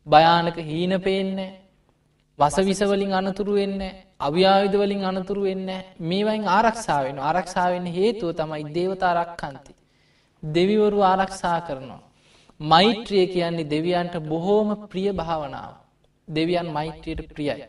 භයානක 0.07 0.57
හීන 0.61 0.95
පේන්න 1.01 1.39
වසවිසවලින් 2.39 3.13
අනතුරු 3.13 3.53
වෙන්න 3.55 3.83
අව්‍යාවිධ 4.21 4.77
වලින් 4.77 5.05
අනතුරු 5.05 5.43
වෙන්න 5.43 5.69
මේවයින් 6.03 6.49
ආරක්ෂාවෙන 6.49 7.19
ආරක්ෂාවෙන් 7.21 7.87
හේතුව 7.89 8.31
තමයි 8.33 8.65
දේවතා 8.71 9.13
රක්කන්ති. 9.15 9.73
දෙවිවරු 10.43 10.99
ආරක්ෂා 11.03 11.61
කරනවා. 11.61 12.03
මෛත්‍රිය 12.63 13.27
කියන්නේ 13.27 13.65
දෙවියන්ට 13.67 14.15
බොහෝම 14.23 14.69
ප්‍රිය 14.89 15.11
භාවනාව. 15.13 15.73
දෙවියන් 16.29 16.69
මෛත්‍රියට 16.69 17.29
ප්‍රියයි. 17.29 17.67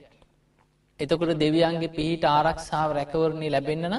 එතකොට 0.99 1.31
දෙවියන්ගේ 1.37 1.89
පිහිට 1.89 2.23
ආරක්ෂාව 2.27 2.89
රැකවරණය 2.91 3.47
ලැබෙන්න්නන 3.49 3.95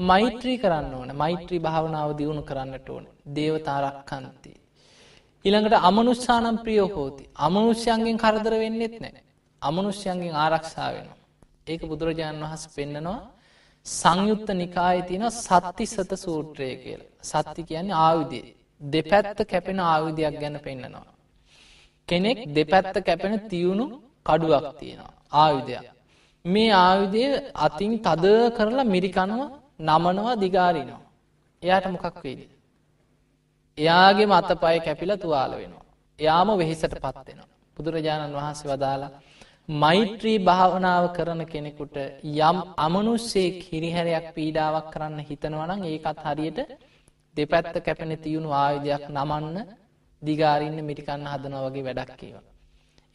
මෛත්‍රී 0.00 0.58
කරන්න 0.58 0.94
ඕන 0.94 1.10
මෛත්‍රී 1.14 1.60
භාවනාව 1.60 2.10
දියුණු 2.14 2.42
කරන්නට 2.42 2.88
ඕන 2.88 3.04
දේවතාරක්කන්ති. 3.30 4.52
ඉළඟට 5.44 5.76
අමනුෂ්‍යානම් 5.80 6.56
ප්‍රියෝ 6.58 6.88
හෝති 6.88 7.28
අමනුෂ්‍යයන්ගෙන් 7.38 8.18
කරදර 8.18 8.54
වෙන්නෙත් 8.56 8.96
නෑ 8.98 9.22
අමනුෂ්‍යයන්ගෙන් 9.62 10.34
ආරක්ෂා 10.36 10.90
වෙන. 10.94 11.08
ඒක 11.66 11.82
බුදුරජාණන් 11.82 12.44
වහස් 12.44 12.64
පෙන්න්නනවා 12.74 13.20
සංයුත්ත 13.86 14.48
නිකාය 14.54 14.98
තින 15.02 15.24
සත්ති 15.32 15.84
සත 15.86 16.10
සූත්‍රය 16.16 16.68
කියල 16.76 17.02
සත්ති 17.22 17.62
කියන්නේ 17.64 18.00
ආයුදේ 18.00 18.46
දෙපැත්ත 18.84 19.38
කැපෙන 19.44 19.78
ආයුධයක් 19.82 20.34
ගැන 20.40 20.56
පෙන්න්නනවා. 20.60 21.06
කෙනෙක් 22.08 22.38
දෙපැත්ත 22.48 22.96
කැපෙන 23.00 23.34
තියුණු 23.42 23.84
කඩුවක් 24.26 24.66
තියෙනවා 24.78 25.14
ආයුධයක්. 25.34 25.84
මේ 26.44 26.70
ආයුධය 26.78 27.24
අතින් 27.56 27.92
තද 28.00 28.24
කරලා 28.50 28.86
මිරිකනුව 28.86 29.40
නමනවා 29.80 30.34
දිගාරිනවා. 30.36 31.02
එයාට 31.62 31.86
මොකක් 31.88 32.16
වේද. 32.24 32.40
එයාගේ 33.78 34.26
මත 34.28 34.50
පය 34.56 34.76
කැපිල 34.80 35.10
තුවාල 35.16 35.52
වෙනවා. 35.52 35.84
එයාම 36.18 36.48
වෙහිසට 36.54 36.94
පත්වෙනවා. 36.94 37.48
බුදුරජාණන් 37.76 38.34
වහන්සේ 38.34 38.70
වදාලා 38.70 39.12
මෛත්‍රී 39.74 40.38
භාවනාව 40.40 41.04
කරන 41.12 41.40
කෙනෙකුට 41.46 41.96
යම් 42.22 42.58
අමනුස්සේ 42.78 43.48
කිරිහැරයක් 43.60 44.26
පීඩාවක් 44.34 44.90
කරන්න 44.92 45.20
හිතනවනම් 45.20 45.80
ඒකත් 45.84 46.18
හරියට 46.22 46.58
දෙපැත්ත 47.36 47.76
කැපෙන 47.86 48.12
තියුණු 48.18 48.50
ආයුධයක් 48.54 49.04
නමන්න 49.10 49.56
දිගාරින්න 50.22 50.78
මිටිකන්න 50.84 51.26
හදන 51.26 51.54
වගේ 51.64 51.84
වැඩක් 51.84 52.12
කියවා. 52.16 52.44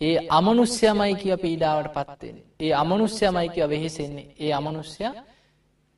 ඒ 0.01 0.17
අමනුස්්‍යමයි 0.29 1.15
කිය 1.15 1.35
පීඩාවට 1.37 1.89
පත්වෙන. 1.95 2.37
ඒ 2.59 2.73
අමනුස්්‍යමයි 2.73 3.49
කිය 3.49 3.67
වෙහෙසෙන්නේ 3.67 4.27
ඒ 4.39 4.53
අමනුස්්‍ය 4.53 5.03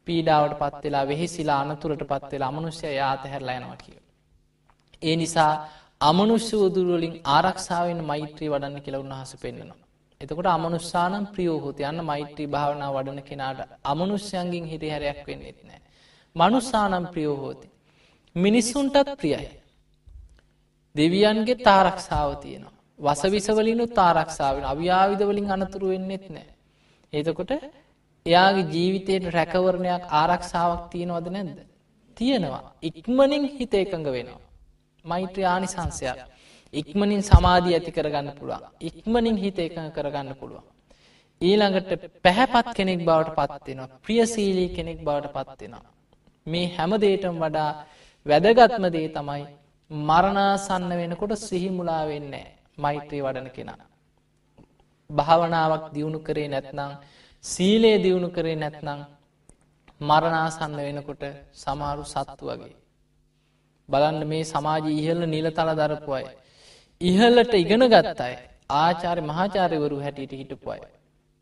පීඩාවට 0.08 0.56
පත්වෙලා 0.62 1.06
වෙහෙසිලා 1.08 1.60
අනතුරට 1.60 2.04
පත්වෙලා 2.04 2.50
අමනුස්්‍ය 2.50 2.88
යාත 2.94 3.24
හැරලා 3.26 3.58
යනවා 3.60 3.78
කිය. 3.84 3.98
ඒ 5.02 5.16
නිසා 5.16 5.54
අමනුෂ්‍ය 6.02 6.56
උදුරුවලින් 6.58 7.16
ආරක්ෂාවෙන් 7.28 8.02
මෛත්‍රී 8.04 8.50
වඩන්න 8.50 8.82
කියලා 8.82 9.02
උන්හස 9.02 9.34
පෙන්න්නනවා. 9.44 9.82
එතකොට 10.22 10.48
අමනුස්සානම් 10.48 11.26
ප්‍රියෝහෝති 11.28 11.84
යන්න 11.84 12.04
මෛත්‍රී 12.04 12.48
භාවනා 12.48 12.90
වඩන 12.94 13.22
කෙනාට 13.24 13.60
අමනුෂ්‍යයන්ගින් 13.84 14.66
හිරිහැරයක් 14.66 15.22
වෙන්නෙත් 15.28 15.60
නෑ. 15.64 15.82
මනුස්සානම් 16.36 17.06
ප්‍රියෝහෝති. 17.08 17.71
මිනිස්සුන්ටත් 18.36 19.18
ප්‍රියයි. 19.18 19.50
දෙවියන්ගේ 20.96 21.56
තාරක්ෂාව 21.58 22.36
තියෙනවා. 22.38 22.74
වසවිසවලිනු 23.00 23.88
තාරක්ෂාවෙන 23.90 24.66
අව්‍යාවිධවලින් 24.66 25.52
අනතුරු 25.52 25.88
වෙන්නෙත් 25.90 26.26
නෑ. 26.30 26.48
ඒතකොට 27.14 27.52
එයාගේ 28.26 28.70
ජීවිතයට 28.74 29.26
රැකවරණයක් 29.30 30.04
ආරක්ෂාවක් 30.12 30.84
තියෙනවද 30.92 31.28
නැද්ද. 31.30 31.60
තියෙනවා. 32.18 32.74
ඉක්මනින් 32.82 33.44
හිත 33.50 33.74
එකඟ 33.76 34.08
වෙනවා. 34.08 34.42
මෛත්‍රී 35.06 35.46
ආනිසංසයක්. 35.46 36.20
ඉක්මනින් 36.74 37.24
සමාධී 37.24 37.74
ඇති 37.74 37.92
කරගන්න 37.92 38.30
පුළුවන්. 38.40 38.68
ඉක්මනින් 38.82 39.38
හිත 39.38 39.60
එකඟ 39.60 39.92
කරගන්න 39.92 40.36
පුළුවන්. 40.36 40.68
ඊළඟට 41.42 41.92
පැහැපත් 42.24 42.68
කෙනෙක් 42.76 43.00
බවට 43.00 43.36
පත්වෙනවා. 43.38 43.90
ප්‍රියසීලී 44.00 44.70
කෙනෙක් 44.70 45.00
බවට 45.00 45.34
පත්වෙනවා. 45.50 45.84
මේ 46.48 46.68
හැමදේටම 46.78 47.36
වඩා 47.38 47.72
වැදගත්ම 48.26 48.86
දේ 48.90 49.08
තමයි 49.10 49.44
මරණාසන්න 49.92 50.92
වෙනකොට 50.92 51.34
සිහිමුලා 51.40 52.04
වෙන්නේ 52.06 52.48
මෛත්‍රී 52.78 53.22
වඩන 53.22 53.50
කෙනා. 53.50 53.82
භාවනාවක් 55.10 55.86
දියුණු 55.94 56.20
කරේ 56.20 56.48
නැත්නං 56.48 56.92
සීලේ 57.44 57.98
දියුණු 57.98 58.30
කරේ 58.30 58.56
නැත්නං 58.56 59.02
මරණාසන්න 60.02 60.78
වෙනකොට 60.80 61.24
සමාරු 61.54 62.04
සත්තු 62.06 62.46
වගේ. 62.50 62.76
බලන්න 63.90 64.22
මේ 64.28 64.44
සමාජ 64.46 64.86
ඉහල්ල 64.92 65.22
නිල 65.26 65.48
තල 65.52 65.72
දරපු 65.76 66.12
අය. 66.12 66.26
ඉහල්ලට 67.02 67.54
ඉගෙන 67.56 67.84
ගත්තයි 67.88 68.36
ආචාරය 68.76 69.22
මහාචාරයවරු 69.24 69.98
හැටියට 70.00 70.34
හිටපු 70.34 70.68
අය. 70.70 70.82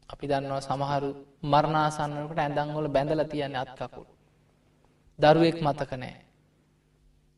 අපි 0.10 0.26
දන්නවා 0.28 0.62
සමහරු 0.62 1.10
මරණාසන්නකට 1.46 2.40
ඇඳංගොල 2.40 2.88
බැඳල 2.88 3.22
තියන්න 3.26 3.56
අත්කකුල්. 3.58 4.08
දරුවෙක් 5.20 5.58
මතක 5.62 5.92
නෑ. 5.96 6.29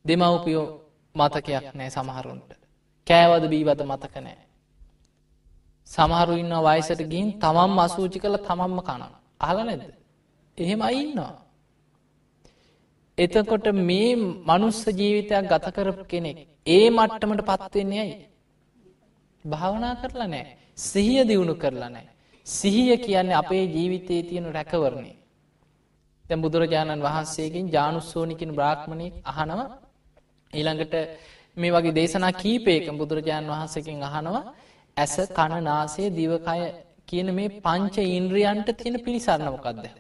දෙමව්පියෝ 0.05 0.67
මතකයක් 1.15 1.47
නෑ 1.73 1.89
සමහරුන්ට. 1.89 2.49
කෑවද 3.07 3.43
බීවත 3.47 3.81
මතක 3.83 4.15
නෑ. 4.17 4.39
සමහරු 5.89 6.33
ඉන්න 6.35 6.55
වයිසට 6.59 7.01
ගින් 7.05 7.27
තමම් 7.35 7.79
අසූචි 7.79 8.19
කළ 8.19 8.37
තමම්ම 8.39 8.79
කන. 8.81 9.03
අහල 9.39 9.57
නැද්ද. 9.59 9.93
එහෙම 10.57 10.81
අයින්නවා. 10.81 11.33
එතකොට 13.17 13.67
මේ 13.81 14.15
මනුස්ස 14.47 14.81
ජීවිතයක් 14.91 15.45
ගත 15.45 15.65
කරපු 15.69 16.03
කෙනෙක් 16.05 16.37
ඒ 16.67 16.87
මට්ටමට 16.89 17.41
පත්වෙන්නේ 17.49 17.99
ඇයි. 17.99 18.17
භාවනා 19.45 19.95
කරලා 19.95 20.27
නෑ. 20.27 20.57
සිහිය 20.77 21.23
දියුණු 21.23 21.55
කරලා 21.55 21.89
නෑ. 21.89 22.07
සිහිය 22.47 22.97
කියන්නේ 22.97 23.35
අපේ 23.35 23.65
ජීවිතයේ 23.67 24.23
තියෙන 24.23 24.47
රැකවරණේ. 24.49 25.17
තැ 26.25 26.37
බුදුරජාණන් 26.37 27.03
වහන්සේකින් 27.03 27.71
ජානුස්සෝනිකින් 27.71 28.51
බ්‍රාහ්මණයෙක් 28.51 29.15
අහනවා 29.25 29.69
ඊළඟට 30.53 30.95
මේ 31.57 31.71
වගේ 31.71 31.93
දේශනා 31.93 32.33
කීපයක 32.33 32.85
බුදුරජාණන් 32.93 33.51
වහන්සකින් 33.51 34.03
අහනවා 34.03 34.43
ඇස 34.97 35.15
කණනාසේ 35.31 36.09
දිවකය 36.11 36.61
කියන 37.07 37.27
මේ 37.31 37.49
පංච 37.59 37.97
ඉන්ද්‍රියන්ට 38.11 38.69
තියෙන 38.73 38.97
පිළිසරණමකක්දැව. 38.99 39.97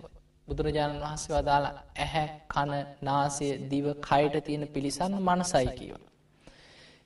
බුදුරජාණන් 0.47 1.01
වහන්සේ 1.01 1.33
වදාලා 1.33 1.73
ඇහැ 1.97 2.27
කණ 2.49 2.85
නාසය 3.01 3.47
දිව 3.69 3.85
කයට 4.01 4.35
තියෙන 4.45 4.63
පිළිසන්න 4.67 5.13
මනසයි 5.19 5.67
කියව. 5.71 5.97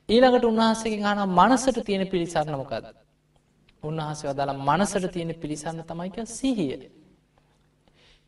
ඊළඟට 0.09 0.45
උන්වහන්සේකින් 0.45 1.05
අහන 1.05 1.21
මනසට 1.31 1.77
තියෙන 1.83 2.07
පිළිසරණමකක්ද. 2.07 2.85
උන්වහන්සේ 3.83 4.29
වදාලා 4.31 4.57
මනසට 4.67 5.05
තියෙන 5.11 5.31
පිළිසන්න 5.35 5.83
තමයික 5.83 6.17
සිහිය. 6.29 6.73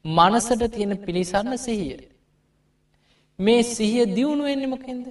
මනසට 0.05 0.63
තියෙන 0.71 0.93
පිළිසන්න 0.99 1.57
සිහිය. 1.59 1.97
මේ 3.39 3.63
සිහිය 3.65 4.05
දියුණු 4.07 4.43
වෙන්නමකින්ද. 4.43 5.07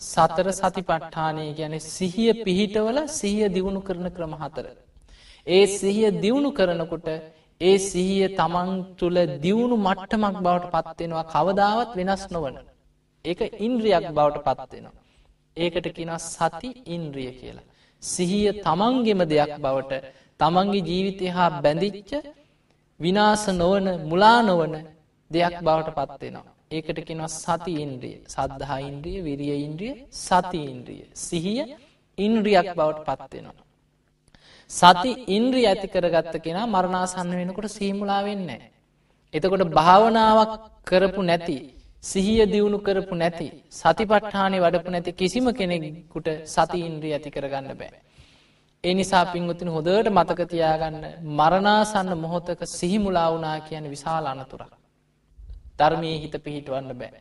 සතර 0.00 0.46
සති 0.52 0.82
පට්ඨානය 0.82 1.44
ගැන 1.54 1.74
සිහිය 1.88 2.32
පිහිටවල 2.40 2.98
සිහිය 3.10 3.48
දියුණු 3.48 3.80
කරන 3.80 4.06
ක්‍රම 4.10 4.32
හතර. 4.34 4.66
ඒ 5.46 5.64
සිහිය 5.68 6.10
දියුණු 6.16 6.50
කරනකොට 6.50 7.06
ඒ 7.60 7.76
සිහිය 7.80 8.26
තමන් 8.32 8.70
තුළ 8.98 9.18
දියුණු 9.44 9.76
මට්ටමක් 9.78 10.36
බවට 10.46 10.72
පත්වෙනවා 10.88 11.24
කවදාවත් 11.34 11.92
වෙනස් 11.98 12.24
නොවන. 12.28 12.56
ඒක 13.24 13.40
ඉන්ද්‍රියක් 13.60 14.06
බවට 14.10 14.42
පත්වෙනවා. 14.48 14.94
ඒකට 15.56 15.86
කියෙන 15.96 16.12
සති 16.26 16.70
ඉන්ද්‍රිය 16.88 17.30
කියලා. 17.32 17.68
සිහිය 18.02 18.48
තමන්ගෙම 18.60 19.22
දෙයක් 19.26 19.52
බවට 19.60 19.92
තමන්ගේ 20.40 20.86
ජීවිතය 20.88 21.26
හා 21.28 21.50
බැඳිච්ච 21.60 22.10
විනාස 23.00 23.44
නොවන 23.52 23.86
මුලා 24.10 24.40
නොවන 24.42 24.74
දෙයක් 25.30 25.54
බවට 25.60 25.96
පත්වෙනවා. 26.00 26.52
ඒකට 26.72 26.98
කෙනවා 27.02 27.32
සති 27.34 27.72
ඉන්ද්‍රිය 27.84 28.16
සද්ධහා 28.26 28.80
ඉන්ද්‍රිය 28.82 29.18
විරිය 29.20 29.56
ඉන්ද්‍රිය 29.60 29.94
සති 30.20 30.60
ඉන්ද්‍රිය 30.66 31.02
සිහිය 31.18 31.60
ඉන්ද්‍රියක් 32.18 32.68
බවට 32.76 33.16
පත්වෙනවා. 33.22 33.64
සති 34.70 35.10
ඉන්ද්‍රිය 35.28 35.66
ඇති 35.66 35.88
කරගත්ත 35.88 36.34
කෙනා 36.38 36.66
මරණාසන්න 36.66 37.32
වෙනකොට 37.32 37.68
සීමුලා 37.70 38.22
වෙන්න. 38.22 38.50
එතකොට 39.34 39.64
භාවනාවක් 39.70 40.52
කරපු 40.86 41.22
නැති 41.22 41.56
සිහිය 42.02 42.46
දියුණු 42.46 42.78
කරපු 42.78 43.14
නැති 43.14 43.48
සතිපට්ඨානය 43.72 44.56
වඩපු 44.58 44.90
නැති 44.90 45.12
කිසිම 45.12 45.46
කෙනෙකුට 45.52 46.28
සති 46.46 46.78
ඉන්ද්‍රිය 46.82 47.12
ඇති 47.12 47.30
කරගන්න 47.30 47.68
බෑ. 47.74 48.00
ඒ 48.84 48.94
නිසා 48.94 49.24
පින්වතින 49.26 49.68
හොදට 49.68 50.08
මතකතියාගන්න 50.10 51.02
මරණාසන්න 51.32 52.12
මොහොතක 52.18 52.62
සිහිමුලා 52.68 53.28
වනා 53.30 53.58
කියන 53.60 53.84
විශාල 53.86 54.26
අනතුරක්. 54.26 54.72
ධර්මය 55.78 56.10
හිත 56.22 56.34
පිහිටවන්න 56.38 56.92
බෑ. 56.94 57.20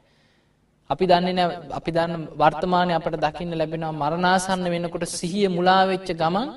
අපි 0.90 1.06
දන්නේ 1.08 1.34
නෑ 1.34 1.58
අපි 1.72 1.92
දන්න 1.92 2.24
වර්තමානය 2.36 2.92
අපට 2.94 3.16
දකින්න 3.18 3.54
ලැබෙනවා 3.54 3.94
මරණාසන්න 3.94 4.68
වෙනකොට 4.74 5.06
සිහිය 5.12 5.48
මුලාවෙච්ච 5.50 6.10
ගමන් 6.14 6.50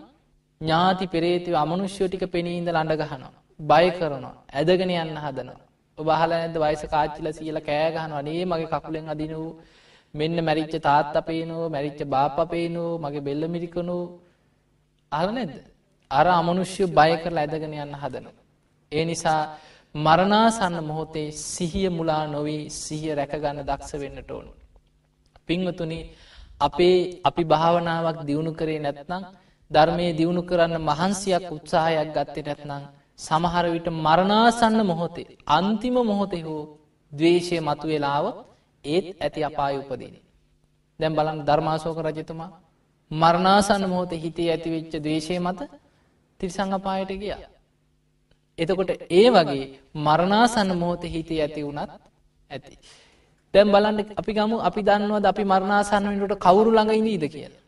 ඥාති 0.61 1.07
පෙරේතිව 1.07 1.55
අමනුෂ්‍යෝ 1.55 2.09
ටික 2.09 2.24
පෙනීන්ද 2.28 2.68
ළඩ 2.68 3.03
ගහනවා. 3.03 3.32
බය 3.61 3.86
කරනවා 3.90 4.34
ඇදගෙන 4.53 4.90
යන්න 4.95 5.18
හදනවා. 5.18 5.61
ඔබහල 5.99 6.32
ඇද 6.32 6.57
වයිස 6.57 6.82
කාච්චිල 6.86 7.26
සියල 7.32 7.59
කෑගහන 7.61 8.12
වනේ 8.12 8.45
මගේ 8.45 8.70
කකුලෙන් 8.72 9.09
අදින 9.09 9.32
වූ 9.32 9.53
මෙන්න 10.14 10.36
මැරිච්ච 10.40 10.74
තාත් 10.80 11.16
අපේනෝ 11.16 11.64
මැරිච්ච 11.68 12.01
බාප 12.07 12.36
අපේනෝ 12.38 12.90
මගේ 12.99 13.26
බෙල්ල 13.28 13.42
මිරිකනු 13.49 13.97
අහල 15.12 15.28
නැද්ද. 15.30 15.55
අර 16.11 16.26
අමනුෂ්‍ය 16.30 16.82
බය 16.88 17.12
කරලා 17.22 17.45
ඇදගෙන 17.45 17.74
යන්න 17.76 17.95
හදනවා. 17.95 18.42
ඒ 18.92 19.05
නිසා 19.05 19.40
මරණාසන්න 19.95 20.76
මොහොතේ 20.82 21.28
සිහිය 21.30 21.88
මුලා 21.88 22.26
නොවී 22.26 22.62
සිහිය 22.72 23.14
රැකගන්න 23.14 23.61
දක්ෂ 23.61 23.92
වෙන්නට 23.95 24.30
ඕනු. 24.30 24.51
පිංවතුනි 25.47 25.99
අපේ 26.61 26.99
අපි 27.24 27.42
භාවනාවක් 27.45 28.18
දියුණු 28.26 28.53
කරේ 28.53 28.80
නැත්නම් 28.80 29.22
ධර්මය 29.70 30.07
දියුණු 30.12 30.42
කරන්න 30.42 30.76
මහන්සියක් 30.80 31.47
උත්සාහයක් 31.53 32.11
ගත්තේ 32.11 32.45
නැත්නම් 32.45 32.82
සමහර 33.18 33.66
විට 33.66 33.88
මරණාසන්න 33.99 34.80
මොහොතේ 34.82 35.36
අන්තිම 35.49 35.97
මොහොතෙ 36.03 36.38
හෝ 36.42 36.62
දවේශය 37.12 37.57
මතු 37.61 37.86
වෙලාව 37.86 38.26
ඒත් 38.84 39.07
ඇති 39.16 39.40
අපාය 39.42 39.74
උපදින. 39.78 40.14
දැම් 41.01 41.14
බලන් 41.14 41.38
ධර්මාසෝක 41.42 41.99
රජතුමා 42.01 42.53
මරණාසන්න 43.11 43.84
මොහොතේ 43.86 44.18
හිතේ 44.18 44.51
ඇතිවෙච්ච 44.51 44.92
දේශය 45.01 45.38
මත 45.38 45.61
තිරිසංගපායට 46.40 47.12
ගියා. 47.16 47.54
එතකොට 48.59 48.91
ඒ 49.11 49.29
වගේ 49.31 49.65
මරණාසන්න 49.97 50.71
මොහොත 50.75 51.05
හිතේ 51.07 51.41
ඇති 51.41 51.63
වුණත් 51.63 51.91
ඇති. 52.51 52.75
දැම් 53.55 53.69
බලන්න 53.71 53.99
අපි 54.15 54.33
ගමු 54.33 54.57
අපි 54.61 54.81
දන්නවද 54.83 55.27
අපි 55.27 55.45
මරණාසන්නට 55.45 56.35
කවුරු 56.39 56.71
ළඟ 56.71 56.93
ඉදීද 57.01 57.25
කියලා. 57.29 57.63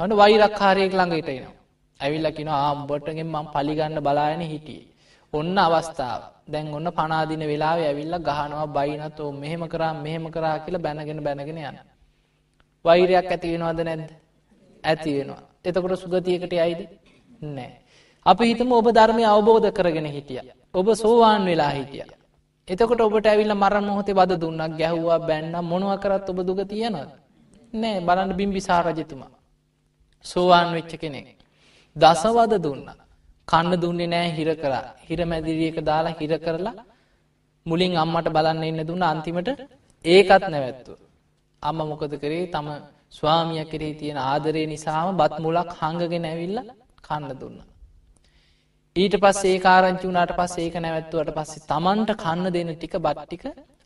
හට 0.00 0.12
වෛරක්කාරයෙක් 0.12 0.92
ළඟට 0.92 1.28
එනවා. 1.30 1.54
ඇවිල්ලකින 2.00 2.48
ආම්බොටගෙන් 2.50 3.28
මං 3.28 3.46
පලිගන්න 3.48 3.98
බලායන 4.00 4.42
හිටියේ. 4.42 4.88
ඔන්න 5.32 5.58
අවස්ථාව 5.58 6.22
දැන් 6.46 6.66
ඔන්න 6.70 6.88
පනාදින 6.90 7.42
වෙලා 7.42 7.76
ඇවිල්ල 7.80 8.16
ගහනවා 8.20 8.66
බයිනතෝ 8.68 9.30
මෙහෙම 9.32 9.62
කරා 9.68 9.92
මෙහෙම 9.96 10.26
කරා 10.30 10.56
කියලා 10.58 10.80
බැනගෙන 10.80 11.20
බැනගෙන 11.20 11.58
යන. 11.60 11.78
වෛරයක් 12.84 13.14
ඇති 13.26 13.52
වෙනවාද 13.52 13.80
නැද්ද 13.80 14.10
ඇති 14.84 15.10
වෙනවා. 15.16 15.42
එතකොට 15.64 15.94
සුගතියකට 15.96 16.52
අයිද 16.56 16.80
නෑ. 17.48 17.81
අපි 18.26 18.44
හිතම 18.46 18.72
ඔබ 18.72 18.86
ධර්මය 18.88 19.24
අවබෝධ 19.26 19.68
කරගෙන 19.70 20.06
හිටිය. 20.06 20.40
ඔබ 20.74 20.86
සෝවාන් 20.94 21.44
වෙලා 21.44 21.70
හිටිය. 21.70 22.04
එතකොට 22.68 23.00
ඔබට 23.00 23.26
ඇවිල්ල 23.26 23.54
මරණ 23.54 23.84
මොහොතේ 23.84 24.14
බද 24.14 24.32
දුන්නක් 24.40 24.78
ගැහ්වා 24.78 25.18
බැන්න 25.20 25.54
මොනුව 25.62 25.92
කරත් 25.98 26.28
ඔබ 26.30 26.38
දුග 26.40 26.60
තියෙනද. 26.64 26.96
නෑ 27.72 28.00
බලන්න 28.00 28.32
බිම්බිසා 28.38 28.82
රජතුමා. 28.84 29.32
සෝවාන් 30.24 30.68
වෙච්ච 30.74 30.92
කෙනෙක්. 30.96 31.38
දසවද 31.96 32.54
දුන්න. 32.62 32.86
කන්න 33.48 33.74
දුන්නේ 33.82 34.06
නෑ 34.06 34.28
හිර 34.30 34.50
කරා 34.56 34.94
හිර 35.08 35.20
මැදිරියක 35.24 35.78
දාලා 35.82 36.16
හිර 36.20 36.32
කරලා 36.38 36.84
මුලින් 37.66 37.96
අම්මට 37.96 38.28
බලන්න 38.28 38.62
එන්න 38.62 38.86
දුන්න 38.86 39.02
අන්තිමට 39.02 39.48
ඒකත් 40.04 40.44
නැවැත්තුව. 40.44 40.98
අම්ම 41.62 41.78
මොකද 41.90 42.14
කරේ 42.22 42.46
තම 42.46 42.68
ස්වාමිය 43.10 43.64
කරේ 43.64 43.92
තියෙන 43.94 44.18
ආදරය 44.20 44.62
නිසාම 44.66 45.16
බත් 45.16 45.34
මුලක් 45.40 45.70
හංගගෙන 45.80 46.24
ඇවිල්ල 46.24 46.58
කන්න 47.02 47.32
දුන්න. 47.40 47.58
ඊට 48.96 49.14
පස් 49.16 49.38
ඒ 49.44 49.58
කාරංචි 49.58 50.04
වුණට 50.06 50.32
පස් 50.38 50.54
ඒක 50.58 50.74
නැවැත්තුවට 50.76 51.30
පස්සේ 51.34 51.66
තමන්ට 51.66 52.10
කන්න 52.14 52.48
දෙන 52.52 52.70
ටික 52.72 52.94
බට්ටික 52.98 53.44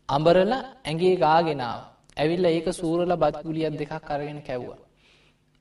අඹරල 0.08 0.52
ඇගේ 0.54 1.12
ගාගෙනාව. 1.16 1.80
ඇවිල්ල 2.16 2.46
ඒක 2.46 2.66
සූරල 2.72 3.12
බත්ගුලියත් 3.16 3.76
දෙකක් 3.80 3.92
කරගෙන 4.02 4.40
කැව්වා. 4.42 4.78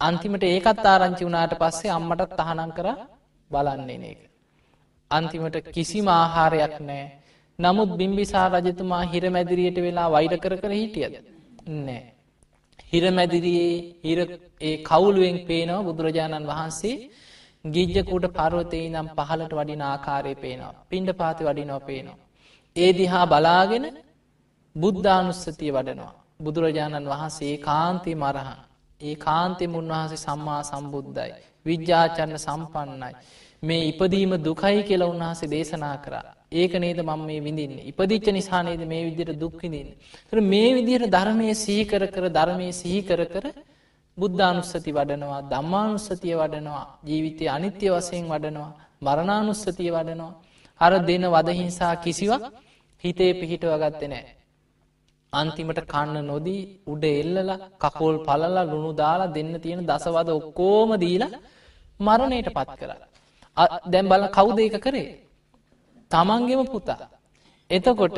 අන්තිමට 0.02 0.46
ඒකත් 0.46 0.82
ආරංචි 0.86 1.28
වුණාට 1.28 1.54
පස්සේ 1.62 1.94
අම්මටත් 1.98 2.34
තහනම් 2.40 2.72
කර 2.78 2.88
බලන්නේ 3.52 4.10
එක. 4.14 4.22
අන්තිමට 5.12 5.58
කිසිම 5.68 6.08
ආහාරයක් 6.10 6.76
නෑ. 6.82 7.06
නමුත් 7.60 7.92
බිම්බිසා 8.00 8.48
රජතුමා 8.56 9.04
හිරමැදිරියට 9.14 9.78
වෙලා 9.80 10.08
වෛර 10.10 10.34
කර 10.40 10.56
කර 10.58 10.72
හිටියද. 10.72 11.14
නෑ. 11.86 12.04
හිරමැදිරියේ 12.92 13.78
හිර 14.04 14.20
ඒ 14.62 14.76
කවුලුවෙන් 14.84 15.38
පේනව 15.48 15.86
බුදුරජාණන් 15.88 16.50
වහන්සේ 16.52 16.98
ගිජ්ජකූට 17.66 18.26
පරවතේ 18.32 18.86
නම් 18.90 19.08
පහලට 19.18 19.54
වඩින 19.54 19.82
ආකාරය 19.84 20.34
පේනවා. 20.36 20.74
පින්ඩ 20.90 21.10
පාති 21.14 21.44
වඩිනෝ 21.44 21.80
පේනවා. 21.82 22.20
ඒ 22.76 22.92
දිහා 22.94 23.26
බලාගෙන 23.26 23.86
බුද්ධානුස්සතිය 24.76 25.72
වඩනවා. 25.72 26.14
බුදුරජාණන් 26.40 27.08
වහන්සේ 27.08 27.56
කාන්ති 27.60 28.14
මරහන්. 28.16 28.62
ඒ 29.02 29.16
කාන්තෙම 29.18 29.76
උන්වහන්සේ 29.76 30.18
සම්මා 30.18 30.62
සම්බුද්ධයි. 30.64 31.34
විද්‍යාචන්න 31.66 32.38
සම්පන්නයි. 32.38 33.14
මේ 33.64 33.84
ඉපදීම 33.86 34.34
දුකයි 34.40 34.82
කියලා 34.84 35.10
උන්වහසේ 35.10 35.50
දේශනා 35.50 35.98
කරා. 35.98 36.36
ඒක 36.54 36.74
නේද 36.76 37.00
මම 37.00 37.22
මේ 37.22 37.40
විඳින්න. 37.40 37.78
ඉපදිච්ච 37.82 38.28
නිසානේද 38.30 38.82
මේ 38.86 39.04
විදියට 39.06 39.40
දුක්විදින්න. 39.40 39.90
තර 40.30 40.38
මේ 40.44 40.70
විදිහට 40.74 41.10
ධර්මය 41.10 41.48
සීකර 41.56 42.04
කර 42.08 42.26
ධර්මය 42.30 42.68
සිහිකර 42.72 43.22
කර 43.26 43.46
බුද්ධානුස්සති 44.18 44.92
වඩනවා 44.92 45.42
දම්මානුස්සතිය 45.44 46.36
වඩනවා 46.36 46.86
ජීවිතය 47.04 47.46
අනිත්‍ය 47.50 47.86
වසයෙන් 47.90 48.26
වඩනවා 48.26 48.72
මරණානුස්සතිය 49.02 49.92
වඩනවා. 49.92 50.34
අර 50.82 50.94
දෙන 51.02 51.26
වදහිංසා 51.28 51.96
කිසිවක් 51.98 52.44
හිතේ 53.04 53.32
පිහිටව 53.34 53.74
ගත්තේ 53.82 54.10
නෑ. 54.10 54.26
අන්තිමට 55.34 55.82
කන්න 55.86 56.18
නොදී 56.24 56.62
උඩ 56.86 57.04
එල්ලල 57.14 57.52
කකෝල් 57.78 58.18
පලලා 58.20 58.64
ලුණු 58.64 58.92
දාලා 58.94 59.34
දෙන්න 59.34 59.54
තියෙන 59.62 59.82
දසවද 59.84 60.30
ඔක්කෝම 60.32 60.90
දීලා 60.98 61.34
මරණයට 62.00 62.50
පත් 62.50 62.72
කරලා. 62.80 63.08
දැම් 63.86 64.08
බල 64.10 64.26
කවුද 64.30 64.58
ඒක 64.60 64.78
කරේ. 64.80 65.10
තමන්ගෙම 66.12 66.64
පුතා. 66.66 67.10
එතකොට 67.70 68.18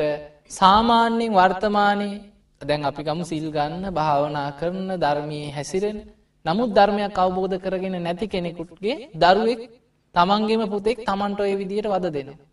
සාමාන්‍යයෙන් 0.50 1.32
වර්තමානයේ 1.32 2.16
දැන් 2.60 2.84
අපි 2.84 3.02
ගමු 3.02 3.24
සිල් 3.24 3.46
ගන්න 3.50 3.84
භාවනා 3.90 4.50
කරන 4.52 4.88
ධර්මී 4.96 5.50
හැසිරෙන් 5.50 5.98
නමුත් 6.44 6.70
ධර්මයක් 6.70 7.16
අවබෝධ 7.16 7.56
කරගෙන 7.58 7.96
නැති 7.98 8.26
කෙනෙකුටගේ 8.26 8.96
දරුවෙක් 9.14 9.60
තමන්ගේම 10.14 10.62
පුතෙක් 10.66 10.98
තමන්ට 11.04 11.40
ඔය 11.40 11.52
විදියට 11.56 11.86
වද 11.86 12.06
දෙනවා. 12.10 12.46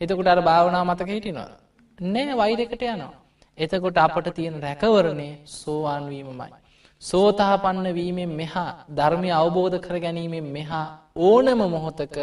එතකොට 0.00 0.28
අර 0.28 0.40
භාවනා 0.40 0.84
මතක 0.84 1.08
හිටිනවා. 1.08 1.50
නෑ 1.98 2.34
වෛරකට 2.34 2.82
යනවා. 2.84 3.14
එතකොට 3.58 3.98
අපට 3.98 4.28
තියෙන 4.34 4.56
රැකවරණය 4.60 5.28
සෝවාන්වීමමයි. 5.52 6.52
සෝතාපන්න 7.02 7.86
වීමෙන් 7.92 8.32
මෙහා 8.32 8.70
ධර්මය 8.90 9.30
අවබෝධ 9.32 9.78
කර 9.80 9.96
ගැනීමෙන් 9.98 10.46
මෙහා 10.48 10.86
ඕනම 11.18 11.60
මොහොතක 11.66 12.16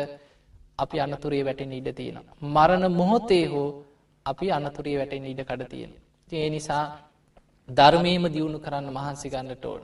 අපි 0.77 0.97
අනතුරේ 0.99 1.43
වැටෙන 1.45 1.71
ඉඩ 1.71 1.89
තියෙන. 1.91 2.17
මරණ 2.45 2.85
මොහොතේ 2.91 3.45
හෝ 3.47 3.67
අපි 4.25 4.51
අනතුරේ 4.51 4.97
වැටෙන 4.97 5.25
ඉඩ 5.25 5.41
කඩ 5.41 5.69
තියෙන. 5.69 5.91
ඒ 6.33 6.47
නිසා 6.49 6.85
ධර්මීම 7.69 8.25
දියුණු 8.27 8.59
කරන්න 8.59 8.87
මහන්සි 8.89 9.27
ගන්නට 9.29 9.65
ඕන. 9.65 9.83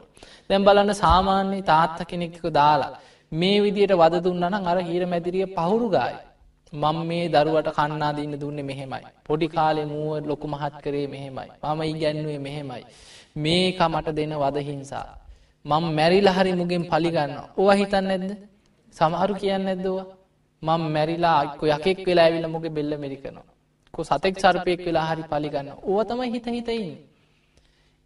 දැම් 0.49 0.63
බලන්න 0.63 0.93
සාමාන්‍යයේ 0.95 1.61
තාත්ත 1.63 1.99
කෙනෙක්ක 2.05 2.41
දාලා 2.51 2.97
මේ 3.31 3.57
විදියට 3.61 3.93
වද 3.93 4.23
දුන්නනම් 4.25 4.67
අර 4.67 4.77
හීර 4.79 5.03
මැදිරිය 5.05 5.47
පහුරු 5.55 5.87
ගායි. 5.89 6.17
මං 6.73 6.97
මේ 7.05 7.29
දරුවට 7.29 7.69
කන්නා 7.71 8.11
දන්න 8.13 8.35
දුන්න 8.37 8.59
මෙහෙමයි. 8.63 9.05
පොඩි 9.25 9.47
කාලෙ 9.47 9.81
මුව 9.85 10.25
ලොකු 10.25 10.47
මහත් 10.47 10.75
කරේ 10.83 11.07
මෙහෙමයි. 11.07 11.49
මම 11.63 11.81
ඉගැන්නුවේ 11.83 12.39
මෙහෙමයි. 12.39 12.83
මේක 13.35 13.79
මට 13.83 14.07
දෙන 14.11 14.33
වදහිංසා. 14.35 15.07
මං 15.65 15.83
මැරිල 15.93 16.27
හරි 16.29 16.51
මුගෙන් 16.53 16.83
පලිගන්න 16.91 17.33
ඕ 17.57 17.71
හිතන්න 17.71 18.09
ඇද්ද 18.09 18.31
සමහරු 18.95 19.33
කියන්න 19.35 19.67
ඇද්දවා 19.67 20.05
මං 20.63 20.81
මැරිලා 20.95 21.37
අක්ක 21.43 21.61
යකෙක් 21.67 21.99
වෙලා 22.07 22.25
ඇවිල 22.25 22.47
මුගේ 22.47 22.69
බෙල්ල 22.69 22.91
මෙරිකනවා. 22.97 23.48
කො 23.93 24.03
සතෙක් 24.03 24.35
සර්පයෙක් 24.37 24.81
වෙලා 24.81 25.07
හරි 25.09 25.23
පලිගන්න 25.25 25.69
ඕව 25.83 26.01
තමයි 26.05 26.29
හිත 26.29 26.47
හිතයින්න. 26.47 26.97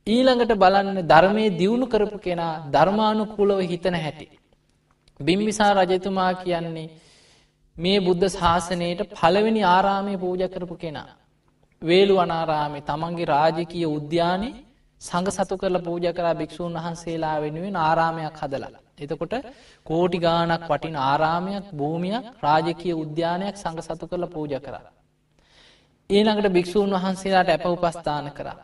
ඊළඟට 0.07 0.53
බලන්න 0.55 0.99
ධර්මය 1.05 1.45
දියුණු 1.51 1.85
කරපු 1.87 2.17
කෙනා 2.19 2.53
ධර්මානුකූලව 2.69 3.59
හිතන 3.63 3.95
හැටි. 3.95 4.27
බිම්බිසා 5.19 5.71
රජතුමා 5.75 6.31
කියන්නේ 6.35 6.89
මේ 7.75 7.99
බුද්ධ 7.99 8.27
ශාසනයට 8.31 9.01
පළවෙනි 9.11 9.61
ආරාමය 9.65 10.13
පූජ 10.17 10.43
කරපු 10.49 10.75
කෙනා. 10.77 11.09
වේලු 11.81 12.15
අනාරාමේ 12.19 12.83
තමන්ගේ 12.83 13.27
රාජකීය 13.27 13.87
උද්‍යානය 13.87 14.49
සඟ 15.01 15.29
සතු 15.29 15.55
කරල 15.57 15.77
පූජ 15.81 16.05
කරා 16.11 16.33
භික්‍ෂූන් 16.33 16.75
වහන්සේලා 16.75 17.37
වෙනුවෙන් 17.37 17.77
ආරාමයක් 17.77 18.37
හදලා. 18.41 18.79
එතකොට 18.99 19.33
කෝටි 19.85 20.17
ගානක් 20.17 20.63
වටින 20.63 20.95
ආරාමයක් 21.01 21.65
භූමියක් 21.73 22.25
රාජකීය 22.41 22.95
උද්‍යානයක් 22.95 23.55
සඟ 23.55 23.81
සතු 23.81 24.05
කරල 24.07 24.25
පූජ 24.27 24.53
කරා. 24.59 24.85
ඊළඟට 26.13 26.53
භික්‍ෂූන් 26.55 26.95
වහන්සේලාට 26.95 27.49
ඇප 27.49 27.65
උපස්ථාන 27.67 28.27
කරා. 28.31 28.57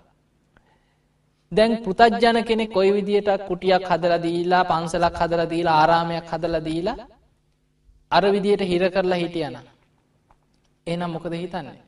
දැන් 1.52 1.72
පෘතජ්ජන 1.80 2.38
කෙනෙ 2.44 2.66
කොයි 2.68 2.92
විදියට 2.94 3.30
කුටියක් 3.48 3.86
හදල 3.86 4.16
දීලා 4.24 4.64
පන්සලක් 4.66 5.16
හදල 5.18 5.44
දීලා 5.50 5.76
ආරාමයක් 5.82 6.28
හදල 6.28 6.56
දීලා 6.62 6.98
අර 8.12 8.24
විදියට 8.28 8.64
හිර 8.64 8.84
කරලා 8.92 9.18
හිටියන. 9.18 9.56
එනම් 10.88 11.10
මොකද 11.10 11.34
හිතන්නේ. 11.34 11.80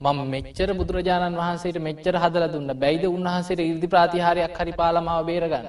මම 0.00 0.18
මෙච්චර 0.26 0.70
බුදුරජාණන් 0.74 1.36
වහන්සේට 1.36 1.78
මෙච්චර 1.80 2.14
හදල 2.16 2.44
දුන්න 2.52 2.70
බැයිද 2.74 3.04
උන්වහන්සේට 3.06 3.60
ඉර්දි 3.62 3.88
ප්‍රතිහාරයක් 3.88 4.58
හරි 4.58 4.72
පාලමාව 4.72 5.26
බේරගන්න. 5.26 5.68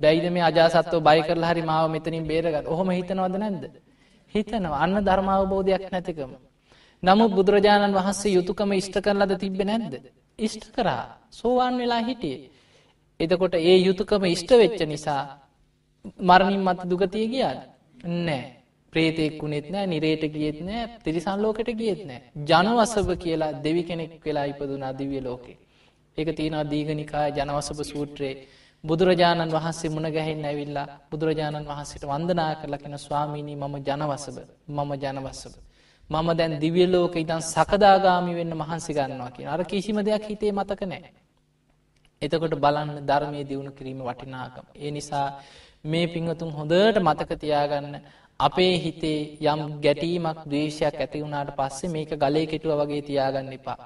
බැයිද 0.00 0.26
මේ 0.32 0.42
අජාසත්ව 0.42 1.00
බයි 1.02 1.22
කරලා 1.22 1.50
හරි 1.52 1.62
මාව 1.62 1.90
මෙතනින් 1.90 2.24
බේරගන්න 2.26 2.66
ඔහොම 2.66 2.88
හිතනවද 2.90 3.34
නැද්ද. 3.36 3.64
හිතනවා 4.34 4.78
අන්න 4.78 4.96
ධර්මාවබෝධයක් 5.04 5.84
නැතිකම. 5.92 6.32
නමුත් 7.02 7.32
බුදුරජාණන් 7.32 7.94
වහන්සේ 7.94 8.32
යුතුකම 8.32 8.72
ඉෂ්ට 8.72 8.96
කරලද 9.00 9.32
තිබ්බ 9.36 9.60
නැද්ද. 9.62 9.94
ඉෂ්ට 10.38 10.64
කරා 10.72 11.04
සෝවාන් 11.30 11.74
වෙලා 11.76 12.02
හිටියේ. 12.02 12.50
එතකොට 13.20 13.54
ඒ 13.56 13.76
යුතුකම 13.78 14.24
ඉෂ්ට 14.26 14.50
වෙච්ච 14.52 14.80
නිසා 14.84 15.22
මරණින් 16.20 16.62
මත 16.62 16.80
දුගතිය 16.84 17.26
ගියාද. 17.28 17.60
නෑ 18.04 18.44
ප්‍රේතෙක් 18.92 19.40
වුණෙත් 19.40 19.66
නෑ 19.68 19.86
නිරේට 19.86 20.24
ගියෙත් 20.28 20.58
නෑ 20.60 20.84
තිරිසන්ලෝකට 21.04 21.70
ගියෙත් 21.72 22.02
නෑ 22.04 22.20
ජනවසභ 22.44 23.10
කියලා 23.16 23.52
දෙවි 23.58 23.82
කෙනෙක් 23.84 24.12
වෙලා 24.24 24.46
ඉපදුනා 24.46 24.92
දිවිය 24.94 25.22
ලෝකේ. 25.22 25.58
ඒක 26.16 26.28
තියෙනවා 26.32 26.64
දීගනිකාය 26.66 27.30
ජනවසභ 27.32 27.82
සූත්‍රයේ 27.84 28.34
බුදුරජාණන් 28.84 29.52
වහන්සේ 29.52 29.90
මුණ 29.90 30.10
ගැහෙන් 30.10 30.44
ඇවිල්ලා 30.44 30.86
බුදුරජාණන් 31.10 31.66
වහන්සේට 31.66 32.04
වන්දනා 32.06 32.50
කරලකෙන 32.56 32.98
ස්වාමීණී 32.98 33.56
මම 33.56 33.74
ජනවසභ 33.80 34.38
මම 34.68 34.90
ජනවස්සභ. 34.96 35.67
මම 36.10 36.28
දැන් 36.34 36.52
දිවියලෝක 36.58 37.14
ඉතන් 37.16 37.42
සකදාගාමි 37.44 38.32
වෙන්න 38.34 38.52
මහන්සි 38.54 38.92
ගන්නවා 38.94 39.30
කිය 39.30 39.46
අර 39.46 39.60
කිසිම 39.64 39.98
දෙයක් 40.00 40.24
හිතේ 40.24 40.52
මතක 40.52 40.80
නෑ. 40.84 41.10
එතකොට 42.22 42.54
බලන්න 42.56 42.90
ධර්මය 43.06 43.40
දියුණු 43.44 43.72
කිරීම 43.72 44.00
වටිනාකම. 44.02 44.64
ඒ 44.76 44.90
නිසා 44.90 45.26
මේ 45.84 46.06
පිංහතුන් 46.06 46.50
හොඳට 46.50 46.96
මතකතියාගන්න 47.00 47.94
අපේ 48.40 48.74
හිතේ 48.78 49.20
යම් 49.44 49.60
ගැටීමක් 49.84 50.38
දවේශයක් 50.46 50.96
ඇති 50.96 51.22
වුණාට 51.22 51.50
පස්සේ 51.52 51.90
මේක 51.90 52.10
ගලේ 52.16 52.46
කෙටුව 52.46 52.80
වගේ 52.80 53.02
තියාගන්න 53.02 53.52
එපා. 53.52 53.78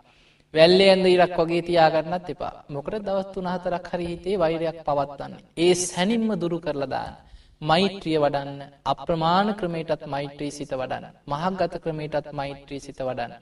වැල්ලේ 0.55 0.89
ඇඳ 0.91 1.07
ඉරක් 1.07 1.37
වගේ 1.41 1.63
තියාගන්නත් 1.63 2.27
එපා 2.29 2.55
මොකට 2.69 3.03
දවස්තු 3.03 3.39
නහතරක් 3.41 3.87
හරි 3.91 4.07
හිතේ 4.07 4.37
වෛරයක් 4.37 4.79
පවත්වන්න. 4.85 5.33
ඒ 5.59 5.75
සැනින්ම 5.83 6.31
දුරු 6.37 6.59
කරලදාන්න. 6.61 7.15
මෛත්‍රිය 7.63 8.17
වඩන්න 8.19 8.61
අප්‍රමාණ 8.85 9.51
ක්‍රමයටත් 9.55 10.03
මෛත්‍රී 10.07 10.51
සිත 10.51 10.73
වඩන්න. 10.73 11.05
මහක්ගත 11.27 11.75
ක්‍රමයටත් 11.81 12.33
මෛත්‍රී 12.33 12.81
සිත 12.81 13.01
වඩන්න. 13.01 13.33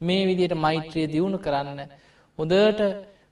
මේ 0.00 0.26
විදියට 0.26 0.54
මෛත්‍රිය 0.56 1.06
දියුණු 1.06 1.38
කරන්න 1.38 1.80
හොදට 2.38 2.82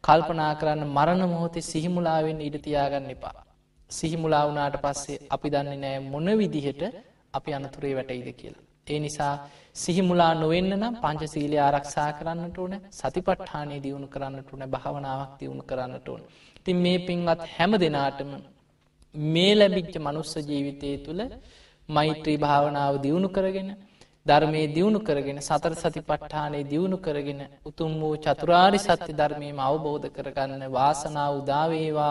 කල්පනා 0.05 0.53
කරන්න 0.55 0.83
මරණ 0.89 1.23
මොහොතේ 1.27 1.65
සිහිමුලාවෙන් 1.65 2.41
ඉඩ 2.41 2.57
තියාගන්න 2.61 3.11
එපා. 3.11 3.37
සිහිමුලා 3.91 4.45
වුනාට 4.45 4.77
පස්සේ 4.79 5.21
අපි 5.31 5.49
දන්නේ 5.51 5.79
නෑ 5.79 6.01
මොන 6.07 6.29
විදිහට 6.39 6.83
අපි 7.35 7.51
අනතුරේ 7.55 7.95
වැටයිද 7.95 8.29
කියලා. 8.35 8.65
ඒ 8.87 8.99
නිසා 8.99 9.35
සිහිමුලා 9.75 10.33
නොවෙන්න 10.35 10.73
නම් 10.75 10.95
පංචසීලය 10.97 11.59
ආරක්ෂා 11.61 12.11
කරන්නට 12.15 12.59
ඕන 12.59 12.75
සතිපට්ඨානය 12.93 13.77
දියුණු 13.83 14.09
කරන්නට 14.09 14.53
ඕන 14.53 14.71
භාවනාවක් 14.71 15.33
දියුණු 15.41 15.65
කරන්නට 15.65 16.09
ඕන. 16.09 16.23
තින් 16.65 16.79
මේ 16.79 16.99
පින්වත් 17.01 17.43
හැම 17.57 17.73
දෙනාටම 17.79 18.33
මේ 19.15 19.53
ලැබිච්ච 19.55 19.95
මනුස්ස 19.99 20.33
ජීවිතය 20.43 20.91
තුළ 20.99 21.21
මෛත්‍රී 21.89 22.39
භාවනාව 22.39 22.95
දියුණු 22.99 23.29
කරගෙන 23.29 23.71
ධර්මය 24.27 24.63
දියුණු 24.69 25.01
කරගෙන 25.01 25.39
සතර 25.41 25.75
සති 25.75 26.01
පට්ඨානය 26.01 26.61
දියුණු 26.65 26.99
කරගෙන 26.99 27.41
උතුම් 27.65 27.93
වූ 28.01 28.17
චතුරාරි 28.19 28.79
සත්‍ය 28.79 29.13
ධර්මයම 29.13 29.59
අවබෝධ 29.61 30.07
කරගන්න 30.11 30.65
වාසනාව 30.71 31.33
උදාවේවා 31.35 32.09